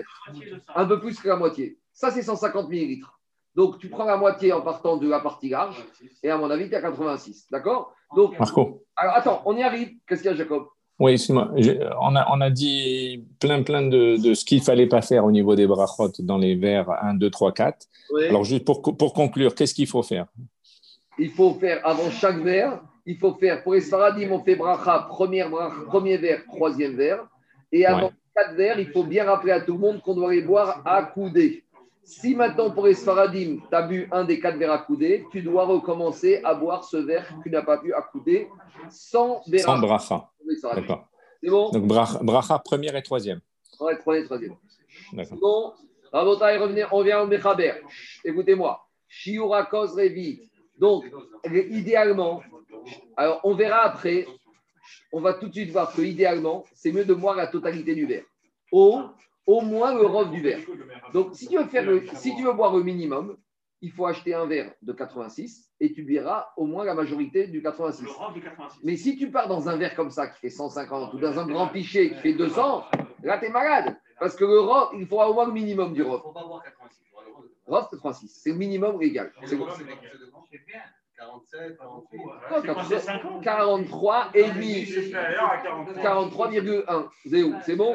un 0.75 0.87
peu 0.87 1.01
plus 1.01 1.19
que 1.21 1.29
la 1.29 1.37
moitié. 1.37 1.79
Ça, 1.93 2.11
c'est 2.11 2.23
150 2.23 2.69
millilitres. 2.69 3.19
Donc, 3.55 3.79
tu 3.79 3.89
prends 3.91 4.05
la 4.05 4.17
moitié 4.17 4.53
en 4.53 4.63
partant 4.63 4.97
de 4.97 5.07
la 5.09 5.21
partie 5.21 5.51
large, 5.51 5.85
et 6.23 6.31
à 6.31 6.39
mon 6.39 6.49
avis, 6.51 6.71
tu 6.71 6.75
as 6.75 6.81
86. 6.81 7.49
D'accord 7.51 7.95
Donc, 8.17 8.39
Marco. 8.39 8.83
alors 8.97 9.15
attends, 9.15 9.43
on 9.45 9.55
y 9.57 9.63
arrive. 9.63 9.91
Qu'est-ce 10.07 10.23
qu'il 10.23 10.31
y 10.31 10.35
a, 10.35 10.37
Jacob? 10.37 10.69
Oui, 10.99 11.13
excuse-moi. 11.13 11.51
On 12.01 12.15
a, 12.15 12.27
on 12.31 12.41
a 12.41 12.51
dit 12.51 13.25
plein, 13.41 13.63
plein 13.63 13.83
de, 13.83 14.17
de 14.23 14.35
ce 14.35 14.45
qu'il 14.45 14.59
ne 14.59 14.63
fallait 14.63 14.87
pas 14.87 15.03
faire 15.03 15.25
au 15.25 15.33
niveau 15.33 15.57
des 15.57 15.67
brachot 15.67 16.13
dans 16.21 16.39
les 16.39 16.55
vers 16.55 16.89
1, 16.91 17.15
2, 17.15 17.31
3, 17.31 17.53
4. 17.53 17.87
Alors, 18.29 18.45
juste 18.45 18.65
pour, 18.65 18.83
pour 18.83 19.13
conclure, 19.13 19.55
qu'est-ce 19.55 19.75
qu'il 19.75 19.87
faut 19.89 20.03
faire? 20.03 20.27
Il 21.19 21.31
faut 21.31 21.55
faire, 21.55 21.81
avant 21.85 22.11
chaque 22.11 22.39
verre, 22.39 22.81
il 23.05 23.17
faut 23.17 23.35
faire, 23.35 23.63
pour 23.63 23.75
les 23.75 23.81
Sfaradim, 23.81 24.31
on 24.31 24.41
fait 24.45 24.55
bracha, 24.55 25.07
première 25.09 25.51
bracha, 25.51 25.75
premier 25.87 26.19
verre, 26.19 26.43
troisième 26.47 26.95
verre. 26.97 27.27
Et 27.73 27.85
avant 27.87 28.07
Ouais. 28.07 28.13
quatre 28.35 28.55
verres, 28.55 28.79
il 28.79 28.89
faut 28.91 29.05
bien 29.05 29.25
rappeler 29.25 29.53
à 29.53 29.61
tout 29.61 29.73
le 29.73 29.79
monde 29.79 30.01
qu'on 30.03 30.15
doit 30.15 30.33
les 30.33 30.43
boire 30.43 30.83
à 30.85 31.03
couder. 31.03 31.65
Si 32.05 32.35
maintenant, 32.35 32.71
pour 32.71 32.87
les 32.87 32.95
Sfaradim, 32.95 33.59
tu 33.69 33.75
as 33.75 33.83
bu 33.83 34.09
un 34.11 34.25
des 34.25 34.41
quatre 34.41 34.59
verres 34.59 34.73
à 34.73 34.79
couder, 34.79 35.25
tu 35.31 35.43
dois 35.43 35.65
recommencer 35.65 36.41
à 36.43 36.55
boire 36.55 36.85
ce 36.85 36.97
verre 36.97 37.29
que 37.29 37.43
tu 37.45 37.51
n'as 37.51 37.63
pas 37.63 37.77
bu 37.77 37.93
à 37.95 38.03
couder 38.03 38.49
sans 38.91 39.43
verre. 39.47 39.65
Sans 39.65 39.79
bracha. 39.79 40.29
D'accord. 40.75 41.09
C'est 41.43 41.51
bon 41.51 41.71
Donc, 41.71 41.87
bracha, 41.87 42.59
première 42.59 42.97
et 42.97 43.03
troisième. 43.03 43.41
Ouais, 43.81 43.97
troisième, 43.99 44.27
troisième. 44.27 44.57
D'accord. 45.13 45.39
Bon, 45.39 45.73
Rabotai, 46.13 46.57
revenez, 46.59 46.85
on 46.91 47.03
vient 47.03 47.23
au 47.23 47.27
Mechaber. 47.27 47.75
Écoutez-moi. 48.25 48.87
Shiurakos 49.09 49.95
Revi. 49.95 50.51
Donc, 50.79 51.05
idéalement, 51.45 52.43
alors 53.17 53.41
on 53.45 53.55
verra 53.55 53.83
après, 53.83 54.27
on 55.13 55.21
va 55.21 55.35
tout 55.35 55.49
de 55.49 55.53
suite 55.53 55.71
voir 55.71 55.93
que 55.93 56.03
idéalement, 56.03 56.65
c'est 56.75 56.93
mieux 56.93 57.05
de 57.05 57.15
boire 57.15 57.37
la 57.37 57.47
totalité 57.47 57.95
du 57.95 58.07
verre. 58.07 58.25
Au 59.47 59.61
moins 59.61 59.95
le 59.95 60.07
rove 60.07 60.31
du 60.31 60.41
verre. 60.41 60.61
Donc, 61.13 61.35
si 61.35 61.49
tu 61.49 61.57
veux, 61.59 61.65
faire 61.67 61.85
le- 61.85 62.05
si 62.15 62.35
tu 62.37 62.45
veux 62.45 62.53
boire 62.53 62.75
le 62.77 62.83
minimum, 62.83 63.37
il 63.81 63.91
faut 63.91 64.07
acheter 64.07 64.33
un 64.35 64.47
verre 64.47 64.73
de 64.83 64.93
86 64.93 65.69
et 65.81 65.93
tu 65.93 66.03
verras 66.05 66.47
au 66.57 66.67
moins 66.67 66.85
la 66.85 66.95
majorité 66.95 67.49
du 67.49 67.61
86. 67.63 68.05
Le 68.05 68.11
robe 68.13 68.35
de 68.37 68.41
86. 68.41 68.81
Mais 68.85 68.97
si 68.97 69.17
tu 69.17 69.31
pars 69.31 69.49
dans 69.49 69.69
un 69.69 69.77
verre 69.77 69.97
comme 69.97 70.11
ça 70.11 70.29
qui 70.29 70.39
fait 70.39 70.51
150 70.51 71.15
ou 71.15 71.19
dans 71.19 71.39
un 71.39 71.47
grand 71.47 71.67
pichet 71.69 72.11
qui 72.11 72.15
fait 72.21 72.33
200, 72.35 72.85
là, 73.25 73.39
tu 73.39 73.47
es 73.47 73.51
malade. 73.51 73.97
Parce 74.21 74.37
que 74.37 74.45
le 74.45 74.61
rov, 74.61 74.91
il 74.97 75.07
faudra 75.07 75.29
au 75.29 75.35
moins 75.35 75.47
le 75.47 75.53
minimum 75.53 75.93
du 75.95 76.01
Il 76.03 76.05
ne 76.07 76.11
rov. 76.11 76.23
faut 76.23 76.31
pas 76.33 76.45
boire 76.45 76.63
86. 76.63 77.03
il 77.05 77.11
faut 77.11 77.19
avoir 77.19 77.41
le 77.43 77.49
droit 77.49 77.81
de- 77.81 77.83
Rov, 77.85 77.89
c'est 77.91 77.97
36. 77.97 78.29
C'est 78.41 78.51
le 78.51 78.57
minimum 78.57 79.01
légal. 79.01 79.33
C'est 79.45 79.57
bon. 79.57 79.67
C'est 81.23 81.29
bon, 81.29 81.43
c'est 81.51 81.57
bien. 81.57 81.67
47, 81.71 81.79
48. 81.79 82.19
Quoi, 82.49 82.61
C'est 82.63 82.75
passé 82.75 82.99
50 82.99 83.43
43 83.45 84.31
et 84.35 84.51
demi. 84.51 84.87
supérieur 84.87 85.45
à 85.53 85.57
43. 85.59 86.03
43,1. 86.51 87.09
C'est 87.31 87.43
où 87.43 87.55
C'est 87.65 87.77
bon 87.77 87.95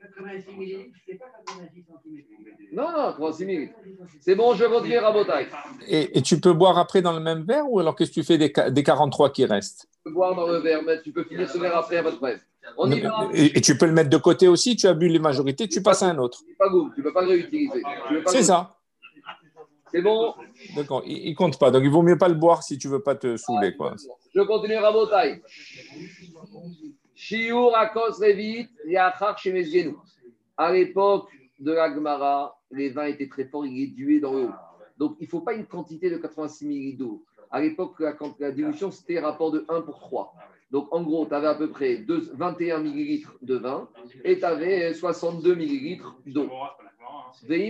86 0.00 0.56
millilitres, 0.56 0.96
c'est 1.08 1.14
pas 1.18 1.24
86 1.44 1.84
centimètres. 1.84 2.28
Non, 2.72 2.92
non, 2.92 3.12
36 3.14 3.44
minutes. 3.46 3.72
C'est 4.20 4.36
bon, 4.36 4.54
je 4.54 4.64
continue 4.64 4.96
à 4.96 5.00
Rabotaille. 5.02 5.48
Et, 5.88 6.18
et 6.18 6.22
tu 6.22 6.38
peux 6.40 6.52
boire 6.52 6.78
après 6.78 7.02
dans 7.02 7.12
le 7.12 7.18
même 7.20 7.42
verre 7.42 7.64
ou 7.68 7.80
alors 7.80 7.96
qu'est-ce 7.96 8.10
que 8.10 8.14
tu 8.20 8.24
fais 8.24 8.38
des, 8.38 8.52
ca- 8.54 8.70
des 8.70 8.82
43 8.84 9.30
qui 9.30 9.44
restent? 9.44 9.88
Tu 9.90 9.98
peux 10.04 10.10
boire 10.12 10.34
dans 10.36 10.46
le 10.46 10.58
verre, 10.58 10.82
mais 10.86 11.02
tu 11.02 11.12
peux 11.12 11.24
finir 11.24 11.48
ce 11.50 11.58
verre 11.58 11.76
après 11.76 11.96
à 11.96 12.02
votre 12.02 12.18
presse. 12.18 12.40
On 12.76 12.90
y 12.92 13.00
va. 13.00 13.28
et, 13.32 13.58
et 13.58 13.60
tu 13.60 13.76
peux 13.76 13.86
le 13.86 13.92
mettre 13.92 14.10
de 14.10 14.16
côté 14.18 14.46
aussi, 14.46 14.76
tu 14.76 14.86
as 14.86 14.94
bu 14.94 15.08
les 15.08 15.18
majorités, 15.18 15.66
tu 15.68 15.82
passes 15.82 16.02
à 16.02 16.10
un 16.10 16.18
autre. 16.18 16.38
C'est 16.46 16.56
pas 16.58 16.68
goût, 16.68 16.90
tu 16.94 17.00
ne 17.00 17.04
peux 17.06 17.12
pas 17.12 17.22
le 17.22 17.28
réutiliser. 17.28 17.82
C'est 18.26 18.42
ça. 18.44 18.77
C'est 19.90 20.02
bon 20.02 20.34
D'accord. 20.76 21.02
Il, 21.06 21.34
compte 21.34 21.58
pas. 21.58 21.70
Donc 21.70 21.82
il 21.84 21.90
vaut 21.90 22.02
mieux 22.02 22.18
pas 22.18 22.28
le 22.28 22.34
boire 22.34 22.62
si 22.62 22.78
tu 22.78 22.88
veux 22.88 23.02
pas 23.02 23.14
te 23.14 23.36
saouler. 23.36 23.74
Quoi. 23.76 23.94
Je 24.34 24.40
continue 24.42 24.76
Rabotaille. 24.76 25.42
Shiur 27.14 27.74
Akos 27.74 28.20
Revit, 28.20 28.68
Yachar 28.86 29.38
Shemezgenu. 29.38 29.96
À 30.56 30.72
l'époque 30.72 31.28
de 31.58 31.72
la 31.72 31.92
Gemara, 31.92 32.58
les 32.70 32.90
vins 32.90 33.06
étaient 33.06 33.28
très 33.28 33.44
forts, 33.44 33.66
il 33.66 33.82
est 33.82 33.86
dué 33.88 34.20
dans 34.20 34.32
le 34.32 34.44
haut. 34.44 34.52
Donc, 34.98 35.16
il 35.20 35.24
ne 35.24 35.28
faut 35.28 35.40
pas 35.40 35.54
une 35.54 35.66
quantité 35.66 36.10
de 36.10 36.16
86 36.16 36.66
ml 36.66 36.96
d'eau. 36.96 37.24
À 37.50 37.60
l'époque, 37.60 38.00
la, 38.00 38.50
dilution, 38.50 38.90
c'était 38.90 39.20
rapport 39.20 39.50
de 39.50 39.64
1 39.68 39.80
pour 39.82 39.98
3. 39.98 40.34
Donc, 40.70 40.88
en 40.94 41.02
gros, 41.02 41.24
tu 41.26 41.34
avais 41.34 41.46
à 41.46 41.54
peu 41.54 41.70
près 41.70 41.96
deux- 41.96 42.30
21 42.34 42.84
ml 42.84 43.26
de 43.40 43.56
vin 43.56 43.88
et 44.24 44.38
tu 44.38 44.44
avais 44.44 44.92
62 44.92 45.54
ml 45.54 46.02
d'eau. 46.26 46.50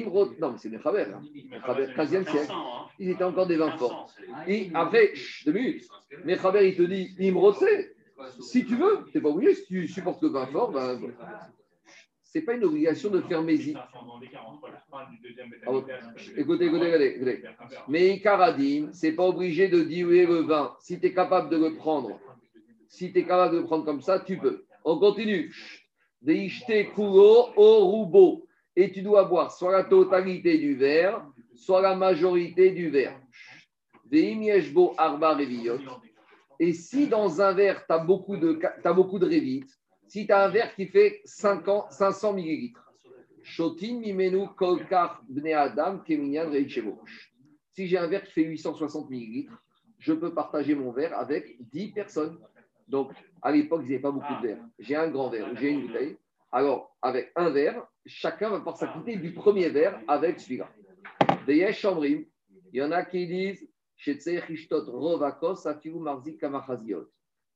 Rot- 0.06 0.34
Non, 0.40 0.52
mais 0.52 0.58
c'est 0.58 0.68
Mechaber. 0.70 1.06
hein. 1.14 1.22
Mechaber, 1.50 1.86
15e 1.94 2.26
siècle. 2.28 2.52
Ils 2.98 3.10
étaient 3.10 3.24
encore 3.24 3.46
des 3.46 3.56
vins 3.56 3.76
forts. 3.76 4.12
Et 4.46 4.70
après, 4.74 5.14
chut, 5.14 5.46
deux 5.46 5.52
minutes. 5.52 5.88
Mechaber, 6.24 6.68
il 6.68 6.76
te 6.76 6.82
dit 6.82 7.14
Imrotse. 7.20 7.64
Si 8.40 8.64
tu 8.64 8.76
veux, 8.76 9.04
tu 9.10 9.18
n'es 9.18 9.22
pas 9.22 9.28
obligé. 9.28 9.54
Si 9.54 9.66
tu 9.66 9.86
supportes 9.88 10.22
le 10.22 10.28
vin 10.30 10.46
fort, 10.46 10.72
ben, 10.72 11.00
c'est 12.24 12.42
pas 12.42 12.54
une 12.54 12.64
obligation 12.64 13.10
de 13.10 13.20
faire 13.22 13.42
Mézi. 13.42 13.74
Ah, 13.76 13.88
Écoutez, 16.36 16.66
écoutez, 16.66 16.66
écoutez, 16.66 17.14
écoutez. 17.16 17.44
Mais 17.88 18.20
Karadim, 18.20 18.88
c'est 18.92 19.12
pas 19.12 19.24
obligé 19.24 19.68
de 19.68 19.82
diluer 19.82 20.26
le 20.26 20.40
vin. 20.42 20.74
Si 20.80 20.98
tu 20.98 21.06
es 21.06 21.12
capable 21.14 21.48
de 21.50 21.56
le 21.56 21.74
prendre, 21.76 22.18
si 22.88 23.12
tu 23.12 23.18
es 23.20 23.24
capable 23.24 23.54
de 23.54 23.60
le 23.60 23.64
prendre 23.66 23.84
comme 23.84 24.00
ça, 24.02 24.18
tu 24.20 24.36
peux. 24.38 24.64
On 24.84 24.98
continue. 24.98 25.54
Deishte 26.22 26.88
orubo. 26.96 28.47
Et 28.78 28.92
tu 28.92 29.02
dois 29.02 29.24
boire 29.24 29.50
soit 29.50 29.72
la 29.72 29.82
totalité 29.82 30.56
du 30.56 30.76
verre, 30.76 31.26
soit 31.52 31.82
la 31.82 31.96
majorité 31.96 32.70
du 32.70 32.90
verre. 32.90 33.20
Et 36.60 36.72
si 36.72 37.08
dans 37.08 37.40
un 37.40 37.52
verre, 37.54 37.84
tu 37.84 37.92
as 37.92 37.98
beaucoup 37.98 38.36
de, 38.36 38.52
de 38.52 39.26
révites, 39.26 39.76
si 40.06 40.28
tu 40.28 40.32
as 40.32 40.44
un 40.44 40.48
verre 40.50 40.76
qui 40.76 40.86
fait 40.86 41.20
50, 41.24 41.90
500 41.90 42.34
millilitres. 42.34 42.84
Si 47.72 47.88
j'ai 47.88 47.98
un 47.98 48.06
verre 48.06 48.22
qui 48.22 48.32
fait 48.32 48.44
860 48.44 49.10
millilitres, 49.10 49.60
je 49.98 50.12
peux 50.12 50.32
partager 50.32 50.76
mon 50.76 50.92
verre 50.92 51.18
avec 51.18 51.56
10 51.72 51.88
personnes. 51.88 52.38
Donc, 52.86 53.10
à 53.42 53.50
l'époque, 53.50 53.80
il 53.82 53.88
n'y 53.88 53.94
avait 53.94 54.02
pas 54.02 54.12
beaucoup 54.12 54.34
de 54.40 54.46
verres. 54.46 54.64
J'ai 54.78 54.94
un 54.94 55.08
grand 55.08 55.30
verre, 55.30 55.48
j'ai 55.56 55.70
une 55.70 55.88
bouteille. 55.88 56.16
Alors, 56.52 56.96
avec 57.02 57.32
un 57.34 57.50
verre, 57.50 57.84
chacun 58.08 58.50
va 58.50 58.56
pouvoir 58.58 58.76
s'acquitter 58.76 59.16
du 59.16 59.32
premier 59.32 59.68
verre 59.68 60.00
avec 60.08 60.40
celui-là. 60.40 60.68
Il 61.46 61.56
y 62.72 62.82
en 62.82 62.90
a 62.90 63.04
qui 63.04 63.26
disent 63.26 63.68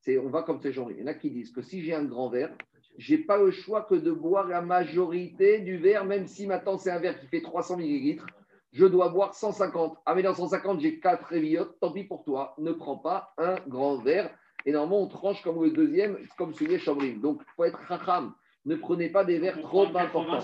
On 0.09 0.29
va 0.29 0.43
comme 0.43 0.61
ces 0.61 0.73
gens. 0.73 0.89
Il 0.89 0.99
y 0.99 1.03
en 1.03 1.07
a 1.07 1.15
qui 1.15 1.31
disent 1.31 1.53
que 1.53 1.63
si 1.63 1.83
j'ai 1.83 1.95
un 1.95 2.05
grand 2.05 2.29
verre, 2.29 2.55
je 2.99 3.15
n'ai 3.15 3.23
pas 3.23 3.39
le 3.39 3.51
choix 3.51 3.83
que 3.83 3.95
de 3.95 4.13
boire 4.13 4.47
la 4.47 4.61
majorité 4.61 5.61
du 5.61 5.79
verre, 5.79 6.05
même 6.05 6.27
si 6.27 6.47
maintenant 6.47 6.77
c'est 6.77 6.91
un 6.91 6.99
verre 6.99 7.19
qui 7.19 7.27
fait 7.27 7.41
300 7.41 7.79
millilitres. 7.79 8.27
Je 8.73 8.87
dois 8.87 9.09
boire 9.11 9.35
150. 9.35 9.99
Ah, 10.07 10.15
mais 10.15 10.23
dans 10.23 10.35
150, 10.35 10.81
j'ai 10.81 10.99
4 10.99 11.27
révillotes. 11.27 11.79
Tant 11.81 11.93
pis 11.93 12.05
pour 12.05 12.25
toi. 12.25 12.55
Ne 12.59 12.73
prends 12.73 12.97
pas 12.97 13.35
un 13.37 13.57
grand 13.69 13.99
verre. 13.99 14.31
Et 14.65 14.73
normalement, 14.73 15.03
on 15.03 15.09
tranche 15.09 15.43
comme 15.43 15.63
le 15.63 15.71
deuxième, 15.71 16.17
comme 16.39 16.55
celui 16.55 16.75
de 16.75 16.79
Chambrim. 16.79 17.21
Donc, 17.21 17.43
il 17.43 17.53
faut 17.55 17.65
être 17.65 17.81
racham. 17.87 18.35
Ne 18.65 18.77
prenez 18.77 19.09
pas 19.09 19.25
des 19.25 19.39
verres 19.39 19.61
trop 19.61 19.87
importants. 19.97 20.39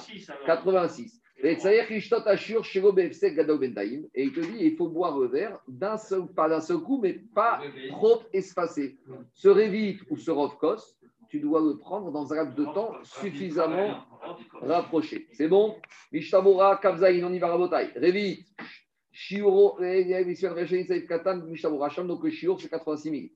86. 0.46 1.22
Et 1.40 1.52
il 1.52 1.58
te 4.32 4.40
dit, 4.40 4.56
il 4.58 4.74
faut 4.76 4.88
boire 4.88 5.16
le 5.18 5.28
verre 5.28 5.60
d'un 5.68 5.96
seul, 5.96 6.26
pas 6.26 6.48
d'un 6.48 6.60
seul 6.60 6.78
coup, 6.78 6.98
mais 7.00 7.12
pas 7.12 7.60
trop 7.90 8.22
espacé. 8.32 8.98
Ce 9.34 9.48
révite 9.48 10.00
ou 10.10 10.16
ce 10.16 10.32
rovkos, 10.32 10.96
tu 11.28 11.38
dois 11.38 11.60
le 11.60 11.78
prendre 11.78 12.10
dans 12.10 12.32
un 12.32 12.36
laps 12.36 12.56
de 12.56 12.64
temps 12.64 12.92
suffisamment 13.04 14.04
rapproché. 14.52 15.28
C'est 15.32 15.46
bon? 15.46 15.76
Mishtabura, 16.10 16.76
Kavzaïn, 16.78 17.22
on 17.24 17.32
y 17.32 17.38
va 17.38 17.46
rabotaille. 17.48 17.92
Révite. 17.94 18.48
Shiuro, 19.12 19.78
donc 19.78 19.84
le 22.24 22.30
shiur, 22.30 22.60
c'est 22.60 22.68
86 22.68 23.30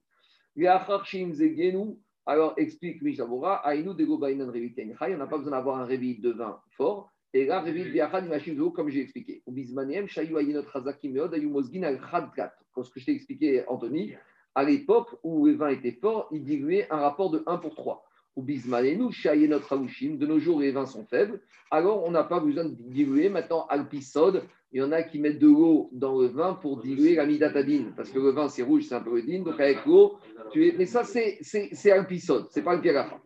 000. 0.55 1.97
Alors, 2.25 2.53
explique 2.55 3.01
Mishabura, 3.01 3.55
Aïnou 3.67 3.93
de 3.93 4.05
Gobainan 4.05 4.47
Revit 4.47 4.73
on 5.01 5.17
n'a 5.17 5.27
pas 5.27 5.37
besoin 5.37 5.51
d'avoir 5.51 5.79
un 5.79 5.85
révit 5.85 6.19
de 6.19 6.31
vin 6.31 6.57
fort. 6.77 7.11
Et 7.33 7.45
là, 7.45 7.59
Revit 7.61 7.89
Biachad, 7.89 8.29
Machim 8.29 8.55
comme 8.71 8.89
j'ai 8.89 9.01
expliqué. 9.01 9.41
Ou 9.45 9.51
Bismanem, 9.51 10.07
Shayu 10.07 10.37
Ayinot 10.37 10.63
Hazakim 10.73 11.13
Meod, 11.13 11.35
Mosgin 11.43 11.83
al 11.83 11.99
Khadkat. 11.99 12.53
Ce 12.81 12.89
que 12.89 12.99
je 12.99 13.05
t'ai 13.05 13.11
expliqué, 13.11 13.63
Anthony, 13.67 14.13
à 14.55 14.63
l'époque 14.63 15.17
où 15.23 15.47
le 15.47 15.53
vin 15.53 15.69
était 15.69 15.97
fort, 15.99 16.29
il 16.31 16.43
diluait 16.43 16.87
un 16.91 16.97
rapport 16.97 17.29
de 17.29 17.43
1 17.45 17.57
pour 17.57 17.75
3. 17.75 18.05
Ou 18.35 18.41
Bismanenu, 18.41 19.09
de 19.09 20.25
nos 20.25 20.39
jours, 20.39 20.61
les 20.61 20.71
vins 20.71 20.85
sont 20.85 21.05
faibles. 21.05 21.41
Alors, 21.71 22.03
on 22.05 22.11
n'a 22.11 22.23
pas 22.23 22.39
besoin 22.39 22.65
de 22.65 22.75
diluer. 22.79 23.29
Maintenant, 23.29 23.65
Alpisode, 23.67 24.43
il 24.73 24.79
y 24.79 24.81
en 24.81 24.91
a 24.91 25.03
qui 25.03 25.19
mettent 25.19 25.37
de 25.37 25.47
l'eau 25.47 25.89
dans 25.91 26.19
le 26.19 26.27
vin 26.27 26.55
pour 26.55 26.81
diluer 26.81 27.15
la 27.15 27.27
midatadine. 27.27 27.93
Parce 27.95 28.09
que 28.09 28.17
le 28.17 28.31
vin, 28.31 28.49
c'est 28.49 28.63
rouge, 28.63 28.85
c'est 28.89 28.95
un 28.95 29.01
peu 29.01 29.21
dine. 29.21 29.43
Donc, 29.43 29.59
avec 29.59 29.85
l'eau, 29.85 30.17
tu 30.51 30.67
es... 30.67 30.75
Mais 30.75 30.87
ça, 30.87 31.03
c'est 31.03 31.91
Alpisode, 31.91 32.47
c'est 32.49 32.63
pas 32.63 32.75
le 32.75 32.81
pierre 32.81 33.19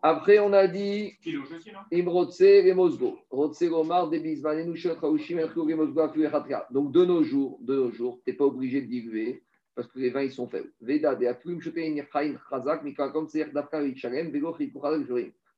Après, 0.00 0.38
on 0.38 0.54
a 0.54 0.66
dit 0.66 1.12
Imrotse 1.92 2.40
et 2.40 2.72
Mosgo. 2.72 3.18
Rotse 3.30 3.64
Gomar, 3.64 4.08
Debismanenu, 4.08 4.74
Shot 4.76 4.94
Raouchim, 4.94 5.40
Donc, 6.70 6.92
de 6.92 7.04
nos 7.04 7.22
jours, 7.22 7.58
de 7.60 7.74
nos 7.74 7.90
jours, 7.90 8.18
tu 8.24 8.30
n'es 8.30 8.36
pas 8.36 8.46
obligé 8.46 8.80
de 8.80 8.86
diluer 8.86 9.42
parce 9.74 9.88
que 9.88 9.98
les 9.98 10.10
vins 10.10 10.22
ils 10.22 10.32
sont 10.32 10.48
faibles. 10.48 10.70
Veda 10.80 11.14
de 11.14 11.24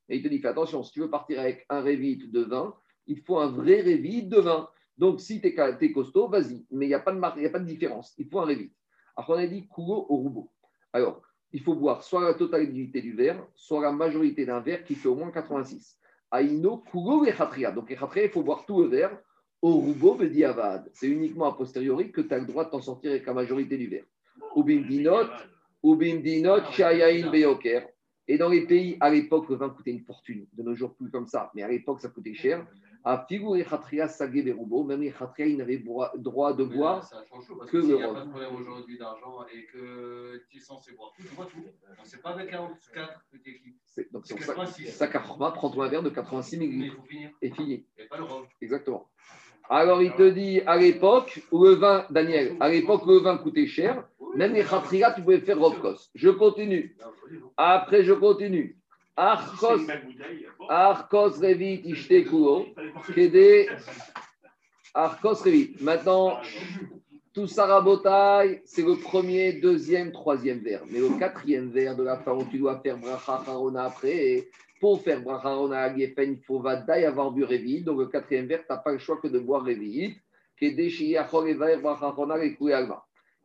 Et 0.09 0.17
il 0.17 0.23
te 0.23 0.29
dit 0.29 0.39
fais 0.39 0.49
attention, 0.49 0.83
si 0.83 0.93
tu 0.93 1.01
veux 1.01 1.11
partir 1.11 1.41
avec 1.41 1.67
un 1.69 1.81
révite 1.81 2.31
de 2.31 2.43
vin, 2.43 2.75
il 3.07 3.21
faut 3.21 3.39
un 3.39 3.49
vrai 3.49 3.81
révite 3.81 4.29
de 4.29 4.41
vin. 4.41 4.69
Donc 4.97 5.21
si 5.21 5.41
tu 5.41 5.49
es, 5.49 5.93
costaud, 5.93 6.29
vas-y, 6.29 6.67
mais 6.71 6.87
il 6.87 6.89
n'y 6.89 6.95
a, 6.95 7.01
pas 7.01 7.13
de 7.13 7.21
a 7.21 7.51
pas 7.51 7.59
de 7.59 7.67
différence, 7.67 8.15
il 8.19 8.29
faut 8.29 8.41
un 8.41 8.45
révite. 8.45 8.75
Après 9.17 9.33
on 9.33 9.37
a 9.37 9.47
dit 9.47 9.67
kugo 9.69 10.07
au 10.09 10.17
roubo. 10.17 10.51
Alors, 10.93 11.23
il 11.53 11.61
faut 11.61 11.75
boire 11.75 12.03
soit 12.03 12.23
la 12.23 12.35
totalité 12.35 13.01
du 13.01 13.13
verre, 13.13 13.45
soit 13.55 13.83
la 13.83 13.93
majorité 13.93 14.47
d'un 14.47 14.61
verre 14.61 14.85
qui 14.85 14.95
fait 14.95 15.09
au 15.09 15.15
moins 15.15 15.31
86. 15.31 15.99
Aïno 16.31 16.79
kugo 16.79 17.25
et 17.25 17.35
Donc 17.73 17.91
il 17.91 18.29
faut 18.29 18.43
boire 18.43 18.65
tout 18.67 18.83
le 18.83 18.89
verre 18.89 19.17
au 19.63 19.73
roubo 19.77 20.17
diavad. 20.25 20.91
C'est 20.93 21.09
uniquement 21.09 21.47
a 21.47 21.57
posteriori 21.57 22.13
que 22.13 22.21
tu 22.21 22.35
as 22.35 22.39
le 22.39 22.47
droit 22.47 22.65
de 22.67 22.71
t'en 22.71 22.83
sortir 22.83 23.13
avec 23.13 23.25
la 23.25 23.33
majorité 23.33 23.77
du 23.77 23.87
verre. 23.87 24.05
Ubim 24.57 24.83
dinot, 24.87 25.31
ubim 25.83 26.21
dinot, 26.21 26.71
chayain 26.73 27.31
beyoker. 27.31 27.89
Et 28.27 28.37
dans 28.37 28.49
les 28.49 28.67
pays, 28.67 28.97
à 29.01 29.11
l'époque, 29.11 29.49
le 29.49 29.57
vin 29.57 29.71
coûtait 29.71 29.91
une 29.91 30.05
fortune. 30.05 30.47
De 30.53 30.63
nos 30.63 30.75
jours, 30.75 30.95
plus 30.95 31.11
comme 31.11 31.27
ça. 31.27 31.51
Mais 31.55 31.63
à 31.63 31.69
l'époque, 31.69 32.01
ça 32.01 32.09
coûtait 32.09 32.35
cher. 32.35 32.67
À 33.07 33.27
figurer 33.29 33.65
Khatria 33.65 34.09
Sagé 34.09 34.43
Berubo, 34.43 34.83
même 34.83 35.03
les 35.03 35.11
Khatria, 35.11 35.47
ils 35.47 35.59
n'avaient 35.59 35.77
droit 35.77 36.55
de 36.55 36.65
boire 36.65 37.07
que 37.69 37.77
le 37.77 37.83
rhum. 37.83 37.91
Il 37.91 37.97
n'y 37.97 38.03
a 38.03 38.09
pas 38.09 38.21
de 38.25 38.31
problème 38.31 38.57
aujourd'hui 38.57 38.97
d'argent 38.97 39.45
et 39.55 39.67
que 39.67 40.43
tu 40.49 40.57
es 40.57 40.61
censé 40.61 40.93
boire 40.95 41.13
tout, 41.15 41.23
tu 41.23 41.35
bois 41.35 41.47
tout. 41.47 41.65
C'est 42.03 42.23
pas 42.23 42.31
avec 42.31 42.51
44 42.51 43.27
que 43.31 43.37
tu 43.37 43.51
équipes. 43.51 43.77
Donc 44.11 44.27
c'est 44.27 44.35
pour 44.35 44.45
ça, 44.45 44.67
ça 44.67 45.07
prends-toi 45.09 45.85
un 45.85 45.89
verre 45.89 46.03
de 46.03 46.09
86 46.09 46.57
ml. 46.57 46.93
Et 47.43 47.51
fini. 47.51 47.87
Et 47.99 48.05
pas 48.05 48.17
le 48.17 48.25
rhum. 48.25 48.47
Exactement. 48.63 49.11
Alors 49.69 50.03
il 50.03 50.13
te 50.15 50.31
dit 50.31 50.63
à 50.63 50.77
l'époque 50.77 51.43
le 51.53 51.75
vin, 51.75 52.07
Daniel, 52.11 52.57
à 52.61 52.69
l'époque 52.71 53.07
le 53.07 53.19
vin 53.19 53.37
coûtait 53.37 53.67
cher, 53.67 54.07
même 54.35 54.53
les 54.53 54.65
tu 54.65 55.23
pouvais 55.23 55.41
faire 55.41 55.59
Rovkos. 55.59 56.11
Je 56.15 56.31
continue. 56.31 56.97
Après, 57.57 58.03
je 58.03 58.13
continue. 58.13 58.79
Archos, 59.17 59.87
Archos 60.69 61.39
Revit 61.41 61.83
Ishte 61.85 62.25
Kuo, 62.29 62.67
Kede, 63.15 63.69
Archos 64.93 65.43
Revit. 65.45 65.77
Maintenant, 65.81 66.39
tout 67.33 67.47
ça 67.47 67.67
rabotaille, 67.67 68.61
c'est 68.65 68.83
le 68.83 68.97
premier, 68.97 69.55
deuxième, 69.55 70.13
troisième 70.13 70.59
verre. 70.59 70.83
Mais 70.91 70.99
le 70.99 71.19
quatrième 71.19 71.71
verre 71.71 71.97
de 71.97 72.03
la 72.03 72.19
fin 72.19 72.33
où 72.33 72.45
tu 72.45 72.59
dois 72.59 72.81
faire 72.81 72.99
Bracha 72.99 73.43
Harona 73.47 73.85
après, 73.85 74.49
pour 74.81 75.01
faire 75.03 75.23
bracha 75.23 75.49
à 75.49 75.97
il 75.97 76.41
faut 76.47 76.61
vadaï 76.61 77.05
avoir 77.05 77.31
bu 77.31 77.45
Révi. 77.45 77.83
Donc, 77.83 78.01
le 78.01 78.07
quatrième 78.07 78.47
verre, 78.47 78.61
tu 78.61 78.67
n'as 78.71 78.79
pas 78.79 78.93
le 78.93 78.99
choix 78.99 79.17
que 79.17 79.29
de 79.29 79.39
boire 79.39 79.63
Révi. 79.63 80.15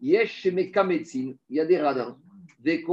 Yesh 0.02 0.46
il 0.46 1.38
y 1.50 1.60
a 1.60 1.66
des 1.66 1.78
radins. 1.80 2.18
Des 2.60 2.84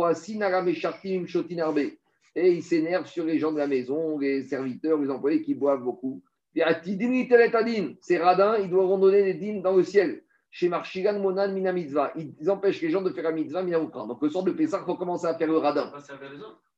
Et 2.37 2.53
ils 2.53 2.63
s'énervent 2.63 3.09
sur 3.09 3.25
les 3.25 3.39
gens 3.39 3.51
de 3.51 3.59
la 3.59 3.67
maison, 3.67 4.19
les 4.19 4.45
serviteurs, 4.45 4.99
les 4.99 5.11
employés 5.11 5.43
qui 5.43 5.55
boivent 5.55 5.83
beaucoup. 5.83 6.23
Ces 6.55 8.19
radins, 8.19 8.59
ils 8.59 8.71
doivent 8.71 9.01
donner 9.01 9.25
des 9.25 9.35
dînes 9.35 9.63
dans 9.63 9.75
le 9.75 9.83
ciel 9.83 10.23
chez 10.51 10.69
Marchigan 10.69 11.19
Monan 11.19 11.53
Mina 11.53 11.73
Mitzvah. 11.73 12.13
Ils 12.17 12.51
empêchent 12.51 12.81
les 12.81 12.91
gens 12.91 13.03
de 13.03 13.11
faire 13.11 13.25
la 13.25 13.33
mitzvah 13.33 13.63
Mina 13.63 13.79
Donc 13.79 14.23
le 14.23 14.29
soir 14.29 14.45
de 14.45 14.53
Pessah, 14.53 14.81
il 14.83 14.87
faut 14.87 14.95
commencer 14.95 15.27
à 15.27 15.35
faire 15.35 15.49
le 15.49 15.59
radin. 15.59 15.93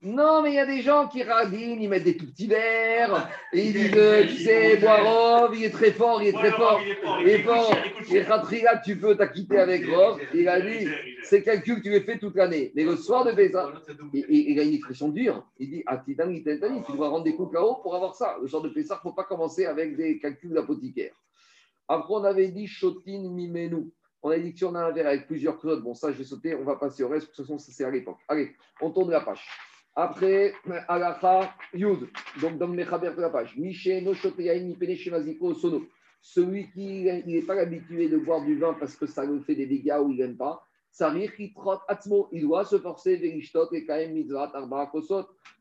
Non, 0.00 0.42
mais 0.42 0.50
il 0.50 0.54
y 0.54 0.58
a 0.60 0.66
des 0.66 0.80
gens 0.80 1.08
qui 1.08 1.24
radinent, 1.24 1.82
ils 1.82 1.88
mettent 1.88 2.04
des 2.04 2.16
tout 2.16 2.26
petits 2.26 2.46
verres, 2.46 3.28
et 3.52 3.66
ils 3.66 3.72
disent, 3.72 3.90
tu 4.28 4.44
sais, 4.44 4.76
Boirov, 4.76 5.56
il 5.56 5.64
est 5.64 5.70
très 5.70 5.90
fort, 5.90 6.22
il 6.22 6.28
est 6.28 6.32
très 6.32 6.52
fort, 6.52 6.80
il 7.20 7.28
est 7.28 7.42
fort. 7.42 7.74
Et 8.08 8.24
Khatriga, 8.24 8.80
tu 8.84 8.96
peux 8.96 9.16
t'acquitter 9.16 9.58
avec 9.58 9.88
Rov. 9.88 10.20
Il 10.34 10.48
a 10.48 10.60
dit, 10.60 10.86
c'est 11.24 11.42
calcul 11.42 11.78
que 11.78 11.82
tu 11.82 11.90
les 11.90 12.02
fais 12.02 12.16
toute 12.16 12.36
l'année. 12.36 12.70
Mais 12.76 12.84
le 12.84 12.96
soir 12.96 13.24
de 13.24 13.32
Pessah, 13.32 13.72
il 14.12 14.60
a 14.60 14.62
une 14.62 14.74
expression 14.74 15.08
dure. 15.08 15.44
Il 15.58 15.70
dit, 15.70 15.82
ah, 15.86 16.00
tu 16.06 16.14
dois 16.14 17.08
rendre 17.08 17.24
des 17.24 17.34
comptes 17.34 17.52
là-haut 17.52 17.76
pour 17.82 17.96
avoir 17.96 18.14
ça. 18.14 18.36
Le 18.40 18.46
soir 18.46 18.62
de 18.62 18.68
Pessah, 18.68 18.94
il 18.94 19.06
ne 19.06 19.10
faut 19.10 19.16
pas 19.16 19.24
commencer 19.24 19.66
avec 19.66 19.96
des 19.96 20.20
calculs 20.20 20.52
d'apothicaire. 20.52 21.12
Après, 21.88 22.14
on 22.14 22.24
avait 22.24 22.48
dit 22.48 22.66
Shotin 22.66 23.30
Mimenu. 23.30 23.90
On 24.22 24.30
a 24.30 24.38
dit 24.38 24.52
que 24.52 24.58
si 24.58 24.64
on 24.64 24.74
a 24.74 24.80
un 24.80 24.92
verre 24.92 25.06
avec 25.06 25.26
plusieurs 25.26 25.58
clodes, 25.58 25.82
bon, 25.82 25.94
ça, 25.94 26.12
je 26.12 26.18
vais 26.18 26.24
sauter, 26.24 26.54
on 26.54 26.64
va 26.64 26.76
passer 26.76 27.02
au 27.04 27.08
reste, 27.08 27.26
de 27.26 27.32
toute 27.32 27.46
façon, 27.46 27.58
ça, 27.58 27.72
c'est 27.72 27.84
à 27.84 27.90
l'époque. 27.90 28.18
Allez, 28.28 28.52
on 28.80 28.90
tourne 28.90 29.10
la 29.10 29.20
page. 29.20 29.46
Après, 29.94 30.52
Alacha 30.86 31.54
Yud, 31.72 32.08
donc 32.40 32.58
dans 32.58 32.66
le 32.66 32.74
Mechaber 32.74 33.12
de 33.16 33.20
la 33.20 33.30
page. 33.30 33.56
no 33.56 34.14
Sono. 35.54 35.86
Celui 36.20 36.70
qui 36.70 37.04
n'est 37.04 37.42
pas 37.42 37.58
habitué 37.58 38.08
de 38.08 38.18
boire 38.18 38.44
du 38.44 38.58
vin 38.58 38.74
parce 38.74 38.96
que 38.96 39.06
ça 39.06 39.24
lui 39.24 39.40
fait 39.42 39.54
des 39.54 39.66
dégâts 39.66 39.98
ou 40.00 40.10
il 40.12 40.18
n'aime 40.18 40.36
pas, 40.36 40.62
il 42.32 42.42
doit 42.42 42.64
se 42.64 42.78
forcer, 42.78 43.14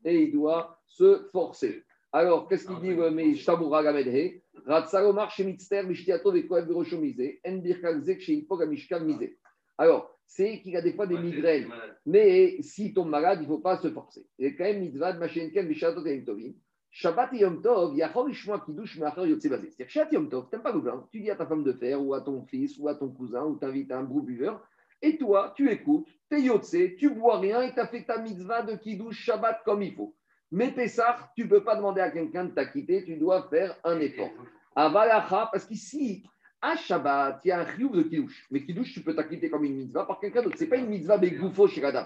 et 0.04 0.24
il 0.24 0.32
doit 0.32 0.80
se 0.86 1.30
forcer. 1.32 1.84
Alors, 2.14 2.48
qu'est-ce 2.48 2.66
qu'il 2.66 2.80
dit 2.80 2.96
le 2.96 3.12
Mishabura 3.12 3.84
Gamedhe 3.84 4.42
Ratsalomar 4.66 5.30
Shemitzter 5.32 5.84
Mishtiato 5.84 6.32
Vekoev 6.32 6.72
Rochomise, 6.72 7.40
Enbirkalzek 7.46 8.22
Sheipog 8.22 8.68
Mishkal 8.68 9.04
Mise. 9.04 9.30
Alors, 9.78 10.18
c'est 10.26 10.62
qu'il 10.62 10.76
a 10.76 10.82
des 10.82 10.94
fois 10.94 11.08
des 11.08 11.18
migraines. 11.18 11.70
Mais 12.06 12.62
s'il 12.62 12.94
tombe 12.94 13.10
malade, 13.10 13.40
il 13.42 13.44
ne 13.44 13.48
faut 13.48 13.60
pas 13.60 13.78
se 13.78 13.90
forcer. 13.92 14.26
Il 14.40 14.56
quand 14.56 14.64
même 14.64 14.80
mitzvah 14.80 15.14
de 15.14 15.20
Machenken 15.20 15.68
Vishato 15.68 16.02
Tovim. 16.02 16.54
Shabbat 16.90 17.34
et 17.34 17.40
Yom 17.40 17.62
Tov, 17.62 17.96
Yachor 17.96 18.30
Ishmoa 18.30 18.64
Kiddush 18.66 18.98
Me'achar 18.98 19.28
Yotze 19.28 19.48
Bazé. 19.48 19.70
C'est-à-dire, 19.70 19.90
Shabbat 19.90 20.14
et 20.14 20.16
Yom 20.16 20.30
Tov, 20.30 20.50
t'aimes 20.50 20.64
pas 20.64 20.72
le 20.72 20.80
vin, 20.80 21.08
tu 21.12 21.20
dis 21.20 21.30
à 21.30 21.36
ta 21.36 21.46
femme 21.46 21.64
de 21.64 21.74
faire, 21.74 22.04
ou 22.04 22.14
à 22.14 22.22
ton 22.22 22.42
fils, 22.44 22.78
ou 22.80 22.88
à 22.88 22.96
ton 22.96 23.10
cousin, 23.10 23.44
ou 23.44 23.56
t'invites 23.58 23.92
un 23.92 24.04
gros 24.04 24.22
buveur, 24.22 24.68
et 25.02 25.18
toi, 25.18 25.54
tu 25.56 25.70
écoutes, 25.70 26.08
t'es 26.30 26.42
Yotze, 26.42 26.96
tu 26.98 27.12
bois 27.12 27.40
rien, 27.40 27.62
et 27.62 27.74
t'as 27.76 27.86
fait 27.86 28.04
ta 28.04 28.20
mitzvah 28.20 28.64
de 28.64 28.76
Kiddush 28.78 29.16
Shabbat 29.16 29.62
comme 29.64 29.84
il 29.84 29.94
faut. 29.94 30.16
Mais 30.52 30.72
Pessah, 30.72 31.32
tu 31.36 31.48
peux 31.48 31.64
pas 31.64 31.76
demander 31.76 32.02
à 32.02 32.10
quelqu'un 32.10 32.46
de 32.46 32.52
t'acquitter, 32.52 33.04
tu 33.04 33.18
dois 33.18 33.48
faire 33.50 33.76
un 33.84 34.00
effort. 34.00 34.32
Avalacha, 34.76 35.50
parce 35.52 35.66
qu'ici, 35.66 36.24
à 36.62 36.76
Shabbat, 36.76 37.42
il 37.44 37.50
y 37.50 37.52
a 37.52 37.60
un 37.60 37.76
chiouf 37.76 37.92
de 37.92 38.04
Kiddush. 38.04 38.48
Mais 38.50 38.64
Kiddush, 38.64 38.94
tu 38.94 39.02
peux 39.02 39.16
t'acquitter 39.16 39.50
comme 39.50 39.66
une 39.66 39.76
mitzvah 39.76 40.06
par 40.06 40.20
quelqu'un 40.20 40.42
d'autre. 40.42 40.58
Ce 40.58 40.64
n'est 40.64 40.70
pas 40.70 40.78
une 40.78 40.88
mitzvah 40.88 41.18
begoufo 41.18 41.68
chez 41.68 41.84
Adam. 41.84 42.06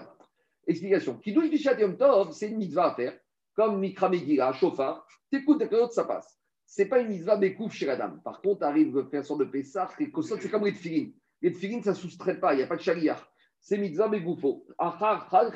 Explication. 0.66 1.18
Kiddush 1.18 1.50
du 1.50 1.56
Yom 1.80 1.96
Tov, 1.96 2.32
c'est 2.32 2.48
une 2.48 2.58
mitzvah 2.58 2.92
à 2.92 2.94
faire, 2.94 3.16
comme 3.54 3.78
Mikra 3.78 4.08
Megillah, 4.08 4.52
Shofar. 4.54 5.06
T'écoutes 5.30 5.58
quelqu'un 5.58 5.78
d'autre, 5.78 5.92
ça 5.92 6.04
passe. 6.04 6.38
Ce 6.66 6.82
n'est 6.82 6.88
pas 6.88 7.00
une 7.00 7.08
mitzvah 7.08 7.36
begouf 7.36 7.72
chez 7.72 7.88
Adam. 7.88 8.18
Par 8.24 8.40
contre, 8.40 8.64
arrive 8.64 8.96
à 8.96 9.16
une 9.16 9.22
sorte 9.22 9.40
de 9.40 9.44
Pessah, 9.44 9.88
c'est 9.96 10.50
comme 10.50 10.64
les 10.64 10.72
tfilin. 10.72 11.10
Les 11.40 11.52
tfilin, 11.52 11.82
ça 11.82 11.90
ne 11.90 11.96
soustrait 11.96 12.40
pas, 12.40 12.54
il 12.54 12.58
n'y 12.58 12.62
a 12.62 12.66
pas 12.66 12.76
de 12.76 12.82
charia. 12.82 13.16
C'est 13.60 13.78
mitzvah 13.78 14.08
begoufo. 14.08 14.66
Achar, 14.78 15.28
chal, 15.30 15.52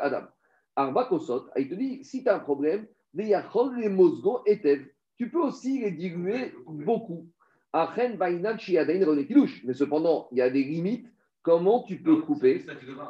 Adam. 0.00 0.26
Arba 0.76 1.04
Kosot, 1.04 1.46
il 1.56 1.68
te 1.68 1.74
dit, 1.74 2.04
si 2.04 2.22
tu 2.22 2.28
as 2.28 2.36
un 2.36 2.38
problème, 2.38 2.86
les 3.14 3.88
mosgo, 3.88 4.42
etev. 4.46 4.86
Tu 5.16 5.30
peux 5.30 5.40
aussi 5.40 5.80
les 5.80 5.90
diluer 5.90 6.54
beaucoup. 6.66 7.26
Mais 7.74 7.86
cependant, 9.74 10.28
il 10.32 10.38
y 10.38 10.42
a 10.42 10.50
des 10.50 10.64
limites. 10.64 11.06
Comment 11.42 11.82
tu 11.82 11.96
peux 11.96 12.16
couper 12.16 12.64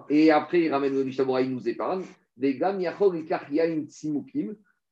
Et 0.08 0.30
après, 0.30 0.62
il 0.62 0.70
ramène 0.70 0.94
le 0.94 1.04
Mishnah 1.04 1.40
il 1.42 1.50
nous 1.50 1.68
épargne. 1.68 2.04
Des 2.36 2.56
gam. 2.56 2.80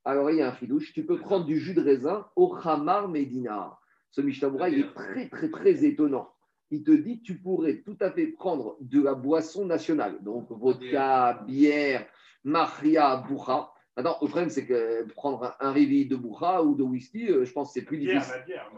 Alors, 0.03 0.31
il 0.31 0.37
y 0.37 0.41
a 0.41 0.49
un 0.49 0.55
chidouche. 0.55 0.93
Tu 0.93 1.05
peux 1.05 1.17
prendre 1.17 1.45
du 1.45 1.59
jus 1.59 1.73
de 1.73 1.81
raisin 1.81 2.25
au 2.35 2.55
Hamar 2.63 3.07
Medina. 3.07 3.77
Ce 4.11 4.21
Mishnah 4.21 4.69
il 4.69 4.79
est 4.79 4.93
très, 4.93 5.29
très, 5.29 5.49
très 5.49 5.85
étonnant. 5.85 6.29
Il 6.71 6.83
te 6.83 6.91
dit 6.91 7.21
tu 7.21 7.37
pourrais 7.37 7.81
tout 7.81 7.97
à 7.99 8.11
fait 8.11 8.27
prendre 8.27 8.77
de 8.79 9.01
la 9.01 9.13
boisson 9.13 9.65
nationale, 9.65 10.17
donc 10.21 10.47
vodka, 10.49 11.43
bière, 11.45 12.05
maria, 12.43 13.17
boucha. 13.17 13.69
Maintenant, 13.97 14.15
le 14.21 14.27
problème, 14.27 14.49
c'est 14.49 14.65
que 14.65 15.03
prendre 15.13 15.53
un, 15.59 15.71
réveil 15.73 16.05
de 16.05 16.15
boucha 16.15 16.63
ou 16.63 16.75
de 16.75 16.83
whisky, 16.83 17.29
euh, 17.29 17.43
je 17.43 17.51
pense 17.51 17.73
que 17.73 17.79
c'est 17.79 17.85
plus 17.85 17.97
Bière, 17.97 18.21
difficile. 18.21 18.39
la 18.39 18.45
bière. 18.45 18.71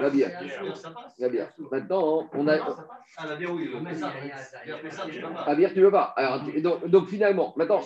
La 0.00 0.10
bière. 0.10 0.40
ménage. 0.40 0.76
Ça 0.76 0.90
passe. 0.90 1.14
La 1.18 1.28
bière. 1.28 1.52
Maintenant, 1.70 2.30
on 2.32 2.48
a. 2.48 2.56
Ah, 3.18 3.26
la 3.26 3.36
bière, 3.36 3.52
oui. 3.52 3.70
La 5.46 5.54
bière, 5.54 5.74
tu 5.74 5.80
veux 5.82 5.90
pas. 5.90 6.14
Alors, 6.16 6.44
tu- 6.46 6.62
donc, 6.62 6.86
donc, 6.86 7.08
finalement, 7.08 7.52
maintenant, 7.56 7.82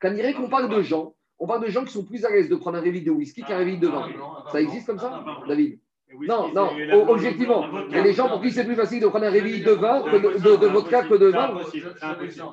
quand 0.00 0.10
on 0.10 0.14
dirait 0.14 0.34
qu'on 0.34 0.48
parle 0.48 0.68
de 0.68 0.82
gens, 0.82 1.14
on 1.38 1.46
parle 1.46 1.64
de 1.64 1.70
gens 1.70 1.84
qui 1.84 1.92
sont 1.92 2.04
plus 2.04 2.24
à 2.24 2.30
l'aise 2.30 2.48
de 2.48 2.56
prendre 2.56 2.78
un 2.78 2.80
réveil 2.80 3.02
de 3.04 3.12
whisky 3.12 3.44
qu'un 3.44 3.58
réveil 3.58 3.78
de 3.78 3.86
vin. 3.86 4.08
Ça 4.50 4.60
existe 4.60 4.86
comme 4.86 4.98
ça, 4.98 5.24
David? 5.46 5.78
Non, 6.26 6.52
non, 6.52 6.70
objectivement. 7.08 7.66
Il 7.88 7.94
y 7.96 7.98
a 7.98 8.02
des 8.02 8.12
gens 8.14 8.28
pour 8.28 8.40
qui 8.40 8.50
c'est 8.50 8.64
plus 8.64 8.74
facile 8.76 9.00
de 9.00 9.06
prendre 9.08 9.26
un 9.26 9.30
réveil 9.30 9.62
de 9.62 9.72
vin 9.72 10.02
que 10.02 10.16
de, 10.16 10.38
de- 10.38 10.56
de 10.56 10.66
vodka 10.66 11.02
que 11.04 11.14
de 11.14 11.26
vin. 11.26 11.48
c'est 11.70 12.04
impossible. 12.04 12.44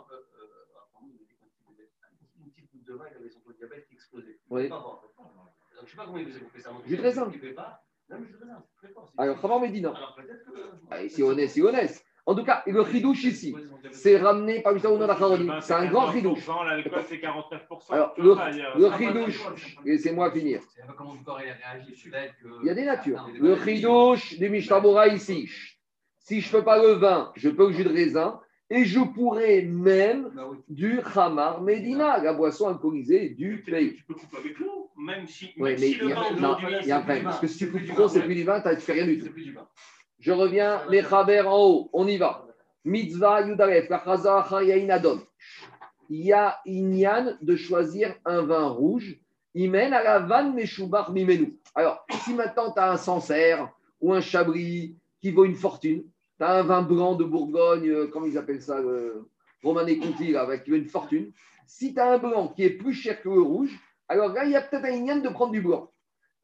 De 2.86 2.94
vin, 2.94 3.06
il 3.12 3.18
avait 3.18 3.30
son 3.30 3.40
taux 3.40 3.52
de 3.52 3.58
diabète 3.58 3.88
qui 3.88 3.96
explosait. 3.96 4.40
Oui. 4.50 4.70
Je 5.84 5.90
sais 5.92 5.96
pas 5.98 6.06
comment 6.06 6.18
il 6.18 6.28
faisait 6.28 6.40
pour 6.40 6.52
faire 6.52 6.62
ça. 6.62 6.72
Jus 6.86 6.98
de 6.98 7.02
raisin. 7.02 7.30
Il 7.34 7.40
fait 7.40 7.54
pas. 7.54 7.82
Non, 8.10 8.18
mais 8.20 9.24
Alors, 9.24 9.42
Khamar 9.42 9.60
Medina. 9.60 9.92
Que. 10.16 10.62
Ah, 10.92 11.08
Si 11.10 11.24
honnête, 11.24 11.50
si 11.50 11.62
honnête. 11.62 12.04
En 12.28 12.34
tout 12.34 12.44
cas, 12.44 12.64
le 12.66 12.84
chidouche 12.86 13.24
ici, 13.26 13.56
c'est 13.92 14.18
ramené 14.18 14.62
par 14.62 14.74
Mishnah 14.74 14.90
Uno 14.90 15.06
Lacharonim. 15.06 15.48
Ben, 15.48 15.62
C'est 15.62 15.74
un 15.74 15.86
grand 15.86 16.12
14%, 16.12 16.14
chidouche. 16.16 16.48
L'alcool, 16.66 17.04
c'est 17.08 17.18
49%. 17.18 17.92
Alors, 17.92 18.14
Tu 18.16 18.22
le, 18.24 18.92
chidouche, 18.98 19.78
laissez-moi 19.86 20.32
finir. 20.32 20.62
Il 22.64 22.68
y 22.68 22.70
a 22.70 22.74
des 22.74 22.86
natures. 22.86 23.28
Le 23.40 23.56
chidouche 23.58 24.40
du 24.40 24.50
Mishnah 24.50 25.08
ici. 25.08 25.50
Si 26.18 26.42
je 26.42 26.48
ne 26.48 26.52
peux 26.60 26.64
pas 26.66 26.82
le 26.82 26.94
vin, 26.94 27.32
je 27.36 27.50
peux 27.50 27.68
le 27.68 27.74
jus 27.74 27.84
de 27.84 27.90
raisin. 27.94 28.40
Et 28.72 28.84
je 28.84 29.00
pourrais 29.00 29.62
même 29.62 30.32
Bah 30.34 30.50
du 30.68 31.00
Khamar 31.14 31.62
Medina, 31.62 32.18
la 32.18 32.34
boisson 32.34 32.68
alcoolisée 32.68 33.30
du 33.30 33.62
Tu 33.64 33.72
pays. 33.72 34.02
peux 34.08 34.16
couper 34.16 34.38
avec 34.38 34.58
l'eau, 34.58 34.90
même 34.98 35.28
si, 35.28 35.52
Oui, 35.58 35.70
même 35.70 35.80
mais 35.80 35.88
si 35.88 35.96
le 36.00 36.10
y 36.10 36.12
a, 36.14 36.16
vin 36.16 36.32
non, 36.40 36.58
il 36.82 36.88
y 36.88 36.92
a 36.92 36.98
un 36.98 37.02
problème. 37.02 37.24
Parce 37.26 37.40
que 37.40 37.46
si 37.46 37.60
tu 37.60 37.66
du 37.66 37.72
coupes 37.74 37.82
vin. 37.86 37.94
trop, 37.94 38.08
c'est 38.08 38.24
plus 38.24 38.34
du 38.34 38.44
vin, 38.44 38.60
tu 38.62 38.68
ne 38.70 38.76
fais 38.78 38.94
rien 38.94 39.06
du 39.06 39.22
C'est 39.22 39.28
tout. 39.30 39.36
Je 40.20 40.32
reviens, 40.32 40.82
les 40.90 41.04
Chaber 41.04 41.42
en 41.42 41.58
haut, 41.58 41.90
on 41.94 42.08
y 42.08 42.18
va. 42.18 42.48
Mitzvah 42.84 43.42
Yudalef, 43.42 43.88
Kachaza 43.88 44.46
Chayain 44.50 44.90
Adon. 44.90 45.22
Il 46.10 46.26
y 46.26 46.34
a 46.34 46.60
Inyan 46.66 47.36
de 47.42 47.56
choisir 47.56 48.16
un 48.26 48.42
vin 48.44 48.68
rouge. 48.68 49.20
Il 49.54 49.72
mène 49.72 49.94
à 49.94 50.04
la 50.04 50.20
vanne 50.20 50.54
Meshubar 50.54 51.12
Mimenu. 51.12 51.58
Alors, 51.74 52.06
si 52.24 52.34
maintenant 52.34 52.72
tu 52.72 52.80
as 52.80 52.92
un 52.92 52.98
Sancerre 52.98 53.70
ou 54.00 54.14
un 54.14 54.22
Chablis 54.22 54.96
qui 55.22 55.32
vaut 55.32 55.46
une 55.46 55.56
fortune, 55.56 56.04
tu 56.38 56.44
as 56.44 56.60
un 56.60 56.64
vin 56.64 56.82
blanc 56.82 57.16
de 57.16 57.24
Bourgogne, 57.24 57.90
euh, 57.90 58.08
comment 58.08 58.26
ils 58.26 58.38
appellent 58.38 58.62
ça, 58.62 58.80
le 58.82 59.28
Romanée 59.64 59.98
Conti, 59.98 60.32
là, 60.32 60.42
avec 60.42 60.64
qui 60.64 60.72
vaut 60.72 60.78
une 60.78 60.90
fortune. 60.90 61.32
Si 61.66 61.94
tu 61.94 62.00
as 62.00 62.14
un 62.14 62.18
blanc 62.20 62.50
qui 62.50 62.64
est 62.64 62.72
plus 62.72 62.94
cher 62.94 63.22
que 63.22 63.30
le 63.30 63.42
rouge, 63.42 63.72
alors 64.08 64.32
là, 64.34 64.46
il 64.46 64.52
y 64.52 64.56
a 64.56 64.62
peut-être 64.62 64.86
un 64.86 64.92
Inyan 64.92 65.18
de 65.18 65.30
prendre 65.30 65.54
du 65.54 65.62
blanc. 65.62 65.92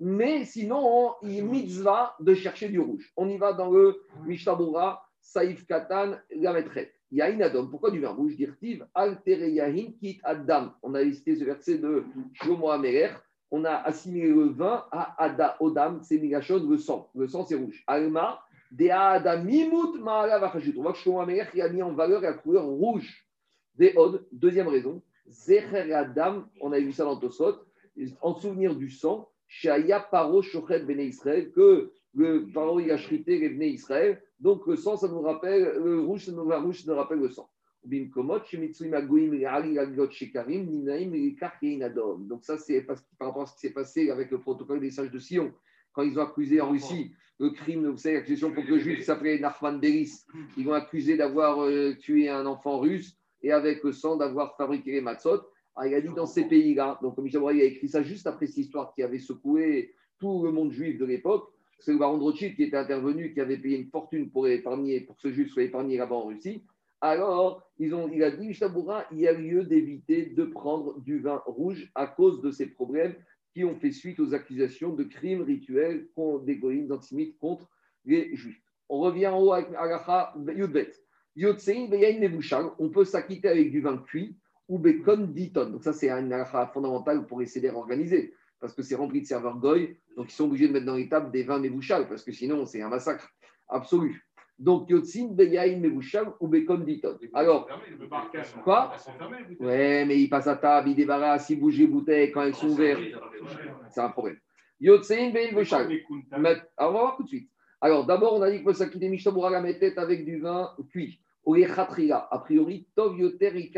Mais 0.04 0.46
sinon, 0.46 1.14
il 1.22 1.46
mitzvah 1.46 2.16
de 2.20 2.34
chercher 2.34 2.70
du 2.70 2.80
rouge. 2.80 3.14
On 3.16 3.30
y 3.30 3.38
va 3.38 3.54
dans 3.54 3.70
le 3.70 4.02
Mishabura, 4.26 5.08
Saïf 5.22 5.68
Katan, 5.68 6.16
la 6.36 6.54
maîtresse. 6.54 6.90
Il 7.12 7.20
y 7.20 7.22
a 7.22 7.30
une 7.30 7.44
Adam. 7.44 7.68
Pourquoi 7.68 7.92
du 7.92 8.00
vin 8.00 8.10
rouge 8.10 8.36
Dirtiv, 8.36 8.84
Altere 8.96 9.48
Yahin, 9.52 9.92
Kit 10.00 10.20
Adam. 10.24 10.72
On 10.82 10.96
a 10.96 11.04
listé 11.04 11.36
ce 11.36 11.44
verset 11.44 11.78
de 11.78 12.04
Shlomo 12.34 12.72
Ameler. 12.72 13.10
On 13.52 13.64
a 13.64 13.76
assimilé 13.76 14.30
le 14.30 14.46
vin 14.46 14.86
à 14.92 15.24
Ada, 15.24 15.58
Odam, 15.60 16.02
c'est 16.02 16.18
Migashon, 16.18 16.68
le 16.68 16.78
sang. 16.80 17.12
Le 17.14 17.28
sang, 17.28 17.46
c'est 17.46 17.56
rouge. 17.56 17.84
Alma, 17.86 18.42
Dea 18.72 18.92
Adam, 18.94 19.44
Mimut, 19.44 20.02
Maala. 20.02 20.38
On 20.38 20.82
voit 20.82 20.94
que 20.94 20.98
Shlomo 20.98 21.20
Ameler 21.20 21.62
a 21.62 21.70
mis 21.70 21.84
en 21.84 21.94
valeur 21.94 22.22
la 22.22 22.34
couleur 22.34 22.66
rouge. 22.66 23.24
Des 23.76 23.94
Od, 23.96 24.26
deuxième 24.32 24.68
raison. 24.68 25.04
Zecher 25.28 25.94
Adam, 25.94 26.46
on 26.60 26.72
a 26.72 26.80
vu 26.80 26.92
ça 26.92 27.04
dans 27.04 27.18
Tosot, 27.18 27.58
en 28.22 28.34
souvenir 28.34 28.76
du 28.76 28.90
sang, 28.90 29.31
Paro 30.12 30.42
Shochet 30.42 30.80
Bene 30.82 31.02
Israël, 31.02 31.52
que 31.52 31.92
le 32.14 32.48
Paro 32.54 32.80
il 32.80 32.92
a 32.92 32.98
les 32.98 33.50
Bene 33.50 33.64
Israël. 33.64 34.22
Donc 34.40 34.66
le 34.68 34.76
sang, 34.76 34.98
ça 34.98 35.08
nous 35.08 35.22
rappelle, 35.22 35.78
le 35.84 36.02
rouge, 36.02 36.26
ça 36.26 36.32
nous, 36.32 36.48
la 36.50 36.60
rouge, 36.60 36.86
nous 36.86 36.96
rappelle 36.96 37.20
le 37.20 37.30
sang. 37.30 37.50
Donc 37.84 38.04
ça, 42.44 42.58
c'est 42.58 42.82
par 42.82 42.98
rapport 43.20 43.42
à 43.42 43.46
ce 43.46 43.54
qui 43.54 43.60
s'est 43.60 43.74
passé 43.74 44.10
avec 44.10 44.32
le 44.32 44.40
protocole 44.40 44.80
des 44.80 44.92
sages 44.92 45.12
de 45.12 45.20
Sion, 45.20 45.54
quand 45.94 46.04
ils 46.04 46.18
ont 46.20 46.24
accusé 46.24 46.62
en 46.62 46.70
Russie 46.70 47.12
le 47.42 47.50
crime, 47.50 47.88
vous 47.88 47.98
savez, 47.98 48.16
l'accusation 48.16 48.54
contre 48.54 48.70
le 48.70 48.78
juif 48.78 49.00
qui 49.00 49.04
s'appelait 49.04 49.40
Nachman 49.40 49.80
Beris. 49.80 50.12
Ils 50.58 50.66
l'ont 50.66 50.74
accusé 50.74 51.18
d'avoir 51.18 51.64
euh, 51.64 51.96
tué 52.00 52.30
un 52.30 52.46
enfant 52.46 52.80
russe 52.80 53.18
et 53.42 53.52
avec 53.52 53.84
le 53.84 53.92
sang 53.92 54.16
d'avoir 54.16 54.56
fabriqué 54.56 54.92
les 54.92 55.02
matzot. 55.02 55.42
Il 55.86 55.94
a 55.96 56.02
dit 56.02 56.14
dans 56.16 56.26
ces 56.26 56.46
pays-là, 56.46 57.00
donc 57.02 57.16
comme 57.16 57.30
Bourrier 57.30 57.64
a 57.64 57.66
écrit 57.66 57.88
ça 57.88 58.04
juste 58.04 58.28
après 58.28 58.48
cette 58.48 58.58
histoire 58.58 58.94
qui 58.94 59.04
avait 59.04 59.20
secoué 59.20 59.96
tout 60.20 60.44
le 60.44 60.52
monde 60.52 60.72
juif 60.72 61.00
de 61.00 61.06
l'époque, 61.06 61.52
c'est 61.80 61.94
le 61.94 61.98
baron 61.98 62.18
de 62.18 62.24
Rothschild 62.24 62.56
qui 62.56 62.64
était 62.64 62.78
intervenu, 62.78 63.34
qui 63.34 63.42
avait 63.42 63.58
payé 63.58 63.78
une 63.78 63.90
fortune 63.90 64.30
pour, 64.30 64.48
épargner, 64.48 65.02
pour 65.02 65.16
que 65.16 65.22
ce 65.22 65.32
juif 65.32 65.52
soit 65.52 65.64
épargné 65.64 65.98
là-bas 65.98 66.16
en 66.16 66.28
Russie. 66.28 66.64
Alors, 67.02 67.68
ils 67.80 67.96
ont, 67.96 68.08
il 68.14 68.24
a 68.24 68.30
dit, 68.30 68.56
Bourrin, 68.72 69.04
il 69.12 69.22
y 69.22 69.28
a 69.28 69.34
lieu 69.34 69.64
d'éviter 69.64 70.28
de 70.28 70.44
prendre 70.44 71.00
du 71.02 71.20
vin 71.20 71.42
rouge 71.48 71.92
à 71.96 72.06
cause 72.06 72.42
de 72.42 72.52
ces 72.52 72.68
problèmes 72.68 73.16
qui 73.54 73.64
ont 73.64 73.76
fait 73.76 73.92
suite 73.92 74.20
aux 74.20 74.36
accusations 74.36 74.94
de 74.94 75.04
crimes 75.04 75.42
rituels 75.42 76.08
des 76.46 76.92
antisémites 76.92 77.38
contre 77.40 77.68
les 78.06 78.36
juifs. 78.36 78.62
On 78.88 79.00
revient 79.00 79.28
en 79.28 79.42
haut 79.42 79.54
avec 79.54 79.70
Agacha 79.76 80.36
Yudbet. 80.56 80.92
On 82.80 82.90
peut 82.90 83.06
s'acquitter 83.06 83.48
avec 83.48 83.72
du 83.72 83.82
vin 83.82 83.98
cuit 83.98 84.38
ou 84.72 84.80
Bekon 84.80 85.28
Diton. 85.34 85.70
Donc, 85.70 85.84
ça, 85.84 85.92
c'est 85.92 86.10
un 86.10 86.32
Agacha 86.32 86.68
fondamental 86.68 87.28
pour 87.28 87.42
les 87.42 87.46
CDR 87.46 87.76
organisés, 87.76 88.34
parce 88.60 88.74
que 88.74 88.82
c'est 88.82 88.96
rempli 88.96 89.22
de 89.22 89.26
serveurs 89.28 89.58
goy, 89.58 89.98
donc 90.16 90.32
ils 90.32 90.36
sont 90.36 90.46
obligés 90.46 90.70
de 90.70 90.74
mettre 90.74 90.86
dans 90.86 90.96
les 90.96 91.10
tables 91.10 91.30
des 91.30 91.44
vins 91.44 91.60
Mebushal, 91.60 92.08
parce 92.08 92.24
que 92.24 92.32
sinon, 92.32 92.66
c'est 92.66 92.82
un 92.82 92.88
massacre 92.88 93.30
absolu. 93.68 94.26
Donc, 94.58 94.90
Yotsin 94.90 95.30
Beyain 95.34 95.78
Mebushal 95.80 96.32
ou 96.40 96.48
Bekon 96.48 96.78
Diton. 96.78 97.18
Alors. 97.34 97.68
Quoi 98.64 98.94
ouais, 99.60 100.06
mais 100.06 100.20
il 100.22 100.30
passe 100.30 100.48
à 100.48 100.56
table, 100.56 100.90
il 100.90 100.96
débarrasse, 100.96 101.50
il 101.50 101.60
bouge 101.60 101.78
les 101.78 101.88
bouteilles 101.88 102.32
quand 102.32 102.44
elles 102.44 102.56
sont 102.56 102.70
ouvertes. 102.70 103.02
C'est 103.90 104.02
un 104.02 104.10
problème. 104.10 104.38
Kunta. 106.08 106.38
Mais- 106.40 106.62
Alors, 106.78 106.92
on 106.92 106.94
va 106.94 107.00
voir 107.02 107.18
tout 107.18 107.24
de 107.24 107.28
suite. 107.28 107.50
Alors, 107.82 108.06
d'abord, 108.06 108.36
on 108.36 108.42
a 108.42 108.50
dit 108.50 108.58
qu'il 108.58 108.64
faut 108.66 108.74
s'acquitter 108.74 109.10
Mishtabura 109.10 109.50
la 109.50 109.74
tête 109.74 109.98
avec 109.98 110.24
du 110.24 110.40
vin 110.40 110.70
cuit. 110.90 111.20
A 111.46 112.40
priori, 112.40 112.88
Tov 112.96 113.18
Yoter 113.18 113.72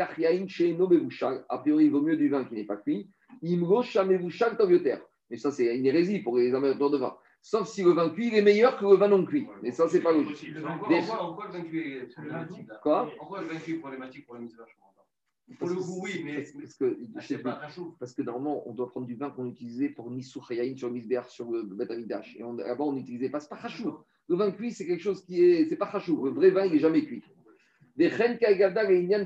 chez 0.48 0.74
Nobevushal. 0.74 1.44
A 1.48 1.58
priori, 1.58 1.86
il 1.86 1.90
vaut 1.90 2.02
mieux 2.02 2.16
du 2.16 2.28
vin 2.28 2.44
qui 2.44 2.54
n'est 2.54 2.64
pas 2.64 2.76
cuit. 2.76 3.10
Shamevushal 3.82 4.56
Tov 4.56 4.70
Yoter. 4.70 4.98
Mais 5.30 5.36
ça, 5.36 5.50
c'est 5.50 5.76
une 5.76 5.86
hérésie 5.86 6.20
pour 6.20 6.36
les 6.36 6.54
amateurs 6.54 6.90
de 6.90 6.98
vin. 6.98 7.16
Sauf 7.40 7.68
si 7.68 7.82
le 7.82 7.90
vin 7.90 8.08
cuit 8.08 8.28
il 8.28 8.34
est 8.36 8.42
meilleur 8.42 8.78
que 8.78 8.86
le 8.86 8.96
vin 8.96 9.08
non 9.08 9.24
cuit. 9.24 9.46
Mais 9.62 9.70
ça, 9.70 9.86
c'est 9.88 10.00
pas 10.00 10.12
logique. 10.12 10.50
En 10.64 10.78
quoi, 11.34 11.46
le 11.46 11.52
vaincu 11.52 11.98
est 11.98 12.06
problématique 12.06 12.68
Quoi? 12.82 13.10
En 13.20 13.26
quoi 13.26 13.42
le 13.42 13.48
vaincu 13.48 13.74
est 13.74 13.78
problématique 13.78 14.26
pour 14.26 14.36
jour 14.36 14.48
Pour 15.58 15.68
le 15.68 15.74
goût, 15.74 16.00
oui, 16.04 16.22
mais 16.24 16.42
Parce, 16.42 16.74
que, 16.74 16.96
Ah, 17.14 17.20
je 17.20 17.26
sais 17.26 17.38
pas 17.38 17.52
rachou. 17.52 17.96
Parce 18.00 18.14
que 18.14 18.22
normalement, 18.22 18.66
on 18.66 18.72
doit 18.72 18.88
prendre 18.88 19.06
du 19.06 19.14
vin 19.14 19.28
qu'on 19.28 19.46
utilisait 19.46 19.90
pour 19.90 20.10
Nissou 20.10 20.40
Chayaïn 20.42 20.74
sur 20.74 20.88
le 20.88 20.94
Misbéar, 20.94 21.28
sur 21.28 21.50
le 21.50 21.64
Betamidash. 21.64 22.34
Et 22.36 22.40
là-bas, 22.40 22.84
on 22.84 22.92
n'utilisait 22.94 23.28
pas. 23.28 23.40
C'est 23.40 23.50
pas 23.50 23.58
chachou. 23.58 23.94
Le 24.26 24.36
vin 24.36 24.50
cuit, 24.50 24.72
c'est 24.72 24.86
quelque 24.86 25.02
chose 25.02 25.22
qui 25.22 25.42
est. 25.42 25.68
C'est. 25.68 25.78
Le 25.78 26.30
vrai 26.30 26.50
vin, 26.50 26.64
il 26.64 26.72
n'est 26.72 26.78
jamais 26.78 27.04
cuit. 27.04 27.22
Des 27.96 28.10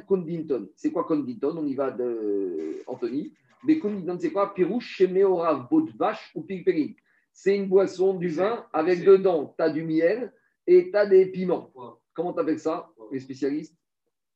Kondinton. 0.06 0.68
C'est 0.76 0.92
quoi 0.92 1.04
Kondinton 1.04 1.56
On 1.58 1.66
y 1.66 1.74
va 1.74 1.90
de 1.90 2.82
Anthony. 2.86 3.32
Mais 3.64 3.78
Kondinton, 3.78 4.18
c'est 4.20 4.30
quoi? 4.30 4.52
Pirouche, 4.54 4.96
Chemeora, 4.96 5.66
Baud 5.70 5.90
de 5.90 5.96
vache 5.96 6.30
ou 6.34 6.42
Pilperin. 6.42 6.88
C'est 7.32 7.56
une 7.56 7.66
boisson 7.68 8.14
du 8.14 8.28
vin 8.28 8.66
avec 8.72 9.04
dedans, 9.04 9.54
tu 9.56 9.62
as 9.64 9.70
du 9.70 9.82
miel 9.84 10.32
et 10.66 10.90
tu 10.90 10.96
as 10.96 11.06
des 11.06 11.26
piments. 11.26 11.70
Comment 12.12 12.32
tu 12.32 12.40
appelles 12.40 12.58
ça, 12.58 12.88
les 13.12 13.20
spécialistes? 13.20 13.76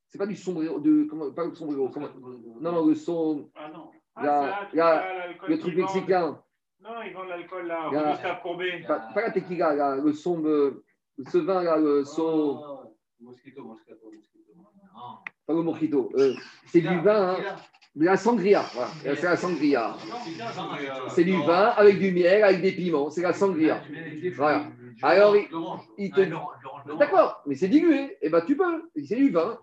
C'est 0.07 0.17
pas 0.17 0.25
du 0.27 0.35
sombrero, 0.35 0.79
de, 0.79 1.03
comment, 1.09 1.31
pas 1.31 1.45
le 1.45 1.53
sombrero. 1.55 1.89
comment- 1.89 2.07
non, 2.61 2.71
non, 2.71 2.85
le 2.85 2.95
son, 2.95 3.49
Ah 3.55 3.69
non. 3.73 3.89
Ah, 4.15 4.23
La- 4.23 4.69
la- 4.73 5.27
le 5.47 5.57
truc 5.57 5.75
mexicain. 5.75 6.39
Non, 6.81 6.89
ils 7.05 7.13
vendent 7.13 7.29
l'alcool 7.29 7.65
là, 7.65 7.87
Augusta 7.87 8.39
Courbet. 8.43 8.83
Pas, 8.87 8.99
pas 9.13 9.21
la 9.21 9.31
tequila, 9.31 9.73
là, 9.73 9.95
le 9.95 10.13
son, 10.13 10.43
euh, 10.45 10.83
ce 11.31 11.37
vin 11.39 11.63
là, 11.63 11.77
le 11.77 12.03
son, 12.05 12.61
Ah, 12.63 12.82
Mosquito, 13.23 13.63
mosquito, 13.63 13.95
mosquito. 14.05 14.53
Non. 14.95 15.17
pas 15.47 15.53
le 15.53 15.61
mojito. 15.63 16.11
euh, 16.15 16.33
c'est 16.67 16.81
du 16.81 16.99
vin, 16.99 17.35
hein, 17.35 17.37
de 17.95 18.05
la 18.05 18.17
sangria. 18.17 18.63
Voilà, 18.73 18.91
c'est 19.01 19.23
la 19.23 19.35
sangria. 19.37 19.95
C'est 21.09 21.23
du 21.23 21.31
vin 21.43 21.73
avec 21.75 21.99
du 21.99 22.11
miel, 22.11 22.43
avec 22.43 22.61
des 22.61 22.71
piments. 22.73 23.09
C'est 23.09 23.21
la 23.21 23.33
sangria. 23.33 23.81
Voilà. 24.35 24.65
Alors, 25.01 25.35
il- 25.35 25.47
il 25.97 26.11
te- 26.11 26.29
D'accord, 26.97 27.41
mais 27.45 27.55
c'est 27.55 27.67
dilué. 27.69 28.17
Eh 28.21 28.29
ben, 28.29 28.41
tu 28.45 28.55
peux. 28.55 28.89
C'est 29.05 29.15
du 29.15 29.29
vin. 29.31 29.57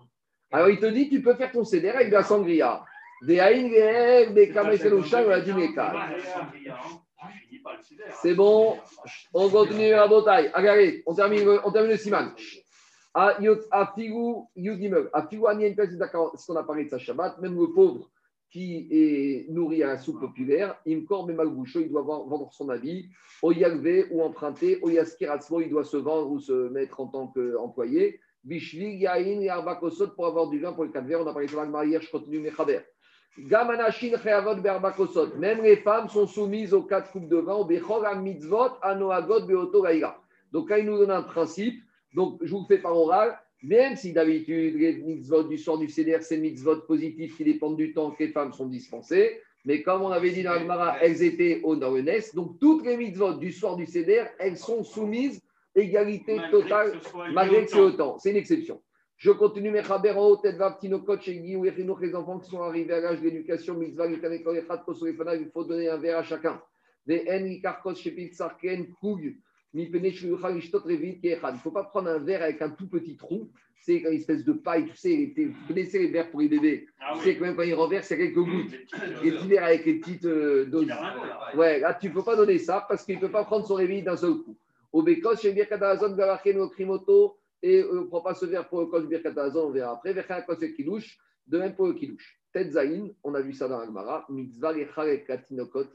Alors, 0.51 0.69
il 0.69 0.79
te 0.79 0.85
dit, 0.87 1.09
tu 1.09 1.21
peux 1.21 1.35
faire 1.35 1.51
ton 1.51 1.63
céder 1.63 1.89
avec 1.89 2.09
de 2.09 2.13
la 2.13 2.23
sangria. 2.23 2.83
Des 3.25 3.39
haïnguer, 3.39 4.31
des 4.33 4.49
kameseloucha, 4.51 5.23
ou 5.25 5.29
la 5.29 5.39
dimeka. 5.41 6.09
C'est 8.21 8.33
bon. 8.35 8.77
On 9.33 9.49
continue 9.49 9.93
à 9.93 10.07
bataille. 10.07 10.51
Regardez, 10.53 11.03
on 11.05 11.13
termine, 11.13 11.45
le- 11.45 11.61
on 11.65 11.71
termine 11.71 11.91
le 11.91 11.97
siman. 11.97 12.33
À 13.13 13.37
Yot- 13.41 13.67
à 13.71 13.93
à 15.13 15.55
d'accord, 15.97 16.39
ce 16.39 16.47
qu'on 16.47 16.55
a 16.55 16.63
parlé 16.63 16.85
de 16.85 16.89
sa 16.89 16.97
Shabbat, 16.97 17.39
même 17.39 17.59
le 17.59 17.73
pauvre 17.73 18.09
qui 18.49 18.87
est 18.91 19.49
nourri 19.49 19.83
à 19.83 19.87
la 19.87 19.97
soupe 19.97 20.19
populaire, 20.19 20.77
Imkor, 20.87 21.27
Malboucho, 21.27 21.79
il 21.79 21.89
doit 21.89 22.01
vendre 22.01 22.51
son 22.51 22.69
habit, 22.69 23.09
au 23.41 23.51
Yalvé 23.51 24.07
ou 24.11 24.21
emprunter, 24.21 24.79
au 24.81 24.89
Yaskiratzmo, 24.89 25.61
il 25.61 25.69
doit 25.69 25.85
se 25.85 25.97
vendre 25.97 26.29
ou 26.31 26.39
se 26.39 26.69
mettre 26.69 26.99
en 26.99 27.07
tant 27.07 27.27
qu'employé. 27.27 28.19
Bishvi, 28.43 28.97
Yain 28.97 29.41
et 29.41 29.49
Arbakosot 29.49 30.09
pour 30.15 30.25
avoir 30.25 30.49
du 30.49 30.59
vin 30.59 30.73
pour 30.73 30.83
le 30.83 30.89
quatre. 30.89 31.05
On 31.13 31.27
a 31.27 31.31
parlé 31.31 31.47
de 31.47 31.51
ça 31.51 31.85
hier, 31.85 32.01
je 32.01 32.09
continue 32.09 32.39
mes 32.39 32.51
Khaber. 32.51 32.79
Gamanashin 33.37 34.17
Cheavot 34.17 34.55
Berbakosot. 34.55 35.37
Même 35.37 35.61
les 35.61 35.77
femmes 35.77 36.09
sont 36.09 36.27
soumises 36.27 36.73
aux 36.73 36.83
quatre 36.83 37.11
coupes 37.11 37.29
de 37.29 37.37
vin, 37.37 37.53
au 37.53 37.65
Bechor 37.65 38.03
Mitzvot, 38.15 38.71
Anoagot 38.81 39.45
Beoto. 39.45 39.85
Donc 40.51 40.69
là, 40.69 40.79
il 40.79 40.85
nous 40.85 40.97
donne 40.97 41.11
un 41.11 41.21
principe. 41.21 41.81
Donc, 42.13 42.39
je 42.41 42.51
vous 42.51 42.61
le 42.61 42.65
fais 42.65 42.81
par 42.81 42.97
oral. 42.97 43.37
Même 43.63 43.95
si 43.95 44.11
d'habitude, 44.11 44.75
les 44.75 44.95
mitzvot 44.95 45.43
du 45.43 45.57
soir 45.57 45.77
du 45.77 45.87
CDR, 45.87 46.21
c'est 46.21 46.37
mitzvot 46.37 46.81
positifs 46.81 47.37
qui 47.37 47.43
dépendent 47.43 47.77
du 47.77 47.93
temps 47.93 48.11
que 48.11 48.23
les 48.23 48.31
femmes 48.31 48.53
sont 48.53 48.65
dispensées. 48.65 49.39
Mais 49.65 49.83
comme 49.83 50.01
on 50.01 50.09
avait 50.09 50.31
dit 50.31 50.41
dans 50.41 50.51
Agmara, 50.51 50.97
elles 51.01 51.21
étaient 51.21 51.61
au 51.63 51.75
Narenes. 51.75 52.23
Donc, 52.33 52.59
toutes 52.59 52.83
les 52.85 52.97
mitzvot 52.97 53.35
du 53.35 53.51
soir 53.51 53.75
du 53.75 53.85
CDR, 53.85 54.25
elles 54.39 54.57
sont 54.57 54.83
soumises 54.83 55.41
égalité 55.75 56.37
totale 56.49 56.99
malgré 57.33 57.65
que 57.65 57.71
c'est 57.71 57.79
autant. 57.79 58.17
C'est 58.17 58.31
une 58.31 58.37
exception. 58.37 58.81
Je 59.17 59.29
continue 59.29 59.69
mes 59.69 59.83
chabero, 59.83 60.37
tetvav, 60.37 60.79
tinokot, 60.79 61.21
shegi, 61.21 61.55
ou 61.55 61.63
les 61.63 62.15
enfants 62.15 62.39
qui 62.39 62.49
sont 62.49 62.61
arrivés 62.61 62.93
à 62.93 62.99
l'âge 63.01 63.19
de 63.19 63.25
l'éducation, 63.25 63.75
mitzvah, 63.75 64.07
il 64.07 65.49
faut 65.53 65.63
donner 65.63 65.89
un 65.89 65.97
verre 65.97 66.17
à 66.17 66.23
chacun. 66.23 66.59
Des 67.05 67.23
en, 67.29 67.43
likarkos, 67.45 67.95
shepit, 67.95 68.33
sarken, 68.33 68.87
koug, 68.99 69.35
Il 69.73 69.89
ne 69.91 71.57
faut 71.63 71.71
pas 71.71 71.83
prendre 71.85 72.09
un 72.09 72.19
verre 72.19 72.43
avec 72.43 72.61
un 72.61 72.69
tout 72.69 72.87
petit 72.87 73.15
trou. 73.15 73.49
C'est 73.83 73.97
une 73.97 74.13
espèce 74.13 74.43
de 74.43 74.53
paille, 74.53 74.85
tu 74.85 74.95
sais, 74.95 75.33
connaissez 75.67 75.99
les 75.99 76.09
verres 76.09 76.29
pour 76.29 76.41
les 76.41 76.49
bébés. 76.49 76.87
Ah 76.99 77.13
Tu 77.15 77.23
sais 77.23 77.35
que 77.35 77.41
même 77.41 77.55
quand 77.55 77.63
ils 77.63 77.73
renversent, 77.73 78.11
il 78.11 78.19
y 78.19 78.21
a 78.21 78.25
quelques 78.27 78.35
gouttes. 78.35 78.71
Les 79.23 79.31
petits 79.31 79.47
verres 79.47 79.63
avec 79.63 79.85
les 79.85 79.95
petites 79.95 80.25
euh, 80.25 80.65
doses. 80.65 80.93
Ouais, 81.55 81.79
là, 81.79 81.95
tu 81.95 82.09
ne 82.09 82.13
peux 82.13 82.23
pas 82.23 82.35
donner 82.35 82.59
ça 82.59 82.85
parce 82.87 83.03
qu'il 83.03 83.15
ne 83.15 83.21
peut 83.21 83.31
pas 83.31 83.43
prendre 83.43 83.65
son 83.65 83.73
réveil 83.73 84.03
d'un 84.03 84.17
seul 84.17 84.35
coup. 84.35 84.55
Au 84.93 85.01
Békos, 85.01 85.37
chez 85.37 85.51
Birkatazon, 85.51 86.15
Galachen, 86.15 86.59
au 86.59 86.69
Krimoto, 86.69 87.37
et 87.63 87.81
euh, 87.81 87.91
on 87.91 88.01
ne 88.01 88.07
prend 88.07 88.21
pas 88.21 88.35
ce 88.35 88.45
verre 88.45 88.67
pour 88.67 88.81
le 88.81 88.87
Kos 88.87 89.01
Birkatazon, 89.01 89.67
on 89.67 89.71
verra 89.71 89.93
après. 89.93 90.13
Kos 90.45 90.61
et 90.61 90.73
Kilouche, 90.73 91.17
de 91.47 91.57
même 91.57 91.73
pour 91.73 91.87
le 91.87 91.93
Kilouche. 91.93 92.39
Tetzaïn, 92.53 93.09
on 93.23 93.33
a 93.33 93.41
vu 93.41 93.53
ça 93.53 93.67
dans 93.67 93.79
Agmara, 93.79 94.25
mitzvah 94.29 94.77
et. 94.77 94.87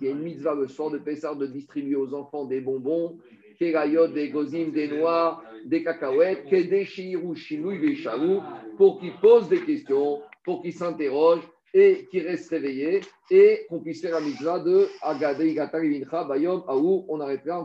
Il 0.00 0.06
y 0.06 0.08
a 0.08 0.10
une 0.10 0.22
mitzvah 0.22 0.54
le 0.54 0.66
soir 0.66 0.90
de 0.90 0.98
Pessar 0.98 1.36
de 1.36 1.46
distribuer 1.46 1.96
aux 1.96 2.14
enfants 2.14 2.46
des 2.46 2.60
bonbons, 2.60 3.18
kerayot, 3.58 4.08
des 4.08 4.30
gozim, 4.30 4.70
des 4.72 4.88
noix, 4.88 5.42
des 5.64 5.82
cacahuètes, 5.82 6.44
chinouille, 6.84 7.78
veshaou, 7.78 8.42
pour 8.76 9.00
qu'ils 9.00 9.16
posent 9.20 9.48
des 9.48 9.60
questions, 9.60 10.22
pour 10.44 10.62
qu'ils 10.62 10.74
s'interrogent 10.74 11.48
et 11.74 12.06
qu'ils 12.10 12.26
restent 12.26 12.50
réveillés 12.50 13.00
et 13.30 13.66
qu'on 13.68 13.80
puisse 13.80 14.00
faire 14.00 14.14
la 14.14 14.20
mitzvah 14.20 14.58
de 14.60 14.88
Agade 15.02 15.40
Igata 15.40 15.78
Levincha 15.78 16.24
Bayom 16.24 16.64
Aou. 16.66 17.04
On 17.08 17.20
arrête 17.20 17.44
là. 17.44 17.64